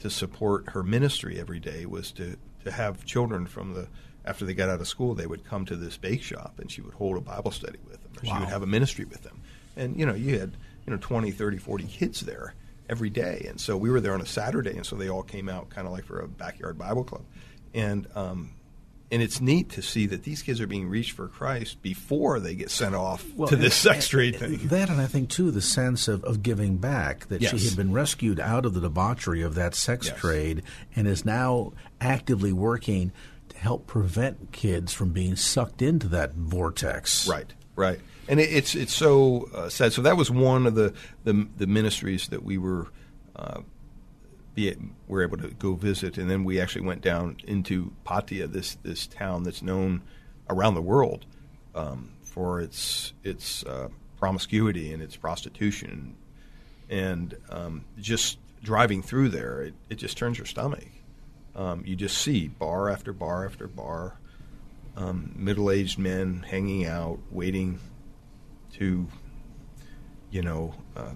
to 0.00 0.10
support 0.10 0.70
her 0.70 0.82
ministry 0.82 1.38
every 1.38 1.60
day 1.60 1.86
was 1.86 2.12
to 2.12 2.36
to 2.64 2.72
have 2.72 3.04
children 3.04 3.46
from 3.46 3.74
the 3.74 3.88
after 4.26 4.44
they 4.44 4.54
got 4.54 4.68
out 4.68 4.80
of 4.80 4.88
school 4.88 5.14
they 5.14 5.26
would 5.26 5.44
come 5.44 5.64
to 5.66 5.76
this 5.76 5.96
bake 5.96 6.22
shop 6.22 6.58
and 6.58 6.70
she 6.70 6.80
would 6.80 6.94
hold 6.94 7.16
a 7.16 7.20
bible 7.20 7.50
study 7.50 7.78
with 7.88 8.02
them. 8.02 8.12
Or 8.22 8.26
she 8.26 8.32
would 8.40 8.48
have 8.48 8.62
a 8.62 8.66
ministry 8.66 9.04
with 9.04 9.22
them. 9.22 9.40
And 9.76 9.98
you 9.98 10.06
know 10.06 10.14
you 10.14 10.38
had 10.38 10.52
you 10.86 10.92
know 10.92 10.98
20 11.00 11.30
30 11.30 11.58
40 11.58 11.84
kids 11.84 12.20
there 12.20 12.54
every 12.88 13.10
day. 13.10 13.46
And 13.48 13.60
so 13.60 13.76
we 13.76 13.90
were 13.90 14.00
there 14.00 14.14
on 14.14 14.20
a 14.20 14.26
saturday 14.26 14.76
and 14.76 14.84
so 14.86 14.96
they 14.96 15.08
all 15.08 15.22
came 15.22 15.48
out 15.48 15.70
kind 15.70 15.86
of 15.86 15.92
like 15.92 16.04
for 16.04 16.20
a 16.20 16.28
backyard 16.28 16.78
bible 16.78 17.04
club. 17.04 17.22
And 17.74 18.06
um, 18.14 18.50
and 19.12 19.22
it's 19.22 19.40
neat 19.40 19.68
to 19.70 19.82
see 19.82 20.06
that 20.06 20.24
these 20.24 20.42
kids 20.42 20.60
are 20.60 20.66
being 20.66 20.88
reached 20.88 21.12
for 21.12 21.28
Christ 21.28 21.80
before 21.80 22.40
they 22.40 22.56
get 22.56 22.72
sent 22.72 22.92
off 22.96 23.24
Well, 23.36 23.46
to 23.48 23.54
this 23.54 23.76
sex 23.76 24.08
trade 24.08 24.34
thing. 24.34 24.66
That, 24.66 24.90
and 24.90 25.00
I 25.00 25.06
think 25.06 25.28
too, 25.30 25.52
the 25.52 25.60
sense 25.60 26.08
of, 26.08 26.24
of 26.24 26.42
giving 26.42 26.78
back 26.78 27.26
that 27.28 27.40
she 27.40 27.56
had 27.58 27.76
been 27.76 27.92
rescued 27.92 28.40
out 28.40 28.66
of 28.66 28.74
the 28.74 28.80
debauchery 28.80 29.42
of 29.42 29.54
that 29.54 29.76
sex 29.76 30.08
Yes. 30.08 30.18
trade 30.18 30.62
and 30.96 31.06
is 31.06 31.24
now 31.24 31.72
actively 32.00 32.52
working 32.52 33.12
help 33.56 33.86
prevent 33.86 34.52
kids 34.52 34.92
from 34.92 35.10
being 35.10 35.36
sucked 35.36 35.82
into 35.82 36.08
that 36.08 36.34
vortex. 36.34 37.28
Right, 37.28 37.52
right, 37.74 38.00
and 38.28 38.40
it, 38.40 38.52
it's 38.52 38.74
it's 38.74 38.94
so 38.94 39.48
uh, 39.54 39.68
sad. 39.68 39.92
So 39.92 40.02
that 40.02 40.16
was 40.16 40.30
one 40.30 40.66
of 40.66 40.74
the 40.74 40.92
the, 41.24 41.48
the 41.56 41.66
ministries 41.66 42.28
that 42.28 42.42
we 42.42 42.58
were 42.58 42.88
uh, 43.34 43.60
be, 44.54 44.74
were 45.06 45.22
able 45.22 45.36
to 45.38 45.48
go 45.48 45.74
visit, 45.74 46.18
and 46.18 46.30
then 46.30 46.44
we 46.44 46.60
actually 46.60 46.86
went 46.86 47.02
down 47.02 47.36
into 47.46 47.92
Pattaya, 48.04 48.50
this 48.50 48.76
this 48.82 49.06
town 49.06 49.44
that's 49.44 49.62
known 49.62 50.02
around 50.48 50.74
the 50.74 50.82
world 50.82 51.26
um, 51.74 52.12
for 52.22 52.60
its 52.60 53.12
its 53.22 53.64
uh, 53.64 53.88
promiscuity 54.18 54.92
and 54.92 55.02
its 55.02 55.16
prostitution, 55.16 56.16
and 56.88 57.36
um, 57.50 57.84
just 57.98 58.38
driving 58.62 59.02
through 59.02 59.28
there, 59.28 59.62
it, 59.62 59.74
it 59.90 59.94
just 59.96 60.16
turns 60.16 60.38
your 60.38 60.46
stomach. 60.46 60.88
Um, 61.56 61.82
you 61.86 61.96
just 61.96 62.18
see 62.18 62.48
bar 62.48 62.90
after 62.90 63.12
bar 63.12 63.46
after 63.46 63.66
bar, 63.66 64.18
um, 64.94 65.32
middle-aged 65.34 65.98
men 65.98 66.44
hanging 66.46 66.86
out, 66.86 67.18
waiting 67.30 67.80
to, 68.74 69.08
you 70.30 70.42
know, 70.42 70.74
uh, 70.94 71.12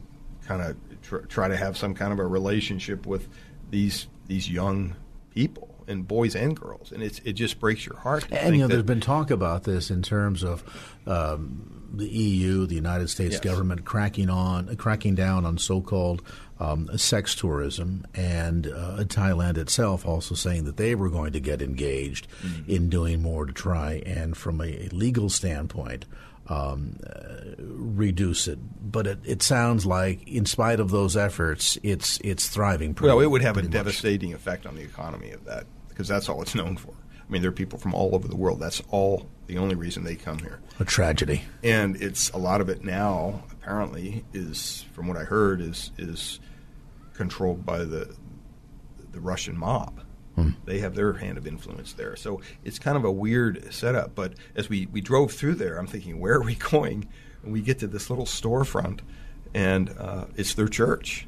kind 0.46 0.62
of 0.62 0.76
tr- 1.02 1.26
try 1.26 1.46
to 1.48 1.56
have 1.56 1.76
some 1.76 1.94
kind 1.94 2.12
of 2.12 2.18
a 2.18 2.26
relationship 2.26 3.06
with 3.06 3.28
these 3.70 4.06
these 4.26 4.50
young 4.50 4.96
people 5.34 5.74
and 5.86 6.08
boys 6.08 6.34
and 6.34 6.58
girls, 6.58 6.90
and 6.92 7.02
it's 7.02 7.20
it 7.24 7.34
just 7.34 7.60
breaks 7.60 7.84
your 7.84 7.96
heart. 7.96 8.26
And 8.32 8.56
you 8.56 8.62
know, 8.62 8.68
there's 8.68 8.82
been 8.82 9.00
talk 9.00 9.30
about 9.30 9.64
this 9.64 9.90
in 9.90 10.02
terms 10.02 10.42
of 10.42 10.64
um, 11.06 11.79
the 11.92 12.08
EU, 12.08 12.66
the 12.66 12.74
United 12.74 13.08
States 13.10 13.34
Yes. 13.34 13.40
government 13.40 13.84
cracking 13.84 14.30
on, 14.30 14.74
cracking 14.76 15.14
down 15.14 15.44
on 15.44 15.58
so-called 15.58 16.22
um, 16.58 16.90
sex 16.98 17.34
tourism, 17.34 18.06
and 18.14 18.66
uh, 18.66 19.02
Thailand 19.04 19.56
itself 19.56 20.04
also 20.06 20.34
saying 20.34 20.64
that 20.64 20.76
they 20.76 20.94
were 20.94 21.08
going 21.08 21.32
to 21.32 21.40
get 21.40 21.62
engaged 21.62 22.28
Mm-hmm. 22.44 22.70
in 22.70 22.88
doing 22.90 23.22
more 23.22 23.46
to 23.46 23.52
try 23.52 24.02
and, 24.06 24.36
from 24.36 24.60
a, 24.60 24.88
legal 24.92 25.28
standpoint. 25.30 26.04
Um, 26.48 26.98
uh, 27.06 27.54
reduce 27.58 28.48
it, 28.48 28.58
but 28.82 29.06
it, 29.06 29.18
it 29.24 29.40
sounds 29.42 29.86
like, 29.86 30.26
in 30.26 30.46
spite 30.46 30.80
of 30.80 30.90
those 30.90 31.16
efforts, 31.16 31.78
it's 31.84 32.18
it's 32.24 32.48
thriving. 32.48 32.92
Pretty, 32.92 33.08
well, 33.14 33.20
it 33.20 33.30
would 33.30 33.42
have 33.42 33.56
a 33.56 33.62
much. 33.62 33.70
devastating 33.70 34.34
effect 34.34 34.66
on 34.66 34.74
the 34.74 34.82
economy 34.82 35.30
of 35.30 35.44
that 35.44 35.66
because 35.90 36.08
that's 36.08 36.28
all 36.28 36.42
it's 36.42 36.56
known 36.56 36.76
for. 36.76 36.92
I 37.30 37.32
mean, 37.32 37.42
there 37.42 37.50
are 37.50 37.52
people 37.52 37.78
from 37.78 37.94
all 37.94 38.12
over 38.12 38.26
the 38.26 38.34
world. 38.36 38.58
That's 38.58 38.82
all 38.90 39.28
the 39.46 39.56
only 39.58 39.76
reason 39.76 40.02
they 40.02 40.16
come 40.16 40.38
here. 40.40 40.58
a 40.80 40.84
tragedy. 40.84 41.42
and 41.62 41.94
it's 42.02 42.28
a 42.30 42.38
lot 42.38 42.60
of 42.60 42.68
it 42.68 42.82
now 42.82 43.44
apparently 43.52 44.24
is 44.32 44.84
from 44.92 45.06
what 45.06 45.16
I 45.16 45.22
heard 45.22 45.60
is 45.60 45.92
is 45.96 46.40
controlled 47.14 47.64
by 47.64 47.84
the 47.84 48.12
the 49.12 49.20
Russian 49.20 49.56
mob. 49.56 50.02
They 50.64 50.78
have 50.78 50.94
their 50.94 51.12
hand 51.12 51.36
of 51.36 51.46
influence 51.46 51.92
there, 51.92 52.16
so 52.16 52.40
it's 52.64 52.78
kind 52.78 52.96
of 52.96 53.04
a 53.04 53.12
weird 53.12 53.74
setup. 53.74 54.14
But 54.14 54.32
as 54.56 54.70
we 54.70 54.86
we 54.86 55.02
drove 55.02 55.32
through 55.32 55.56
there, 55.56 55.78
I'm 55.78 55.86
thinking, 55.86 56.18
where 56.18 56.34
are 56.34 56.42
we 56.42 56.54
going? 56.72 57.06
And 57.42 57.52
we 57.52 57.60
get 57.60 57.78
to 57.80 57.86
this 57.86 58.08
little 58.08 58.24
storefront, 58.24 59.00
and 59.52 59.90
uh, 59.98 60.24
it's 60.36 60.54
their 60.54 60.68
church. 60.68 61.26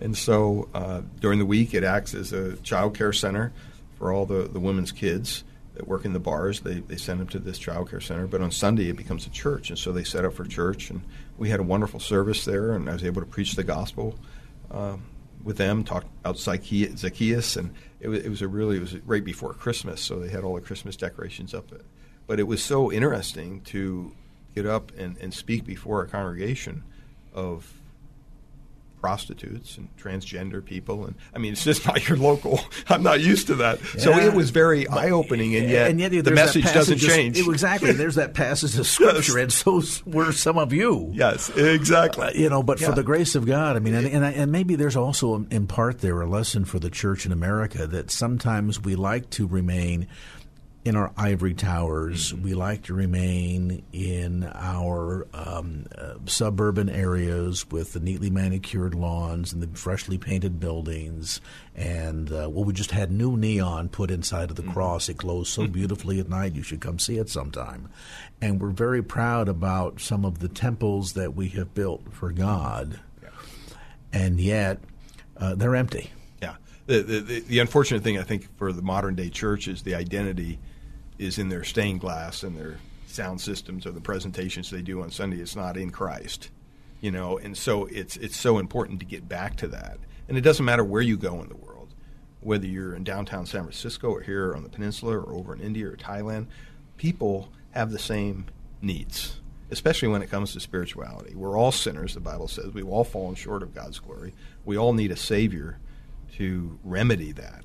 And 0.00 0.18
so 0.18 0.68
uh, 0.74 1.02
during 1.20 1.38
the 1.38 1.46
week, 1.46 1.74
it 1.74 1.84
acts 1.84 2.12
as 2.12 2.32
a 2.32 2.56
child 2.56 2.98
care 2.98 3.12
center 3.12 3.52
for 4.00 4.10
all 4.10 4.24
the, 4.24 4.48
the 4.48 4.58
women's 4.58 4.92
kids 4.92 5.44
that 5.74 5.86
work 5.86 6.06
in 6.06 6.14
the 6.14 6.18
bars. 6.18 6.60
They, 6.60 6.80
they 6.80 6.96
send 6.96 7.20
them 7.20 7.28
to 7.28 7.38
this 7.38 7.58
child 7.58 7.90
care 7.90 8.00
center. 8.00 8.26
But 8.26 8.40
on 8.40 8.50
Sunday, 8.50 8.88
it 8.88 8.96
becomes 8.96 9.26
a 9.26 9.30
church. 9.30 9.68
And 9.68 9.78
so 9.78 9.92
they 9.92 10.04
set 10.04 10.24
up 10.24 10.32
for 10.32 10.46
church. 10.46 10.88
And 10.88 11.02
we 11.36 11.50
had 11.50 11.60
a 11.60 11.62
wonderful 11.62 12.00
service 12.00 12.46
there, 12.46 12.72
and 12.72 12.88
I 12.88 12.94
was 12.94 13.04
able 13.04 13.20
to 13.20 13.26
preach 13.26 13.56
the 13.56 13.62
gospel 13.62 14.18
um, 14.70 15.02
with 15.44 15.58
them, 15.58 15.84
talk 15.84 16.06
about 16.20 16.38
Zacchaeus. 16.38 17.00
Zacchaeus 17.00 17.56
and 17.56 17.74
it 18.00 18.08
was, 18.08 18.24
it 18.24 18.30
was 18.30 18.40
a 18.40 18.48
really, 18.48 18.78
it 18.78 18.80
was 18.80 18.96
right 19.00 19.24
before 19.24 19.52
Christmas. 19.52 20.00
So 20.00 20.18
they 20.18 20.30
had 20.30 20.44
all 20.44 20.54
the 20.54 20.62
Christmas 20.62 20.96
decorations 20.96 21.52
up. 21.52 21.66
But 22.26 22.40
it 22.40 22.44
was 22.44 22.62
so 22.62 22.90
interesting 22.90 23.60
to 23.64 24.12
get 24.54 24.64
up 24.64 24.92
and, 24.96 25.18
and 25.18 25.34
speak 25.34 25.66
before 25.66 26.02
a 26.02 26.08
congregation 26.08 26.84
of 27.34 27.79
prostitutes 29.00 29.76
and 29.76 29.88
transgender 29.96 30.64
people, 30.64 31.04
and 31.06 31.14
I 31.34 31.38
mean, 31.38 31.52
it's 31.52 31.64
just 31.64 31.86
not 31.86 32.08
your 32.08 32.18
local. 32.18 32.60
I'm 32.88 33.02
not 33.02 33.20
used 33.20 33.48
to 33.48 33.56
that, 33.56 33.80
so 33.98 34.12
it 34.12 34.34
was 34.34 34.50
very 34.50 34.86
eye 34.88 35.10
opening, 35.10 35.54
and 35.56 35.68
yet, 35.68 35.90
and 35.90 36.00
yet 36.00 36.10
the 36.24 36.30
message 36.30 36.64
doesn't 36.64 37.02
of- 37.02 37.08
change. 37.08 37.38
exactly. 37.38 37.92
There's 37.92 38.16
that 38.16 38.34
passage 38.34 38.78
of 38.78 38.86
scripture, 38.86 39.38
and 39.38 39.52
so 39.52 39.82
were 40.06 40.32
some 40.32 40.58
of 40.58 40.72
you. 40.72 41.10
yes, 41.14 41.48
exactly. 41.50 42.26
Uh, 42.26 42.30
you 42.32 42.48
know, 42.50 42.62
but 42.62 42.78
for 42.78 42.92
the 42.92 43.02
grace 43.02 43.34
of 43.34 43.46
God, 43.46 43.76
I 43.76 43.78
mean, 43.78 43.94
and, 43.94 44.06
and, 44.06 44.24
and 44.24 44.52
maybe 44.52 44.76
there's 44.76 44.96
also 44.96 45.46
in 45.50 45.66
part 45.66 46.00
there 46.00 46.20
a 46.20 46.26
lesson 46.28 46.64
for 46.64 46.78
the 46.78 46.90
church 46.90 47.26
in 47.26 47.32
America 47.32 47.86
that 47.86 48.10
sometimes 48.10 48.80
we 48.82 48.94
like 48.96 49.30
to 49.30 49.46
remain 49.46 50.06
in 50.82 50.96
our 50.96 51.12
ivory 51.14 51.52
towers. 51.52 52.32
Mm-hmm. 52.32 52.42
We 52.42 52.54
like 52.54 52.84
to 52.84 52.94
remain 52.94 53.82
in 53.92 54.44
our 54.54 55.26
um, 55.34 55.84
uh, 55.96 56.14
suburban 56.24 56.88
areas 56.88 57.70
with 57.70 57.92
the 57.92 58.00
neatly 58.00 58.30
manicured 58.30 58.94
lawns 58.94 59.52
and 59.52 59.62
the 59.62 59.68
freshly 59.78 60.16
painted 60.16 60.58
buildings. 60.58 61.42
And, 61.76 62.32
uh, 62.32 62.48
well, 62.50 62.64
we 62.64 62.72
just 62.72 62.92
had 62.92 63.10
new 63.10 63.36
neon 63.36 63.90
put 63.90 64.10
inside 64.10 64.48
of 64.48 64.56
the 64.56 64.62
Mm-hmm. 64.62 64.72
cross. 64.72 65.08
It 65.08 65.16
glows 65.16 65.48
so 65.48 65.66
beautifully 65.66 66.20
at 66.20 66.28
night. 66.28 66.54
You 66.54 66.62
should 66.62 66.80
come 66.80 66.98
see 66.98 67.16
it 67.16 67.28
sometime. 67.28 67.88
And 68.40 68.60
we're 68.60 68.70
very 68.70 69.02
proud 69.02 69.48
about 69.48 70.00
some 70.00 70.24
of 70.24 70.38
the 70.38 70.48
temples 70.48 71.14
that 71.14 71.34
we 71.34 71.48
have 71.48 71.74
built 71.74 72.12
for 72.12 72.30
God. 72.30 73.00
And 74.12 74.40
yet, 74.40 74.78
uh, 75.36 75.54
they're 75.54 75.76
empty. 75.76 76.10
Yeah. 76.42 76.56
The, 76.86 77.02
the, 77.02 77.20
the, 77.20 77.40
the 77.40 77.58
unfortunate 77.58 78.02
thing, 78.02 78.18
I 78.18 78.22
think, 78.22 78.54
for 78.56 78.72
the 78.72 78.82
modern 78.82 79.14
day 79.14 79.28
church 79.30 79.68
is 79.68 79.82
the 79.82 79.94
identity 79.94 80.58
is 81.20 81.38
in 81.38 81.50
their 81.50 81.62
stained 81.62 82.00
glass 82.00 82.42
and 82.42 82.56
their 82.56 82.78
sound 83.06 83.40
systems 83.40 83.84
or 83.84 83.90
the 83.90 84.00
presentations 84.00 84.70
they 84.70 84.80
do 84.80 85.02
on 85.02 85.10
Sunday. 85.10 85.36
It's 85.36 85.54
not 85.54 85.76
in 85.76 85.90
Christ, 85.90 86.50
you 87.00 87.10
know, 87.10 87.36
and 87.38 87.56
so 87.56 87.84
it's 87.86 88.16
it's 88.16 88.36
so 88.36 88.58
important 88.58 89.00
to 89.00 89.06
get 89.06 89.28
back 89.28 89.56
to 89.56 89.68
that. 89.68 89.98
And 90.28 90.38
it 90.38 90.40
doesn't 90.40 90.64
matter 90.64 90.82
where 90.82 91.02
you 91.02 91.16
go 91.16 91.42
in 91.42 91.48
the 91.48 91.56
world, 91.56 91.94
whether 92.40 92.66
you're 92.66 92.94
in 92.94 93.04
downtown 93.04 93.44
San 93.44 93.62
Francisco 93.62 94.08
or 94.08 94.22
here 94.22 94.54
on 94.54 94.62
the 94.62 94.68
peninsula 94.70 95.18
or 95.18 95.34
over 95.34 95.52
in 95.52 95.60
India 95.60 95.88
or 95.88 95.96
Thailand, 95.96 96.46
people 96.96 97.52
have 97.72 97.90
the 97.90 97.98
same 97.98 98.46
needs. 98.80 99.36
Especially 99.72 100.08
when 100.08 100.20
it 100.20 100.30
comes 100.30 100.52
to 100.54 100.60
spirituality. 100.60 101.36
We're 101.36 101.56
all 101.56 101.70
sinners, 101.70 102.14
the 102.14 102.20
Bible 102.20 102.48
says. 102.48 102.74
We've 102.74 102.88
all 102.88 103.04
fallen 103.04 103.36
short 103.36 103.62
of 103.62 103.72
God's 103.72 104.00
glory. 104.00 104.34
We 104.64 104.76
all 104.76 104.92
need 104.94 105.12
a 105.12 105.16
Savior 105.16 105.78
to 106.32 106.76
remedy 106.82 107.30
that. 107.32 107.64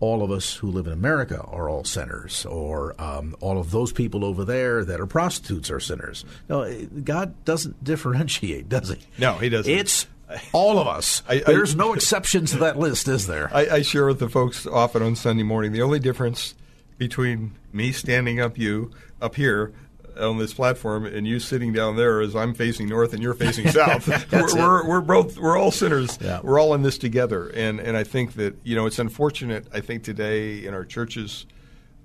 all 0.00 0.22
of 0.22 0.30
us 0.30 0.54
who 0.54 0.70
live 0.70 0.86
in 0.86 0.92
America 0.92 1.40
are 1.42 1.68
all 1.68 1.82
sinners, 1.82 2.46
or 2.46 2.94
um, 3.00 3.34
all 3.40 3.58
of 3.58 3.70
those 3.72 3.92
people 3.92 4.24
over 4.24 4.44
there 4.44 4.84
that 4.84 5.00
are 5.00 5.06
prostitutes 5.06 5.70
are 5.70 5.80
sinners. 5.80 6.24
No, 6.48 6.62
eh, 6.62 6.84
God 7.02 7.34
doesn't 7.44 7.82
differentiate, 7.82 8.68
does 8.68 8.90
He? 8.90 8.98
No, 9.18 9.34
He 9.34 9.48
doesn't. 9.48 9.72
It's 9.72 10.06
all 10.52 10.78
of 10.78 10.86
us. 10.86 11.22
I- 11.28 11.36
I- 11.36 11.38
There's 11.46 11.74
no 11.74 11.94
exceptions 11.94 12.52
to 12.52 12.58
that 12.58 12.78
list, 12.78 13.08
is 13.08 13.26
there? 13.26 13.50
I, 13.52 13.66
I 13.76 13.82
share 13.82 14.06
with 14.06 14.20
the 14.20 14.28
folks 14.28 14.66
often 14.66 15.02
on 15.02 15.16
Sunday 15.16 15.42
morning. 15.42 15.72
The 15.72 15.82
only 15.82 15.98
difference 15.98 16.54
between 16.98 17.52
me 17.72 17.90
standing 17.92 18.40
up 18.40 18.58
you 18.58 18.90
up 19.20 19.34
here 19.36 19.72
on 20.18 20.38
this 20.38 20.54
platform 20.54 21.06
and 21.06 21.26
you 21.26 21.38
sitting 21.40 21.72
down 21.72 21.96
there 21.96 22.20
as 22.20 22.34
I'm 22.34 22.54
facing 22.54 22.88
north 22.88 23.12
and 23.12 23.22
you're 23.22 23.34
facing 23.34 23.68
south. 23.70 24.08
we're, 24.32 24.54
we're, 24.54 24.86
we're 24.86 25.00
both 25.00 25.38
we're 25.38 25.56
all 25.56 25.70
sinners. 25.70 26.18
Yeah. 26.20 26.40
We're 26.42 26.58
all 26.58 26.74
in 26.74 26.82
this 26.82 26.98
together. 26.98 27.48
And 27.48 27.80
and 27.80 27.96
I 27.96 28.04
think 28.04 28.34
that 28.34 28.56
you 28.64 28.76
know 28.76 28.86
it's 28.86 28.98
unfortunate. 28.98 29.66
I 29.72 29.80
think 29.80 30.02
today 30.02 30.64
in 30.64 30.74
our 30.74 30.84
churches, 30.84 31.46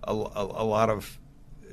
a, 0.04 0.14
a, 0.14 0.44
a 0.64 0.66
lot 0.66 0.90
of 0.90 1.20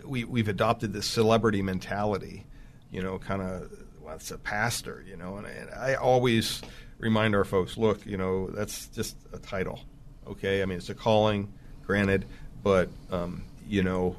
we 0.04 0.24
we've 0.24 0.48
adopted 0.48 0.92
this 0.92 1.06
celebrity 1.06 1.62
mentality. 1.62 2.46
You 2.90 3.02
know, 3.02 3.18
kind 3.18 3.42
of 3.42 3.70
well, 4.00 4.14
it's 4.14 4.30
a 4.30 4.38
pastor. 4.38 5.04
You 5.06 5.16
know, 5.16 5.36
and, 5.36 5.46
and 5.46 5.70
I 5.70 5.94
always 5.94 6.62
remind 6.98 7.34
our 7.34 7.44
folks, 7.44 7.76
look, 7.76 8.04
you 8.04 8.16
know, 8.16 8.48
that's 8.48 8.88
just 8.88 9.16
a 9.32 9.38
title. 9.38 9.80
Okay, 10.26 10.62
I 10.62 10.66
mean 10.66 10.78
it's 10.78 10.90
a 10.90 10.94
calling, 10.94 11.52
granted, 11.82 12.26
but 12.62 12.88
um, 13.10 13.44
you 13.66 13.82
know, 13.82 14.16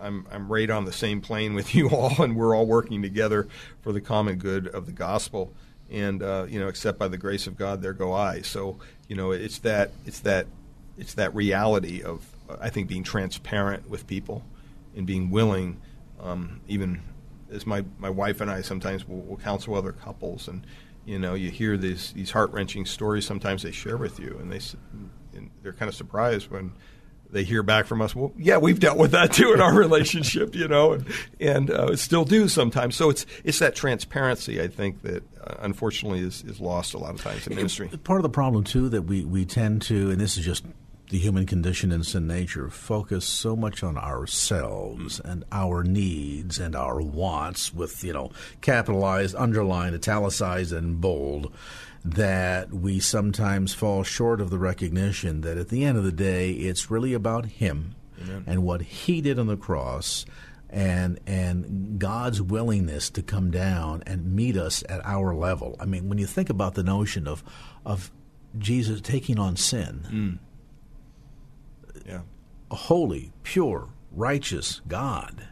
I'm 0.00 0.26
I'm 0.30 0.50
right 0.50 0.68
on 0.70 0.84
the 0.84 0.92
same 0.92 1.20
plane 1.20 1.54
with 1.54 1.74
you 1.74 1.90
all, 1.90 2.22
and 2.22 2.36
we're 2.36 2.54
all 2.54 2.66
working 2.66 3.02
together 3.02 3.48
for 3.80 3.92
the 3.92 4.00
common 4.00 4.36
good 4.36 4.68
of 4.68 4.86
the 4.86 4.92
gospel. 4.92 5.52
And 5.90 6.22
uh, 6.22 6.46
you 6.48 6.58
know, 6.58 6.68
except 6.68 6.98
by 6.98 7.08
the 7.08 7.18
grace 7.18 7.46
of 7.46 7.56
God, 7.56 7.82
there 7.82 7.92
go 7.92 8.12
I. 8.12 8.42
So 8.42 8.78
you 9.08 9.16
know, 9.16 9.30
it's 9.30 9.58
that 9.60 9.90
it's 10.04 10.20
that 10.20 10.46
it's 10.98 11.14
that 11.14 11.34
reality 11.34 12.02
of 12.02 12.26
uh, 12.48 12.56
I 12.60 12.70
think 12.70 12.88
being 12.88 13.04
transparent 13.04 13.88
with 13.88 14.06
people 14.06 14.44
and 14.96 15.06
being 15.06 15.30
willing, 15.30 15.80
um, 16.20 16.60
even 16.66 17.02
as 17.50 17.66
my, 17.66 17.84
my 17.98 18.10
wife 18.10 18.40
and 18.40 18.50
I 18.50 18.62
sometimes 18.62 19.06
will, 19.06 19.20
will 19.20 19.36
counsel 19.36 19.74
other 19.74 19.92
couples, 19.92 20.48
and 20.48 20.66
you 21.04 21.18
know 21.18 21.34
you 21.34 21.50
hear 21.50 21.76
these 21.76 22.12
these 22.12 22.32
heart 22.32 22.50
wrenching 22.52 22.86
stories. 22.86 23.26
Sometimes 23.26 23.62
they 23.62 23.72
share 23.72 23.96
with 23.96 24.18
you, 24.18 24.36
and 24.40 24.50
they 24.50 24.60
and 25.36 25.50
they're 25.62 25.72
kind 25.72 25.88
of 25.88 25.94
surprised 25.94 26.50
when 26.50 26.72
they 27.30 27.44
hear 27.44 27.62
back 27.62 27.86
from 27.86 28.02
us. 28.02 28.14
Well, 28.14 28.32
yeah, 28.36 28.58
we've 28.58 28.80
dealt 28.80 28.98
with 28.98 29.12
that 29.12 29.32
too 29.32 29.52
in 29.52 29.60
our 29.60 29.74
relationship, 29.78 30.54
you 30.54 30.68
know, 30.68 30.92
and 30.92 31.06
and 31.40 31.70
uh, 31.70 31.96
still 31.96 32.24
do 32.24 32.48
sometimes. 32.48 32.96
So 32.96 33.10
it's 33.10 33.26
it's 33.44 33.58
that 33.58 33.74
transparency 33.74 34.60
I 34.60 34.68
think 34.68 35.02
that 35.02 35.22
uh, 35.40 35.54
unfortunately 35.60 36.20
is, 36.20 36.42
is 36.44 36.60
lost 36.60 36.94
a 36.94 36.98
lot 36.98 37.14
of 37.14 37.22
times 37.22 37.46
in 37.46 37.54
ministry. 37.54 37.88
Part 38.04 38.18
of 38.18 38.22
the 38.22 38.28
problem 38.28 38.64
too 38.64 38.88
that 38.90 39.02
we, 39.02 39.24
we 39.24 39.44
tend 39.44 39.82
to, 39.82 40.10
and 40.10 40.20
this 40.20 40.36
is 40.36 40.44
just 40.44 40.64
the 41.10 41.18
human 41.18 41.46
condition 41.46 41.92
and 41.92 42.04
sin 42.04 42.26
nature, 42.26 42.68
focus 42.68 43.24
so 43.24 43.54
much 43.54 43.82
on 43.82 43.96
ourselves 43.96 45.20
and 45.20 45.44
our 45.52 45.84
needs 45.84 46.58
and 46.58 46.74
our 46.74 47.00
wants, 47.00 47.72
with 47.72 48.02
you 48.02 48.12
know 48.12 48.30
capitalized, 48.60 49.34
underlined, 49.36 49.94
italicized, 49.94 50.72
and 50.72 51.00
bold, 51.00 51.52
that 52.14 52.72
we 52.72 53.00
sometimes 53.00 53.74
fall 53.74 54.02
short 54.02 54.40
of 54.40 54.50
the 54.50 54.58
recognition 54.58 55.40
that 55.40 55.58
at 55.58 55.68
the 55.68 55.84
end 55.84 55.98
of 55.98 56.04
the 56.04 56.12
day, 56.12 56.52
it's 56.52 56.90
really 56.90 57.12
about 57.14 57.46
Him 57.46 57.94
and 58.46 58.62
what 58.62 58.82
He 58.82 59.20
did 59.20 59.38
on 59.38 59.46
the 59.46 59.56
cross 59.56 60.24
and 60.68 61.20
and 61.26 61.98
God's 61.98 62.42
willingness 62.42 63.08
to 63.10 63.22
come 63.22 63.50
down 63.50 64.02
and 64.06 64.34
meet 64.34 64.56
us 64.56 64.82
at 64.88 65.04
our 65.04 65.34
level. 65.34 65.76
I 65.78 65.84
mean, 65.84 66.08
when 66.08 66.18
you 66.18 66.26
think 66.26 66.50
about 66.50 66.74
the 66.74 66.82
notion 66.82 67.28
of 67.28 67.44
of 67.84 68.10
Jesus 68.58 69.00
taking 69.00 69.38
on 69.38 69.56
sin, 69.56 70.06
mm. 70.10 70.38
Yeah. 72.06 72.22
a 72.70 72.74
holy, 72.74 73.32
pure, 73.42 73.88
righteous 74.12 74.80
God, 74.88 75.48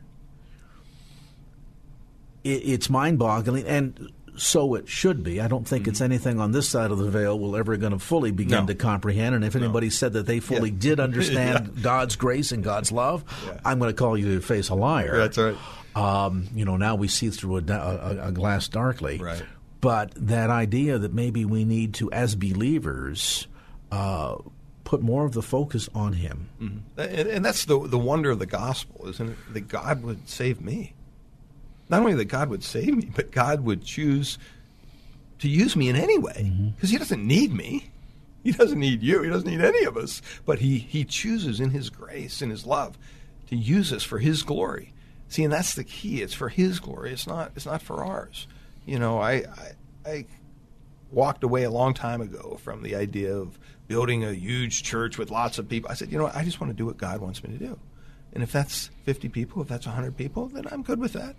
it, 2.42 2.48
it's 2.48 2.90
mind-boggling, 2.90 3.66
and 3.66 4.11
so 4.37 4.74
it 4.74 4.89
should 4.89 5.22
be. 5.22 5.41
I 5.41 5.49
don't 5.49 5.66
think 5.66 5.87
it's 5.89 6.01
anything 6.01 6.41
on 6.41 6.53
this 6.53 6.68
side 6.68 6.91
of 6.91 6.99
the 6.99 7.09
veil 7.11 7.39
we're 7.39 7.59
ever 7.59 7.76
going 7.76 7.93
to 7.93 7.99
fully 7.99 8.30
begin 8.32 8.61
No. 8.61 8.66
to 8.66 8.74
comprehend. 8.74 9.35
And 9.35 9.45
if 9.45 9.55
anybody 9.57 9.91
said 9.91 10.12
that 10.14 10.26
they 10.26 10.41
fully 10.41 10.70
Yeah. 10.70 10.76
did 10.78 11.01
understand 11.09 11.82
God's 11.82 12.16
grace 12.16 12.51
and 12.53 12.62
God's 12.64 12.91
love, 12.93 13.24
Yeah. 13.47 13.61
I'm 13.64 13.78
going 13.78 13.91
to 13.91 13.97
call 13.97 14.18
you 14.18 14.35
to 14.35 14.41
face 14.41 14.68
a 14.70 14.74
liar. 14.74 15.16
That's 15.16 15.39
right. 15.39 15.57
Um, 15.95 16.49
you 16.55 16.64
know, 16.64 16.76
now 16.76 16.97
we 16.97 17.07
see 17.09 17.30
through 17.30 17.59
a, 17.59 17.62
a, 17.72 18.28
a 18.28 18.32
glass 18.32 18.66
darkly. 18.68 19.18
Right. 19.18 19.43
But 19.80 20.12
that 20.16 20.51
idea 20.51 20.99
that 20.99 21.12
maybe 21.14 21.45
we 21.45 21.64
need 21.64 21.95
to, 21.95 22.11
as 22.11 22.35
believers, 22.35 23.47
uh, 23.93 24.37
put 24.82 25.03
more 25.03 25.24
of 25.24 25.32
the 25.32 25.43
focus 25.43 25.89
on 25.95 26.14
Him. 26.14 26.49
And, 26.61 26.82
and 27.28 27.45
that's 27.45 27.66
the 27.66 27.78
the 27.87 27.99
wonder 27.99 28.30
of 28.30 28.39
the 28.39 28.47
gospel, 28.47 29.09
isn't 29.09 29.28
it? 29.30 29.37
That 29.53 29.68
God 29.68 30.03
would 30.03 30.28
save 30.28 30.61
me. 30.61 30.95
Not 31.95 32.03
only 32.03 32.14
that 32.14 32.24
God 32.24 32.49
would 32.49 32.64
save 32.64 32.97
me, 32.97 33.09
but 33.14 33.30
God 33.30 33.61
would 33.61 33.84
choose 33.84 34.36
to 35.38 35.49
use 35.49 35.76
me 35.76 35.88
in 35.88 35.95
any 35.95 36.18
way 36.18 36.51
mm-hmm. 36.51 36.70
because 36.70 36.90
he 36.90 36.99
doesn't 36.99 37.24
need 37.24 37.53
me. 37.53 37.92
He 38.42 38.51
doesn't 38.51 38.80
need 38.80 39.01
you. 39.01 39.22
He 39.22 39.30
doesn't 39.30 39.49
need 39.49 39.61
any 39.61 39.84
of 39.84 39.97
us. 39.97 40.20
But 40.45 40.59
he, 40.59 40.78
he 40.78 41.05
chooses 41.05 41.61
in 41.61 41.70
his 41.70 41.90
grace 41.90 42.42
and 42.42 42.51
his 42.51 42.66
love 42.66 42.99
to 43.47 43.55
use 43.55 43.92
us 43.92 44.03
for 44.03 44.18
his 44.18 44.42
glory. 44.42 44.92
See, 45.28 45.45
and 45.45 45.53
that's 45.53 45.76
the 45.76 45.84
key. 45.84 46.20
It's 46.20 46.34
for 46.34 46.49
his 46.49 46.80
glory. 46.80 47.12
It's 47.12 47.28
not 47.28 47.53
it's 47.55 47.64
not 47.64 47.80
for 47.80 48.05
ours. 48.05 48.49
You 48.86 48.99
know, 48.99 49.20
I, 49.20 49.32
I, 49.34 49.70
I 50.05 50.26
walked 51.12 51.45
away 51.45 51.62
a 51.62 51.70
long 51.70 51.95
time 51.95 52.20
ago 52.20 52.59
from 52.61 52.82
the 52.82 52.97
idea 52.97 53.36
of 53.36 53.57
building 53.86 54.24
a 54.24 54.32
huge 54.32 54.82
church 54.82 55.16
with 55.16 55.30
lots 55.30 55.61
of 55.61 55.68
people. 55.68 55.92
I 55.92 55.95
said, 55.95 56.11
you 56.11 56.18
know 56.18 56.24
what, 56.24 56.34
I 56.34 56.45
just 56.45 56.61
want 56.61 56.72
to 56.72 56.76
do 56.76 56.86
what 56.86 56.99
God 56.99 57.20
wants 57.20 57.45
me 57.45 57.57
to 57.57 57.64
do. 57.64 57.78
And 58.32 58.42
if 58.42 58.51
that's 58.51 58.90
50 59.05 59.28
people, 59.28 59.62
if 59.62 59.68
that's 59.68 59.86
100 59.86 60.16
people, 60.16 60.49
then 60.49 60.64
I'm 60.72 60.82
good 60.82 60.99
with 60.99 61.12
that. 61.12 61.36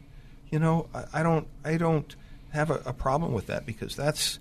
You 0.49 0.59
know, 0.59 0.87
I, 0.93 1.05
I 1.13 1.23
don't 1.23 1.47
I 1.63 1.77
don't 1.77 2.15
have 2.51 2.69
a, 2.69 2.81
a, 2.85 2.93
problem 2.93 3.33
with 3.33 3.47
that 3.47 3.65
because 3.65 3.95
that's 3.95 4.39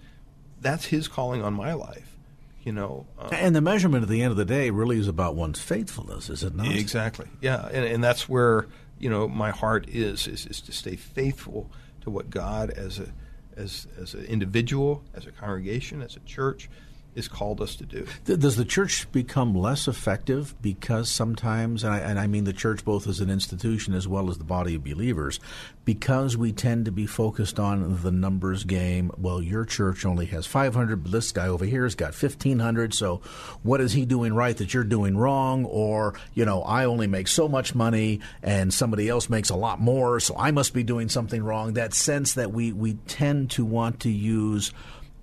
that's 0.60 0.86
his 0.86 1.08
calling 1.08 1.42
on 1.42 1.54
my 1.54 1.72
life. 1.72 2.16
You 2.62 2.72
know, 2.72 3.06
um, 3.18 3.28
and 3.32 3.54
the 3.54 3.60
measurement 3.60 4.04
at 4.04 4.08
the 4.08 4.22
end 4.22 4.30
of 4.30 4.36
the 4.36 4.44
day 4.44 4.70
really 4.70 4.98
is 4.98 5.08
about 5.08 5.34
one's 5.34 5.60
faithfulness, 5.60 6.30
is 6.30 6.42
it 6.42 6.54
not? 6.54 6.74
Exactly. 6.74 7.26
Yeah, 7.42 7.66
and, 7.66 7.84
and 7.84 8.02
that's 8.02 8.28
where 8.28 8.66
you 8.98 9.10
know 9.10 9.28
my 9.28 9.50
heart 9.50 9.88
is, 9.88 10.26
is 10.26 10.46
is 10.46 10.60
to 10.62 10.72
stay 10.72 10.96
faithful 10.96 11.70
to 12.02 12.10
what 12.10 12.30
God 12.30 12.70
as 12.70 12.98
a 12.98 13.08
as 13.56 13.86
as 14.00 14.14
an 14.14 14.24
individual, 14.24 15.02
as 15.14 15.26
a 15.26 15.32
congregation, 15.32 16.00
as 16.00 16.16
a 16.16 16.20
church, 16.20 16.70
is 17.14 17.28
called 17.28 17.60
us 17.60 17.76
to 17.76 17.84
do. 17.84 18.06
Does 18.24 18.56
the 18.56 18.64
church 18.64 19.10
become 19.12 19.54
less 19.54 19.86
effective 19.86 20.54
because 20.60 21.08
sometimes, 21.08 21.84
and 21.84 21.94
I, 21.94 21.98
and 21.98 22.18
I, 22.18 22.26
mean 22.26 22.44
the 22.44 22.52
church 22.52 22.84
both 22.84 23.06
as 23.06 23.20
an 23.20 23.30
institution 23.30 23.94
as 23.94 24.08
well 24.08 24.28
as 24.30 24.38
the 24.38 24.44
body 24.44 24.74
of 24.74 24.84
believers, 24.84 25.40
because 25.84 26.36
we 26.36 26.52
tend 26.52 26.86
to 26.86 26.92
be 26.92 27.06
focused 27.06 27.60
on 27.60 28.02
the 28.02 28.10
numbers 28.10 28.64
game? 28.64 29.10
Well, 29.16 29.42
your 29.42 29.64
church 29.64 30.04
only 30.04 30.26
has 30.26 30.46
500, 30.46 31.02
but 31.02 31.12
this 31.12 31.32
guy 31.32 31.48
over 31.48 31.64
here 31.64 31.84
has 31.84 31.94
got 31.94 32.20
1,500, 32.20 32.94
so 32.94 33.18
what 33.62 33.80
is 33.80 33.92
he 33.92 34.04
doing 34.04 34.34
right 34.34 34.56
that 34.56 34.74
you're 34.74 34.84
doing 34.84 35.16
wrong? 35.16 35.64
Or, 35.64 36.14
you 36.34 36.44
know, 36.44 36.62
I 36.62 36.84
only 36.84 37.06
make 37.06 37.28
so 37.28 37.48
much 37.48 37.74
money 37.74 38.20
and 38.42 38.72
somebody 38.72 39.08
else 39.08 39.28
makes 39.28 39.50
a 39.50 39.56
lot 39.56 39.80
more, 39.80 40.20
so 40.20 40.34
I 40.36 40.50
must 40.50 40.74
be 40.74 40.82
doing 40.82 41.08
something 41.08 41.42
wrong. 41.42 41.74
That 41.74 41.94
sense 41.94 42.34
that 42.34 42.52
we, 42.52 42.72
we 42.72 42.94
tend 43.06 43.50
to 43.52 43.64
want 43.64 44.00
to 44.00 44.10
use. 44.10 44.72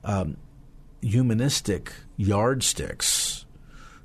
Um, 0.03 0.37
humanistic 1.01 1.93
yardsticks 2.17 3.45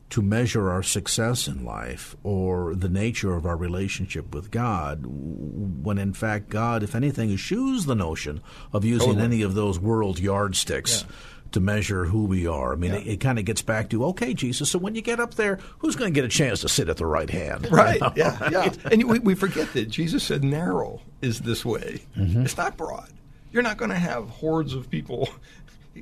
to 0.08 0.22
measure 0.22 0.70
our 0.70 0.82
success 0.82 1.48
in 1.48 1.64
life 1.64 2.16
or 2.22 2.74
the 2.74 2.88
nature 2.88 3.34
of 3.34 3.44
our 3.44 3.56
relationship 3.56 4.34
with 4.34 4.50
God, 4.50 5.04
when 5.04 5.98
in 5.98 6.12
fact 6.12 6.48
God, 6.48 6.82
if 6.82 6.94
anything, 6.94 7.30
eschews 7.30 7.86
the 7.86 7.94
notion 7.94 8.40
of 8.72 8.84
using 8.84 9.08
totally. 9.08 9.24
any 9.24 9.42
of 9.42 9.54
those 9.54 9.78
world 9.78 10.18
yardsticks. 10.18 11.02
Yeah. 11.02 11.14
To 11.52 11.60
measure 11.60 12.04
who 12.04 12.24
we 12.24 12.46
are. 12.46 12.72
I 12.72 12.76
mean, 12.76 12.92
yeah. 12.92 12.98
it, 12.98 13.06
it 13.06 13.20
kind 13.20 13.38
of 13.38 13.44
gets 13.46 13.62
back 13.62 13.88
to, 13.90 14.04
okay, 14.06 14.34
Jesus, 14.34 14.68
so 14.68 14.78
when 14.78 14.94
you 14.94 15.00
get 15.00 15.20
up 15.20 15.34
there, 15.34 15.58
who's 15.78 15.96
going 15.96 16.12
to 16.12 16.14
get 16.14 16.24
a 16.24 16.28
chance 16.28 16.60
to 16.62 16.68
sit 16.68 16.88
at 16.90 16.96
the 16.98 17.06
right 17.06 17.30
hand? 17.30 17.68
Right, 17.70 17.94
you 17.94 18.00
know? 18.00 18.12
yeah, 18.16 18.48
yeah. 18.50 18.72
And 18.90 19.04
we, 19.04 19.20
we 19.20 19.34
forget 19.36 19.72
that 19.72 19.88
Jesus 19.88 20.24
said 20.24 20.42
narrow 20.44 21.00
is 21.22 21.40
this 21.40 21.64
way. 21.64 22.02
Mm-hmm. 22.16 22.42
It's 22.42 22.56
not 22.58 22.76
broad. 22.76 23.10
You're 23.52 23.62
not 23.62 23.78
going 23.78 23.90
to 23.90 23.96
have 23.96 24.28
hordes 24.28 24.74
of 24.74 24.90
people 24.90 25.30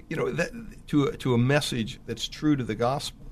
you 0.09 0.17
know, 0.17 0.31
that, 0.31 0.51
to 0.89 1.11
to 1.13 1.35
a 1.35 1.39
message 1.39 2.01
that's 2.07 2.29
true 2.29 2.57
to 2.57 2.65
the 2.65 2.75
gospel. 2.75 3.25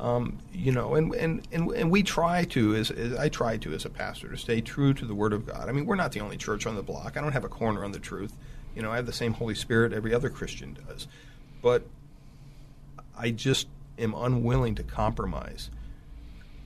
Um, 0.00 0.38
you 0.52 0.72
know, 0.72 0.96
and, 0.96 1.14
and, 1.14 1.46
and, 1.52 1.70
and 1.70 1.90
we 1.90 2.02
try 2.02 2.44
to, 2.46 2.74
as, 2.74 2.90
as, 2.90 3.16
I 3.16 3.28
try 3.28 3.56
to 3.58 3.72
as 3.74 3.84
a 3.84 3.90
pastor, 3.90 4.28
to 4.28 4.36
stay 4.36 4.60
true 4.60 4.92
to 4.92 5.06
the 5.06 5.14
Word 5.14 5.32
of 5.32 5.46
God. 5.46 5.68
I 5.68 5.72
mean, 5.72 5.86
we're 5.86 5.94
not 5.94 6.10
the 6.10 6.20
only 6.20 6.36
church 6.36 6.66
on 6.66 6.74
the 6.74 6.82
block. 6.82 7.16
I 7.16 7.20
don't 7.20 7.32
have 7.32 7.44
a 7.44 7.48
corner 7.48 7.84
on 7.84 7.92
the 7.92 8.00
truth. 8.00 8.36
You 8.74 8.82
know, 8.82 8.90
I 8.90 8.96
have 8.96 9.06
the 9.06 9.12
same 9.12 9.34
Holy 9.34 9.54
Spirit 9.54 9.92
every 9.92 10.12
other 10.12 10.30
Christian 10.30 10.76
does. 10.88 11.06
But 11.62 11.86
I 13.16 13.30
just 13.30 13.68
am 13.96 14.14
unwilling 14.14 14.74
to 14.74 14.82
compromise 14.82 15.70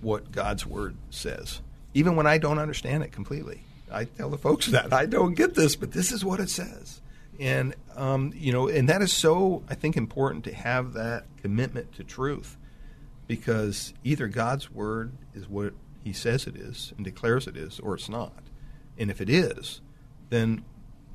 what 0.00 0.32
God's 0.32 0.64
Word 0.64 0.96
says, 1.10 1.60
even 1.92 2.16
when 2.16 2.26
I 2.26 2.38
don't 2.38 2.58
understand 2.58 3.02
it 3.02 3.12
completely. 3.12 3.62
I 3.90 4.04
tell 4.04 4.30
the 4.30 4.38
folks 4.38 4.66
that 4.68 4.92
I 4.92 5.04
don't 5.04 5.34
get 5.34 5.54
this, 5.54 5.76
but 5.76 5.92
this 5.92 6.12
is 6.12 6.24
what 6.24 6.40
it 6.40 6.48
says 6.48 7.02
and 7.38 7.74
um, 7.96 8.32
you 8.34 8.52
know, 8.52 8.68
and 8.68 8.88
that 8.88 9.02
is 9.02 9.12
so 9.12 9.62
I 9.68 9.74
think 9.74 9.96
important 9.96 10.44
to 10.44 10.54
have 10.54 10.94
that 10.94 11.26
commitment 11.40 11.92
to 11.94 12.04
truth, 12.04 12.56
because 13.26 13.94
either 14.04 14.28
God's 14.28 14.70
word 14.70 15.12
is 15.34 15.48
what 15.48 15.74
He 16.02 16.12
says 16.12 16.46
it 16.46 16.56
is 16.56 16.92
and 16.96 17.04
declares 17.04 17.46
it 17.46 17.56
is, 17.56 17.78
or 17.80 17.94
it's 17.94 18.08
not. 18.08 18.42
And 18.96 19.10
if 19.10 19.20
it 19.20 19.30
is, 19.30 19.80
then 20.30 20.64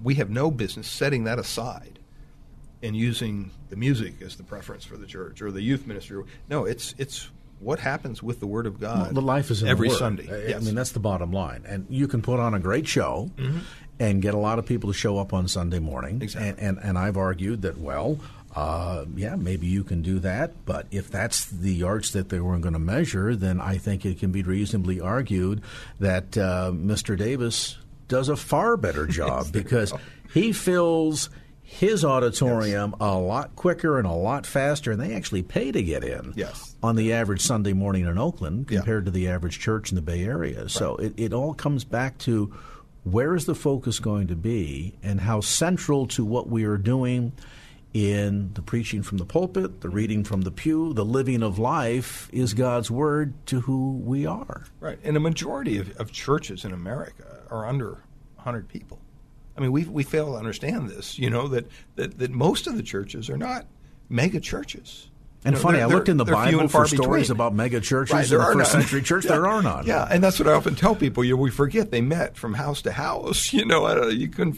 we 0.01 0.15
have 0.15 0.29
no 0.29 0.49
business 0.49 0.87
setting 0.87 1.25
that 1.25 1.39
aside 1.39 1.99
and 2.81 2.95
using 2.95 3.51
the 3.69 3.75
music 3.75 4.21
as 4.21 4.35
the 4.35 4.43
preference 4.43 4.85
for 4.85 4.97
the 4.97 5.05
church 5.05 5.41
or 5.41 5.51
the 5.51 5.61
youth 5.61 5.85
ministry. 5.87 6.23
No, 6.49 6.65
it's 6.65 6.95
it's 6.97 7.29
what 7.59 7.79
happens 7.79 8.21
with 8.21 8.39
the 8.41 8.47
Word 8.47 8.65
of 8.65 8.79
God. 8.79 8.99
Well, 8.99 9.13
the 9.13 9.21
life 9.21 9.49
is 9.49 9.63
every 9.63 9.89
Sunday. 9.89 10.29
I, 10.29 10.49
yes. 10.49 10.61
I 10.61 10.65
mean, 10.65 10.75
that's 10.75 10.91
the 10.91 10.99
bottom 10.99 11.31
line. 11.31 11.63
And 11.65 11.85
you 11.89 12.07
can 12.07 12.21
put 12.21 12.39
on 12.39 12.53
a 12.53 12.59
great 12.59 12.87
show, 12.87 13.31
mm-hmm 13.37 13.59
and 14.03 14.21
get 14.21 14.33
a 14.33 14.37
lot 14.37 14.59
of 14.59 14.65
people 14.65 14.91
to 14.91 14.97
show 14.97 15.17
up 15.17 15.33
on 15.33 15.47
Sunday 15.47 15.79
morning. 15.79 16.21
Exactly. 16.21 16.49
And, 16.49 16.59
and, 16.59 16.77
and 16.79 16.97
I've 16.97 17.15
argued 17.15 17.61
that, 17.61 17.77
well, 17.77 18.19
uh, 18.53 19.05
yeah, 19.15 19.35
maybe 19.35 19.65
you 19.65 19.83
can 19.83 20.01
do 20.01 20.19
that, 20.19 20.65
but 20.65 20.87
if 20.91 21.09
that's 21.09 21.45
the 21.45 21.73
yards 21.73 22.11
that 22.11 22.27
they 22.27 22.41
were 22.41 22.57
going 22.59 22.73
to 22.73 22.79
measure, 22.79 23.33
then 23.33 23.61
I 23.61 23.77
think 23.77 24.05
it 24.05 24.19
can 24.19 24.31
be 24.31 24.43
reasonably 24.43 24.99
argued 24.99 25.61
that 26.01 26.37
uh, 26.37 26.71
Mr. 26.73 27.17
Davis 27.17 27.77
does 28.09 28.27
a 28.27 28.35
far 28.35 28.75
better 28.75 29.07
job 29.19 29.53
because 29.53 29.93
he 30.33 30.51
fills 30.51 31.29
his 31.61 32.03
auditorium 32.03 32.91
yes. 32.91 32.97
a 32.99 33.17
lot 33.17 33.55
quicker 33.55 33.97
and 33.97 34.05
a 34.05 34.11
lot 34.11 34.45
faster, 34.45 34.91
and 34.91 34.99
they 34.99 35.15
actually 35.15 35.43
pay 35.43 35.71
to 35.71 35.81
get 35.81 36.03
in. 36.03 36.33
Yes. 36.35 36.75
On 36.83 36.97
the 36.97 37.13
average 37.13 37.41
Sunday 37.41 37.73
morning 37.73 38.05
in 38.05 38.17
Oakland 38.17 38.67
compared 38.67 39.03
yeah. 39.03 39.05
to 39.05 39.11
the 39.11 39.29
average 39.29 39.59
church 39.59 39.91
in 39.91 39.95
the 39.95 40.01
Bay 40.01 40.25
Area. 40.25 40.63
Right. 40.63 40.69
So 40.71 40.97
it, 40.97 41.13
it 41.15 41.33
all 41.33 41.53
comes 41.53 41.85
back 41.85 42.17
to 42.19 42.53
where 43.03 43.35
is 43.35 43.45
the 43.45 43.55
focus 43.55 43.99
going 43.99 44.27
to 44.27 44.35
be 44.35 44.95
and 45.03 45.21
how 45.21 45.41
central 45.41 46.07
to 46.07 46.23
what 46.23 46.47
we 46.47 46.63
are 46.63 46.77
doing 46.77 47.33
in 47.93 48.51
the 48.53 48.61
preaching 48.61 49.03
from 49.03 49.19
the 49.19 49.25
pulpit, 49.25 49.81
the 49.81 49.89
reading 49.89 50.23
from 50.23 50.41
the 50.41 50.51
pew, 50.51 50.93
the 50.93 51.05
living 51.05 51.43
of 51.43 51.59
life 51.59 52.27
is 52.33 52.53
God's 52.53 52.89
word 52.89 53.33
to 53.47 53.61
who 53.61 53.97
we 53.97 54.25
are. 54.25 54.65
Right. 54.79 54.97
And 55.03 55.15
a 55.15 55.19
majority 55.19 55.77
of, 55.77 55.95
of 55.97 56.11
churches 56.11 56.65
in 56.65 56.73
America 56.73 57.43
are 57.51 57.67
under 57.67 58.03
100 58.35 58.67
people. 58.67 58.99
I 59.55 59.61
mean, 59.61 59.71
we 59.71 59.83
we 59.83 60.01
fail 60.01 60.31
to 60.31 60.37
understand 60.37 60.89
this, 60.89 61.19
you 61.19 61.29
know, 61.29 61.47
that, 61.49 61.67
that, 61.95 62.17
that 62.17 62.31
most 62.31 62.65
of 62.65 62.75
the 62.75 62.81
churches 62.81 63.29
are 63.29 63.37
not 63.37 63.67
mega 64.09 64.39
churches. 64.39 65.09
And 65.45 65.55
you 65.55 65.59
know, 65.59 65.63
funny, 65.63 65.81
I 65.81 65.85
looked 65.85 66.09
in 66.09 66.17
the 66.17 66.25
Bible 66.25 66.67
for 66.69 66.87
stories 66.87 67.29
about 67.29 67.53
mega 67.53 67.81
churches 67.81 68.13
right, 68.13 68.31
in 68.31 68.37
the 68.37 68.43
first 68.43 68.73
none. 68.73 68.81
century 68.81 69.01
church. 69.01 69.25
yeah. 69.25 69.31
There 69.31 69.47
are 69.49 69.61
none. 69.61 69.85
Yeah, 69.85 70.07
and 70.09 70.23
that's 70.23 70.39
what 70.39 70.47
I 70.47 70.53
often 70.53 70.75
tell 70.75 70.95
people. 70.95 71.23
You 71.23 71.35
know, 71.35 71.41
we 71.41 71.51
forget 71.51 71.91
they 71.91 72.01
met 72.01 72.37
from 72.37 72.53
house 72.53 72.81
to 72.83 72.91
house. 72.91 73.51
You 73.63 73.65
know, 73.65 74.07
you 74.07 74.29
couldn't 74.29 74.57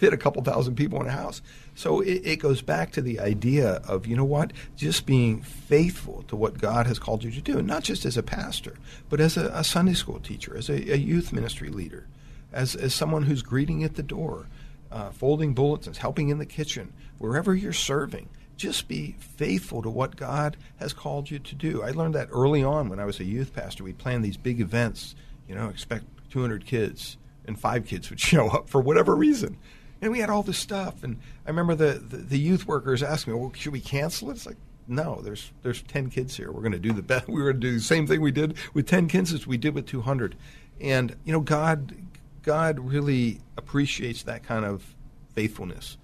fit 0.00 0.12
a 0.12 0.16
couple 0.16 0.42
thousand 0.42 0.74
people 0.74 1.00
in 1.00 1.06
a 1.06 1.12
house. 1.12 1.42
So 1.74 2.00
it, 2.00 2.22
it, 2.24 2.36
goes 2.36 2.62
back 2.62 2.92
to 2.92 3.02
the 3.02 3.20
idea 3.20 3.82
of 3.86 4.06
you 4.06 4.16
know 4.16 4.24
what, 4.24 4.52
just 4.76 5.06
being 5.06 5.42
faithful 5.42 6.24
to 6.28 6.36
what 6.36 6.58
God 6.58 6.86
has 6.86 6.98
called 6.98 7.22
you 7.22 7.30
to 7.30 7.40
do, 7.40 7.62
not 7.62 7.82
just 7.82 8.04
as 8.04 8.16
a 8.16 8.22
pastor, 8.22 8.76
but 9.08 9.20
as 9.20 9.36
a, 9.36 9.46
a 9.48 9.64
Sunday 9.64 9.94
school 9.94 10.18
teacher, 10.18 10.56
as 10.56 10.68
a, 10.68 10.92
a, 10.92 10.96
youth 10.96 11.32
ministry 11.32 11.68
leader, 11.68 12.06
as 12.52 12.74
as 12.74 12.94
someone 12.94 13.24
who's 13.24 13.42
greeting 13.42 13.84
at 13.84 13.94
the 13.94 14.02
door, 14.02 14.46
uh, 14.90 15.10
folding 15.10 15.54
bulletins, 15.54 15.98
helping 15.98 16.28
in 16.28 16.38
the 16.38 16.46
kitchen, 16.46 16.92
wherever 17.18 17.54
you're 17.54 17.72
serving 17.72 18.28
just 18.60 18.88
be 18.88 19.16
faithful 19.18 19.80
to 19.80 19.88
what 19.88 20.16
God 20.16 20.56
has 20.76 20.92
called 20.92 21.30
you 21.30 21.38
to 21.38 21.54
do. 21.54 21.82
I 21.82 21.92
learned 21.92 22.14
that 22.14 22.28
early 22.30 22.62
on 22.62 22.90
when 22.90 23.00
I 23.00 23.06
was 23.06 23.18
a 23.18 23.24
youth 23.24 23.54
pastor. 23.54 23.82
We'd 23.82 23.96
plan 23.96 24.20
these 24.20 24.36
big 24.36 24.60
events, 24.60 25.14
you 25.48 25.54
know, 25.54 25.68
expect 25.68 26.04
200 26.30 26.66
kids, 26.66 27.16
and 27.46 27.58
five 27.58 27.86
kids 27.86 28.10
would 28.10 28.20
show 28.30 28.48
up 28.48 28.68
for 28.68 28.80
whatever 28.82 29.16
reason. 29.16 29.56
And 30.02 30.12
we 30.12 30.18
had 30.20 30.28
all 30.28 30.42
this 30.42 30.58
stuff. 30.58 31.02
And 31.02 31.18
I 31.46 31.50
remember 31.50 31.74
the, 31.74 31.98
the, 31.98 32.18
the 32.18 32.38
youth 32.38 32.66
workers 32.66 33.02
asking 33.02 33.32
me, 33.32 33.40
well, 33.40 33.52
should 33.54 33.72
we 33.72 33.80
cancel 33.80 34.28
it? 34.28 34.34
It's 34.34 34.46
like, 34.46 34.56
no, 34.86 35.20
there's 35.22 35.52
there's 35.62 35.82
10 35.82 36.10
kids 36.10 36.36
here. 36.36 36.52
We're 36.52 36.62
going 36.62 36.72
to 36.72 36.78
do 36.78 36.92
the 36.92 37.02
best. 37.02 37.28
We 37.28 37.40
are 37.40 37.52
going 37.52 37.60
to 37.60 37.68
do 37.68 37.74
the 37.74 37.80
same 37.80 38.06
thing 38.06 38.20
we 38.20 38.32
did 38.32 38.56
with 38.74 38.86
10 38.86 39.08
kids 39.08 39.32
as 39.32 39.46
we 39.46 39.56
did 39.56 39.74
with 39.74 39.86
200. 39.86 40.36
And, 40.80 41.16
you 41.24 41.32
know, 41.32 41.40
God, 41.40 41.94
God 42.42 42.78
really 42.78 43.40
appreciates 43.56 44.24
that 44.24 44.42
kind 44.42 44.64
of 44.64 44.94
faithfulness, 45.34 45.96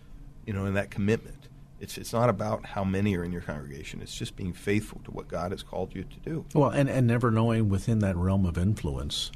you 0.47 0.53
know, 0.53 0.65
and 0.65 0.77
that 0.77 0.91
commitment. 0.91 1.36
It's 1.81 1.99
it's 1.99 2.13
not 2.13 2.29
about 2.29 2.65
how 2.65 2.85
many 2.85 3.17
are 3.17 3.25
in 3.25 3.33
your 3.33 3.43
congregation. 3.43 4.01
It's 4.01 4.15
just 4.15 4.37
being 4.37 4.53
faithful 4.53 5.01
to 5.05 5.11
what 5.11 5.29
God 5.29 5.51
has 5.51 5.63
called 5.63 5.95
you 5.95 6.05
to 6.05 6.17
do. 6.21 6.45
Well, 6.55 6.71
and, 6.71 6.89
and 6.89 7.07
never 7.07 7.31
knowing 7.31 7.69
within 7.69 7.99
that 8.01 8.17
realm 8.17 8.47
of 8.47 8.57
influence 8.57 9.31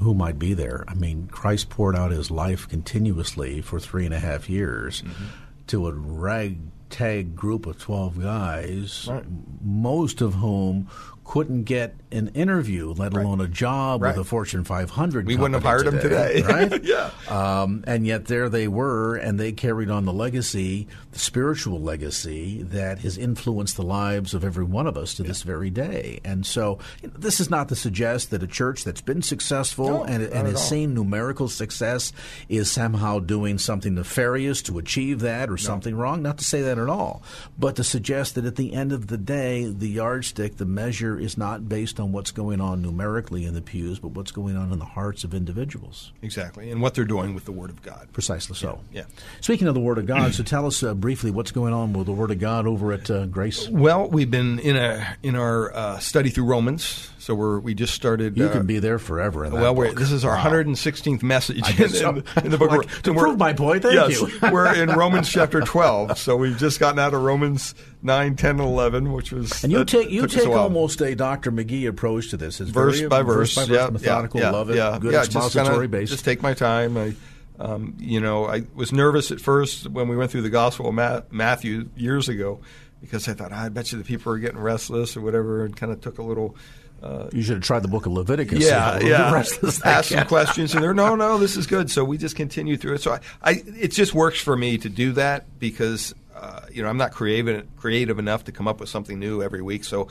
who 0.00 0.14
might 0.14 0.38
be 0.38 0.54
there. 0.54 0.84
I 0.88 0.94
mean, 0.94 1.28
Christ 1.28 1.70
poured 1.70 1.96
out 1.96 2.10
his 2.10 2.30
life 2.30 2.68
continuously 2.68 3.60
for 3.62 3.80
three 3.80 4.04
and 4.04 4.14
a 4.14 4.18
half 4.18 4.48
years 4.50 5.02
mm-hmm. 5.02 5.24
to 5.68 5.86
a 5.86 5.92
ragtag 5.92 7.34
group 7.34 7.66
of 7.66 7.78
12 7.78 8.22
guys, 8.22 9.08
right. 9.08 9.24
most 9.62 10.20
of 10.20 10.34
whom 10.34 10.88
couldn't 11.28 11.64
get 11.64 11.94
an 12.12 12.28
interview, 12.28 12.92
let 12.96 13.12
alone 13.12 13.40
a 13.40 13.48
job 13.48 14.00
Right. 14.00 14.16
with 14.16 14.24
a 14.24 14.28
Fortune 14.28 14.62
500. 14.64 15.26
We 15.26 15.36
wouldn't 15.36 15.54
have 15.54 15.64
hired 15.64 15.86
them 15.86 15.98
today. 16.00 16.42
right? 16.48 16.82
Yeah. 16.84 17.10
Um, 17.28 17.82
and 17.86 18.06
yet 18.06 18.26
there 18.26 18.48
they 18.48 18.68
were, 18.68 19.16
and 19.16 19.38
they 19.38 19.50
carried 19.52 19.90
on 19.90 20.04
the 20.04 20.12
legacy, 20.12 20.86
the 21.10 21.18
spiritual 21.18 21.80
legacy 21.80 22.62
that 22.62 23.00
has 23.00 23.18
influenced 23.18 23.76
the 23.76 23.82
lives 23.82 24.34
of 24.34 24.44
every 24.44 24.64
one 24.64 24.86
of 24.86 24.96
us 24.96 25.14
to 25.14 25.24
this 25.24 25.42
very 25.42 25.68
day. 25.68 26.20
And 26.24 26.46
so, 26.46 26.78
you 27.02 27.08
know, 27.08 27.14
this 27.18 27.40
is 27.40 27.50
not 27.50 27.68
to 27.70 27.76
suggest 27.76 28.30
that 28.30 28.42
a 28.42 28.46
church 28.46 28.84
that's 28.84 29.00
been 29.00 29.20
successful 29.22 29.88
No, 29.88 30.04
and, 30.04 30.22
and 30.22 30.46
has 30.46 30.54
all. 30.56 30.60
seen 30.62 30.94
numerical 30.94 31.48
success 31.48 32.12
is 32.48 32.70
somehow 32.70 33.18
doing 33.18 33.58
something 33.58 33.94
nefarious 33.96 34.62
to 34.62 34.78
achieve 34.78 35.20
that 35.20 35.50
or 35.50 35.56
something 35.56 35.96
wrong. 35.96 36.22
Not 36.22 36.38
to 36.38 36.44
say 36.44 36.62
that 36.62 36.78
at 36.78 36.88
all, 36.88 37.22
but 37.58 37.74
to 37.76 37.84
suggest 37.84 38.36
that 38.36 38.44
at 38.44 38.54
the 38.56 38.72
end 38.74 38.92
of 38.92 39.08
the 39.08 39.18
day, 39.18 39.64
the 39.64 39.88
yardstick, 39.88 40.56
the 40.58 40.64
measure 40.64 41.15
is 41.18 41.36
not 41.36 41.68
based 41.68 41.98
on 42.00 42.12
what's 42.12 42.30
going 42.30 42.60
on 42.60 42.82
numerically 42.82 43.44
in 43.44 43.54
the 43.54 43.62
pews, 43.62 43.98
but 43.98 44.08
what's 44.08 44.30
going 44.30 44.56
on 44.56 44.72
in 44.72 44.78
the 44.78 44.84
hearts 44.84 45.24
of 45.24 45.34
individuals. 45.34 46.12
Exactly. 46.22 46.70
And 46.70 46.80
what 46.80 46.94
they're 46.94 47.04
doing 47.04 47.34
with 47.34 47.44
the 47.44 47.52
Word 47.52 47.70
of 47.70 47.82
God. 47.82 48.08
Precisely 48.12 48.56
so. 48.56 48.80
Yeah. 48.92 49.04
Speaking 49.40 49.68
of 49.68 49.74
the 49.74 49.80
Word 49.80 49.98
of 49.98 50.06
God, 50.06 50.34
so 50.34 50.42
tell 50.42 50.66
us 50.66 50.82
uh, 50.82 50.94
briefly 50.94 51.30
what's 51.30 51.50
going 51.50 51.72
on 51.72 51.92
with 51.92 52.06
the 52.06 52.12
Word 52.12 52.30
of 52.30 52.38
God 52.38 52.66
over 52.66 52.92
at 52.92 53.10
uh, 53.10 53.26
Grace. 53.26 53.68
Well, 53.68 54.08
we've 54.08 54.30
been 54.30 54.58
in 54.58 54.76
a 54.76 55.16
in 55.22 55.36
our 55.36 55.74
uh, 55.74 55.98
study 55.98 56.30
through 56.30 56.44
Romans, 56.44 57.10
so 57.26 57.34
we're 57.34 57.58
we 57.58 57.74
just 57.74 57.92
started. 57.92 58.36
You 58.36 58.46
uh, 58.46 58.52
can 58.52 58.66
be 58.66 58.78
there 58.78 59.00
forever. 59.00 59.44
In 59.44 59.52
that 59.52 59.74
Well, 59.74 59.92
this 59.94 60.12
is 60.12 60.24
our 60.24 60.36
Wow. 60.36 60.44
116th 60.44 61.24
message 61.24 61.58
in, 61.80 61.88
so. 61.88 62.22
in, 62.44 62.50
the 62.52 62.56
book. 62.56 62.70
Like, 62.70 63.02
to 63.02 63.12
prove 63.12 63.36
my 63.36 63.52
point, 63.52 63.82
thank 63.82 63.94
yes, 63.94 64.20
you. 64.20 64.28
we're 64.52 64.72
in 64.72 64.90
Romans 64.96 65.28
chapter 65.28 65.60
12, 65.60 66.16
so 66.18 66.36
we've 66.36 66.56
just 66.56 66.78
gotten 66.78 67.00
out 67.00 67.14
of 67.14 67.22
Romans 67.22 67.74
9, 68.02 68.36
10, 68.36 68.50
and 68.50 68.60
11, 68.60 69.12
which 69.12 69.32
was 69.32 69.64
And 69.64 69.72
you 69.72 69.84
take 69.84 70.08
you 70.08 70.28
take 70.28 70.46
almost 70.46 71.00
a 71.00 71.16
Dr. 71.16 71.50
McGee 71.50 71.88
approach 71.88 72.30
to 72.30 72.36
this. 72.36 72.60
It's 72.60 72.70
verse 72.70 72.98
very, 72.98 73.08
by 73.08 73.22
verse, 73.22 73.56
verse, 73.56 73.68
yeah, 73.68 73.90
methodical. 73.90 74.38
yeah, 74.38 74.50
love 74.50 74.70
it. 74.70 74.76
Yeah, 74.76 74.96
Good 75.00 75.12
yeah, 75.12 75.24
just 75.24 75.36
expository 75.36 75.88
based. 75.88 76.12
Just 76.12 76.24
take 76.24 76.42
my 76.42 76.54
time. 76.54 76.96
I, 76.96 77.16
um, 77.58 77.96
you 77.98 78.20
know, 78.20 78.46
I 78.46 78.62
was 78.76 78.92
nervous 78.92 79.32
at 79.32 79.40
first 79.40 79.88
when 79.88 80.06
we 80.06 80.16
went 80.16 80.30
through 80.30 80.42
the 80.42 80.50
Gospel 80.50 80.90
of 80.90 80.94
Ma- 80.94 81.22
Matthew 81.32 81.88
years 81.96 82.28
ago 82.28 82.60
because 83.00 83.28
I 83.28 83.34
thought 83.34 83.50
"Ah, 83.52 83.64
I 83.64 83.68
bet 83.68 83.90
you 83.90 83.98
the 83.98 84.04
people 84.04 84.32
are 84.32 84.38
getting 84.38 84.60
restless 84.60 85.16
or 85.16 85.22
whatever, 85.22 85.64
and 85.64 85.76
kind 85.76 85.90
of 85.90 86.00
took 86.00 86.18
a 86.18 86.22
little. 86.22 86.54
Uh, 87.02 87.28
you 87.32 87.42
should 87.42 87.56
have 87.56 87.62
tried 87.62 87.80
the 87.80 87.88
book 87.88 88.06
of 88.06 88.12
Leviticus. 88.12 88.64
yeah, 88.64 88.98
yeah. 89.02 89.42
Ask 89.84 90.10
some 90.10 90.26
questions, 90.26 90.74
and 90.74 90.82
they're 90.82 90.94
no, 90.94 91.14
no, 91.14 91.38
this 91.38 91.56
is 91.56 91.66
good. 91.66 91.90
So 91.90 92.04
we 92.04 92.18
just 92.18 92.36
continue 92.36 92.76
through 92.76 92.94
it. 92.94 93.02
So 93.02 93.12
I, 93.12 93.20
I 93.42 93.62
it 93.78 93.88
just 93.92 94.14
works 94.14 94.40
for 94.40 94.56
me 94.56 94.78
to 94.78 94.88
do 94.88 95.12
that 95.12 95.58
because 95.58 96.14
uh, 96.34 96.62
you 96.72 96.82
know 96.82 96.88
I'm 96.88 96.96
not 96.96 97.12
creative 97.12 97.66
creative 97.76 98.18
enough 98.18 98.44
to 98.44 98.52
come 98.52 98.66
up 98.66 98.80
with 98.80 98.88
something 98.88 99.18
new 99.18 99.42
every 99.42 99.62
week. 99.62 99.84
So 99.84 100.08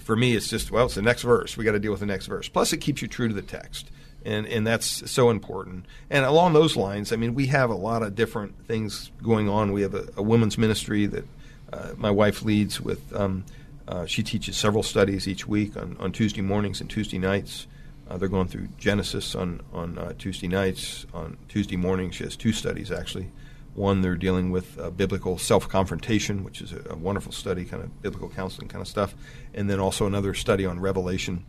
for 0.00 0.16
me, 0.16 0.34
it's 0.34 0.48
just 0.48 0.70
well, 0.70 0.86
it's 0.86 0.96
the 0.96 1.02
next 1.02 1.22
verse. 1.22 1.56
We 1.56 1.64
got 1.64 1.72
to 1.72 1.78
deal 1.78 1.92
with 1.92 2.00
the 2.00 2.06
next 2.06 2.26
verse. 2.26 2.48
Plus, 2.48 2.72
it 2.72 2.78
keeps 2.78 3.00
you 3.00 3.08
true 3.08 3.28
to 3.28 3.34
the 3.34 3.42
text. 3.42 3.90
And, 4.26 4.46
and 4.46 4.66
that's 4.66 5.10
so 5.10 5.28
important. 5.28 5.84
And 6.08 6.24
along 6.24 6.54
those 6.54 6.76
lines, 6.76 7.12
I 7.12 7.16
mean, 7.16 7.34
we 7.34 7.48
have 7.48 7.68
a 7.68 7.74
lot 7.74 8.02
of 8.02 8.14
different 8.14 8.54
things 8.66 9.10
going 9.22 9.50
on. 9.50 9.72
We 9.72 9.82
have 9.82 9.94
a, 9.94 10.08
a 10.16 10.22
women's 10.22 10.56
ministry 10.56 11.04
that 11.04 11.24
uh, 11.70 11.90
my 11.98 12.10
wife 12.10 12.42
leads 12.42 12.80
with. 12.80 13.14
Um, 13.14 13.44
uh, 13.86 14.06
she 14.06 14.22
teaches 14.22 14.56
several 14.56 14.82
studies 14.82 15.28
each 15.28 15.46
week 15.46 15.76
on, 15.76 15.96
on 15.98 16.12
Tuesday 16.12 16.40
mornings 16.40 16.80
and 16.80 16.88
Tuesday 16.88 17.18
nights. 17.18 17.66
Uh, 18.08 18.16
they're 18.16 18.28
going 18.28 18.48
through 18.48 18.68
Genesis 18.78 19.34
on 19.34 19.60
on 19.72 19.98
uh, 19.98 20.12
Tuesday 20.18 20.48
nights. 20.48 21.06
On 21.14 21.36
Tuesday 21.48 21.76
mornings, 21.76 22.16
she 22.16 22.24
has 22.24 22.36
two 22.36 22.52
studies 22.52 22.90
actually. 22.90 23.30
One, 23.74 24.02
they're 24.02 24.14
dealing 24.14 24.50
with 24.50 24.78
uh, 24.78 24.90
biblical 24.90 25.36
self 25.36 25.68
confrontation, 25.68 26.44
which 26.44 26.60
is 26.60 26.72
a, 26.72 26.82
a 26.90 26.96
wonderful 26.96 27.32
study, 27.32 27.64
kind 27.64 27.82
of 27.82 28.02
biblical 28.02 28.28
counseling 28.28 28.68
kind 28.68 28.80
of 28.80 28.88
stuff. 28.88 29.14
And 29.52 29.68
then 29.68 29.80
also 29.80 30.06
another 30.06 30.32
study 30.34 30.64
on 30.64 30.80
Revelation. 30.80 31.44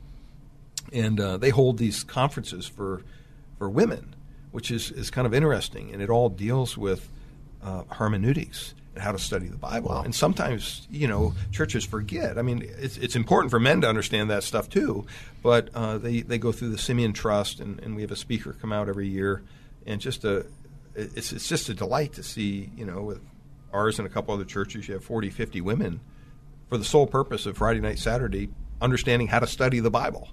And 0.91 1.19
uh, 1.19 1.37
they 1.37 1.49
hold 1.49 1.77
these 1.77 2.03
conferences 2.03 2.67
for 2.67 3.03
for 3.57 3.69
women, 3.69 4.15
which 4.51 4.71
is, 4.71 4.91
is 4.91 5.09
kind 5.09 5.25
of 5.25 5.33
interesting. 5.33 5.93
And 5.93 6.01
it 6.01 6.09
all 6.09 6.29
deals 6.29 6.77
with 6.77 7.09
uh, 7.63 7.83
hermeneutics 7.91 8.73
how 8.97 9.11
to 9.11 9.19
study 9.19 9.47
the 9.47 9.57
Bible. 9.57 9.91
And 9.97 10.13
sometimes, 10.13 10.87
you 10.89 11.07
know, 11.07 11.33
churches 11.51 11.85
forget. 11.85 12.37
I 12.37 12.41
mean, 12.41 12.61
it's, 12.77 12.97
it's 12.97 13.15
important 13.15 13.51
for 13.51 13.59
men 13.59 13.81
to 13.81 13.89
understand 13.89 14.29
that 14.29 14.43
stuff 14.43 14.69
too, 14.69 15.05
but 15.43 15.69
uh, 15.73 15.97
they, 15.97 16.21
they 16.21 16.37
go 16.37 16.51
through 16.51 16.69
the 16.69 16.77
Simeon 16.77 17.13
Trust, 17.13 17.59
and, 17.59 17.79
and 17.79 17.95
we 17.95 18.01
have 18.01 18.11
a 18.11 18.15
speaker 18.15 18.53
come 18.53 18.71
out 18.71 18.89
every 18.89 19.07
year. 19.07 19.43
And 19.85 20.01
just 20.01 20.23
a, 20.23 20.45
it's, 20.95 21.31
it's 21.31 21.47
just 21.47 21.69
a 21.69 21.73
delight 21.73 22.13
to 22.13 22.23
see, 22.23 22.71
you 22.75 22.85
know, 22.85 23.01
with 23.01 23.21
ours 23.73 23.99
and 23.99 24.07
a 24.07 24.11
couple 24.11 24.33
other 24.33 24.45
churches, 24.45 24.87
you 24.87 24.93
have 24.93 25.03
40, 25.03 25.29
50 25.29 25.61
women 25.61 25.99
for 26.69 26.77
the 26.77 26.85
sole 26.85 27.07
purpose 27.07 27.45
of 27.45 27.57
Friday 27.57 27.81
night, 27.81 27.99
Saturday, 27.99 28.49
understanding 28.81 29.27
how 29.27 29.39
to 29.39 29.47
study 29.47 29.79
the 29.79 29.91
Bible. 29.91 30.29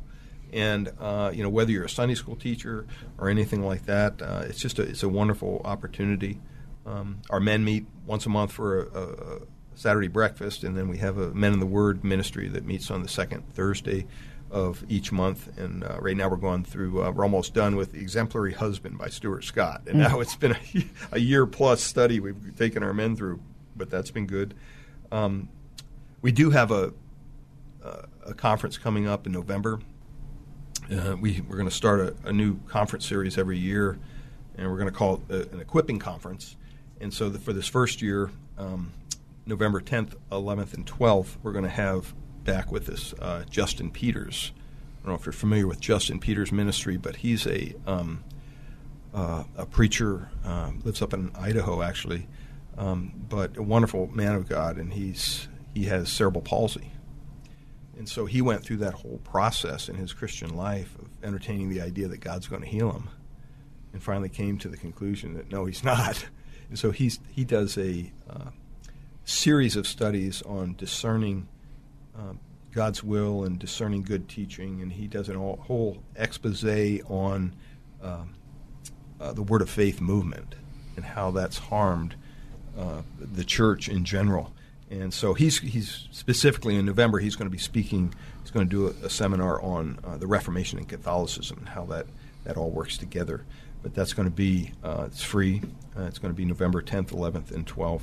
And 0.52 0.90
uh, 1.00 1.30
you 1.34 1.42
know 1.42 1.48
whether 1.48 1.70
you're 1.70 1.84
a 1.84 1.90
Sunday 1.90 2.14
school 2.14 2.36
teacher 2.36 2.86
or 3.16 3.30
anything 3.30 3.64
like 3.64 3.86
that, 3.86 4.20
uh, 4.20 4.42
it's 4.46 4.58
just 4.58 4.78
a, 4.78 4.82
it's 4.82 5.02
a 5.02 5.08
wonderful 5.08 5.62
opportunity. 5.64 6.40
Um, 6.84 7.22
our 7.30 7.40
men 7.40 7.64
meet 7.64 7.86
once 8.06 8.26
a 8.26 8.28
month 8.28 8.52
for 8.52 8.82
a, 8.82 9.00
a, 9.00 9.38
Saturday 9.74 10.08
breakfast, 10.08 10.64
and 10.64 10.76
then 10.76 10.88
we 10.88 10.98
have 10.98 11.16
a 11.16 11.32
Men 11.32 11.54
in 11.54 11.60
the 11.60 11.66
Word 11.66 12.04
ministry 12.04 12.46
that 12.48 12.64
meets 12.64 12.90
on 12.90 13.02
the 13.02 13.08
second 13.08 13.48
Thursday 13.54 14.06
of 14.50 14.84
each 14.88 15.10
month. 15.10 15.56
And 15.58 15.82
uh, 15.82 15.96
right 15.98 16.16
now 16.16 16.28
we're 16.28 16.36
going 16.36 16.62
through. 16.62 17.02
Uh, 17.02 17.10
we're 17.10 17.24
almost 17.24 17.54
done 17.54 17.74
with 17.74 17.94
Exemplary 17.94 18.52
Husband 18.52 18.98
by 18.98 19.08
Stuart 19.08 19.44
Scott, 19.44 19.82
and 19.86 19.98
now 19.98 20.20
it's 20.20 20.36
been 20.36 20.52
a, 20.52 20.84
a 21.12 21.18
year 21.18 21.46
plus 21.46 21.82
study 21.82 22.20
we've 22.20 22.54
taken 22.56 22.82
our 22.82 22.92
men 22.92 23.16
through, 23.16 23.40
but 23.74 23.88
that's 23.88 24.10
been 24.10 24.26
good. 24.26 24.54
Um, 25.10 25.48
we 26.20 26.32
do 26.32 26.50
have 26.50 26.70
a 26.70 26.92
uh, 27.82 28.02
a 28.26 28.34
conference 28.34 28.78
coming 28.78 29.08
up 29.08 29.26
in 29.26 29.32
November. 29.32 29.80
Uh, 30.90 31.16
we 31.20 31.42
we're 31.48 31.56
going 31.56 31.68
to 31.68 31.74
start 31.74 32.00
a, 32.00 32.14
a 32.28 32.32
new 32.32 32.58
conference 32.68 33.06
series 33.06 33.38
every 33.38 33.58
year, 33.58 33.98
and 34.56 34.70
we're 34.70 34.78
going 34.78 34.90
to 34.90 34.94
call 34.94 35.22
it 35.28 35.34
a, 35.34 35.54
an 35.54 35.60
equipping 35.60 35.98
conference. 35.98 36.56
And 37.02 37.12
so 37.12 37.28
the, 37.28 37.40
for 37.40 37.52
this 37.52 37.66
first 37.66 38.00
year, 38.00 38.30
um, 38.56 38.92
November 39.44 39.80
10th, 39.80 40.14
11th, 40.30 40.72
and 40.72 40.86
12th, 40.86 41.36
we're 41.42 41.50
going 41.50 41.64
to 41.64 41.70
have 41.70 42.14
back 42.44 42.70
with 42.70 42.88
us 42.88 43.12
uh, 43.20 43.44
Justin 43.50 43.90
Peters. 43.90 44.52
I 44.54 45.06
don't 45.06 45.14
know 45.14 45.18
if 45.18 45.26
you're 45.26 45.32
familiar 45.32 45.66
with 45.66 45.80
Justin 45.80 46.20
Peters' 46.20 46.52
ministry, 46.52 46.96
but 46.96 47.16
he's 47.16 47.44
a 47.46 47.74
um, 47.88 48.22
uh, 49.12 49.44
a 49.56 49.66
preacher, 49.66 50.30
um, 50.44 50.80
lives 50.84 51.02
up 51.02 51.12
in 51.12 51.32
Idaho 51.34 51.82
actually, 51.82 52.28
um, 52.78 53.12
but 53.28 53.56
a 53.56 53.62
wonderful 53.62 54.06
man 54.06 54.36
of 54.36 54.48
God, 54.48 54.76
and 54.76 54.92
he's 54.92 55.48
he 55.74 55.84
has 55.86 56.08
cerebral 56.08 56.42
palsy, 56.42 56.92
and 57.98 58.08
so 58.08 58.26
he 58.26 58.40
went 58.40 58.62
through 58.62 58.78
that 58.78 58.94
whole 58.94 59.20
process 59.24 59.88
in 59.88 59.96
his 59.96 60.12
Christian 60.12 60.56
life 60.56 60.96
of 61.00 61.08
entertaining 61.24 61.68
the 61.68 61.80
idea 61.80 62.06
that 62.08 62.20
God's 62.20 62.46
going 62.46 62.62
to 62.62 62.68
heal 62.68 62.92
him, 62.92 63.10
and 63.92 64.00
finally 64.00 64.28
came 64.28 64.56
to 64.58 64.68
the 64.68 64.76
conclusion 64.76 65.34
that 65.34 65.50
no, 65.50 65.64
he's 65.64 65.82
not, 65.84 66.26
so 66.78 66.90
he's 66.90 67.20
he 67.30 67.44
does 67.44 67.76
a 67.78 68.12
uh, 68.28 68.50
series 69.24 69.76
of 69.76 69.86
studies 69.86 70.42
on 70.42 70.74
discerning. 70.76 71.48
Um, 72.18 72.40
God's 72.72 73.04
will 73.04 73.44
and 73.44 73.58
discerning 73.58 74.02
good 74.02 74.30
teaching, 74.30 74.80
and 74.80 74.92
he 74.92 75.06
does 75.06 75.28
a 75.28 75.38
whole 75.38 76.02
expose 76.16 76.64
on 76.64 77.54
um, 78.02 78.34
uh, 79.20 79.32
the 79.32 79.42
Word 79.42 79.60
of 79.60 79.68
Faith 79.68 80.00
movement 80.00 80.54
and 80.96 81.04
how 81.04 81.30
that's 81.30 81.58
harmed 81.58 82.16
uh, 82.78 83.02
the 83.18 83.44
church 83.44 83.88
in 83.88 84.04
general. 84.04 84.52
And 84.90 85.12
so 85.12 85.34
he's 85.34 85.58
he's 85.58 86.08
specifically 86.10 86.76
in 86.76 86.84
November 86.84 87.18
he's 87.18 87.36
going 87.36 87.46
to 87.46 87.52
be 87.52 87.58
speaking. 87.58 88.14
He's 88.42 88.50
going 88.50 88.68
to 88.68 88.70
do 88.70 88.86
a, 88.86 89.06
a 89.06 89.10
seminar 89.10 89.60
on 89.62 89.98
uh, 90.04 90.16
the 90.16 90.26
Reformation 90.26 90.78
and 90.78 90.88
Catholicism 90.88 91.58
and 91.58 91.68
how 91.68 91.84
that 91.86 92.06
that 92.44 92.56
all 92.56 92.70
works 92.70 92.98
together. 92.98 93.44
But 93.82 93.94
that's 93.94 94.12
going 94.12 94.28
to 94.28 94.34
be 94.34 94.72
uh, 94.84 95.04
it's 95.06 95.22
free. 95.22 95.60
Uh, 95.96 96.02
it's 96.04 96.18
going 96.18 96.32
to 96.32 96.36
be 96.36 96.44
November 96.44 96.80
10th, 96.82 97.08
11th, 97.10 97.50
and 97.50 97.66
12th. 97.66 98.02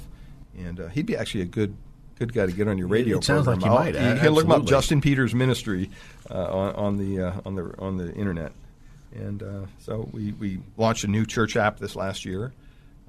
And 0.58 0.80
uh, 0.80 0.88
he'd 0.90 1.06
be 1.06 1.16
actually 1.16 1.42
a 1.42 1.46
good 1.46 1.76
good 2.18 2.34
guy 2.34 2.46
to 2.46 2.52
get 2.52 2.68
on 2.68 2.78
your 2.78 2.88
radio 2.90 3.18
It 3.20 3.24
sounds 3.24 3.46
program. 3.46 3.62
like 3.74 3.94
you 3.96 4.02
I'll- 4.02 4.04
might, 4.10 4.16
You 4.16 4.20
can 4.22 4.34
look 4.34 4.50
up. 4.50 4.66
Justin 4.66 5.00
Peters 5.00 5.34
Ministry, 5.34 5.90
uh, 6.30 6.34
on, 6.54 6.76
on 6.76 6.98
the 6.98 7.22
uh, 7.22 7.42
on 7.46 7.56
the 7.56 7.74
on 7.80 7.96
the 7.98 8.14
internet. 8.14 8.52
And 9.16 9.42
uh, 9.42 9.66
so 9.80 10.08
we, 10.12 10.34
we 10.34 10.60
launched 10.78 11.04
a 11.04 11.08
new 11.08 11.26
church 11.26 11.56
app 11.56 11.80
this 11.80 11.96
last 11.96 12.26
year. 12.26 12.54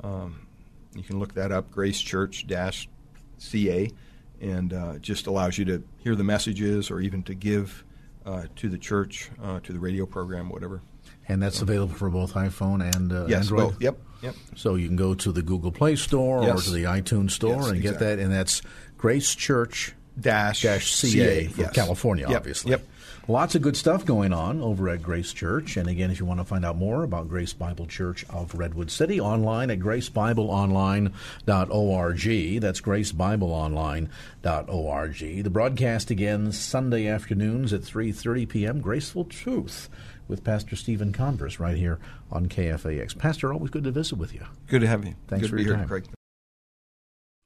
Um, 0.03 0.47
you 0.95 1.03
can 1.03 1.19
look 1.19 1.35
that 1.35 1.53
up, 1.53 1.71
Grace 1.71 2.01
Church 2.01 2.47
dash 2.47 2.89
CA, 3.39 3.91
and 4.41 4.73
uh, 4.73 4.93
it 4.97 5.03
just 5.03 5.27
allows 5.27 5.59
you 5.59 5.65
to 5.67 5.83
hear 5.99 6.15
the 6.17 6.25
messages 6.25 6.91
or 6.91 7.01
even 7.01 7.23
to 7.25 7.35
give 7.35 7.85
uh, 8.25 8.45
to 8.57 8.69
the 8.71 8.79
church, 8.79 9.31
uh, 9.43 9.61
to 9.61 9.73
the 9.75 9.79
radio 9.79 10.07
program, 10.07 10.49
whatever. 10.49 10.81
And 11.31 11.43
that's 11.43 11.63
available 11.63 11.95
for 11.95 12.11
both 12.11 12.35
iPhone 12.35 12.83
and 12.97 13.13
uh, 13.13 13.27
Yes, 13.29 13.43
Android. 13.45 13.71
both. 13.73 13.81
Yep, 13.83 13.99
yep. 14.23 14.35
So 14.57 14.75
you 14.75 14.87
can 14.89 14.97
go 14.97 15.15
to 15.15 15.33
the 15.33 15.43
Google 15.43 15.73
Play 15.73 15.97
Store 15.97 16.43
or 16.43 16.57
to 16.57 16.71
the 16.71 16.85
iTunes 16.85 17.31
Store 17.31 17.63
Yes, 17.63 17.71
and 17.71 17.81
get 17.83 17.99
that, 18.01 18.19
and 18.19 18.31
that's 18.33 18.61
Grace 18.99 19.35
Church 19.35 19.95
dash, 20.19 20.63
dash 20.63 20.93
CA, 20.93 21.47
for 21.47 21.61
yes. 21.63 21.73
California, 21.73 22.27
Yep, 22.29 22.37
obviously. 22.37 22.73
Yep. 22.73 22.87
Lots 23.29 23.55
of 23.55 23.63
good 23.63 23.77
stuff 23.77 24.05
going 24.05 24.33
on 24.33 24.61
over 24.61 24.89
at 24.89 25.03
Grace 25.03 25.33
Church. 25.33 25.77
And 25.77 25.89
again, 25.89 26.11
if 26.11 26.19
you 26.19 26.27
want 26.27 26.41
to 26.41 26.45
find 26.45 26.65
out 26.65 26.77
more 26.77 27.05
about 27.05 27.29
Grace 27.29 27.53
Bible 27.53 27.87
Church 27.87 28.25
of 28.29 28.55
Redwood 28.57 28.91
City, 28.91 29.21
online 29.21 29.71
at 29.71 29.79
gracebibleonline.org. 29.79 32.61
That's 32.61 32.81
gracebibleonline.org. 32.81 35.45
The 35.45 35.51
broadcast 35.51 36.11
again 36.11 36.51
Sunday 36.53 37.07
afternoons 37.07 37.73
at 37.73 37.83
3.30 37.83 38.49
p.m. 38.49 38.81
Graceful 38.81 39.25
Truth 39.25 39.89
with 40.31 40.45
Pastor 40.45 40.77
Stephen 40.77 41.13
Converse 41.13 41.59
right 41.59 41.77
here 41.77 41.99
on 42.31 42.47
KFAX. 42.47 43.19
Pastor, 43.19 43.53
always 43.53 43.71
good 43.71 43.85
to 43.85 43.91
visit 43.91 44.17
with 44.17 44.33
you. 44.33 44.47
Good 44.69 44.81
to 44.81 44.87
have 44.87 45.05
you. 45.05 45.15
Thanks 45.27 45.43
Good 45.43 45.51
for 45.51 45.57
to 45.57 45.63
be 45.63 45.63
your 45.65 45.77
here, 45.77 45.83
time. 45.83 45.89
Craig. 45.89 46.05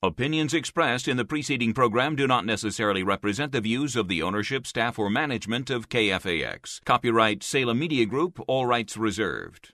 Opinions 0.03 0.53
expressed 0.53 1.09
in 1.09 1.16
the 1.16 1.24
preceding 1.24 1.72
program 1.72 2.14
do 2.14 2.26
not 2.26 2.45
necessarily 2.45 3.03
represent 3.03 3.53
the 3.53 3.62
views 3.62 3.97
of 3.97 4.07
the 4.07 4.22
ownership, 4.22 4.66
staff, 4.66 4.99
or 4.99 5.09
management 5.09 5.70
of 5.70 5.89
KFAX. 5.89 6.85
Copyright 6.85 7.43
Salem 7.43 7.78
Media 7.78 8.05
Group, 8.05 8.39
all 8.47 8.66
rights 8.66 8.99
reserved. 8.99 9.73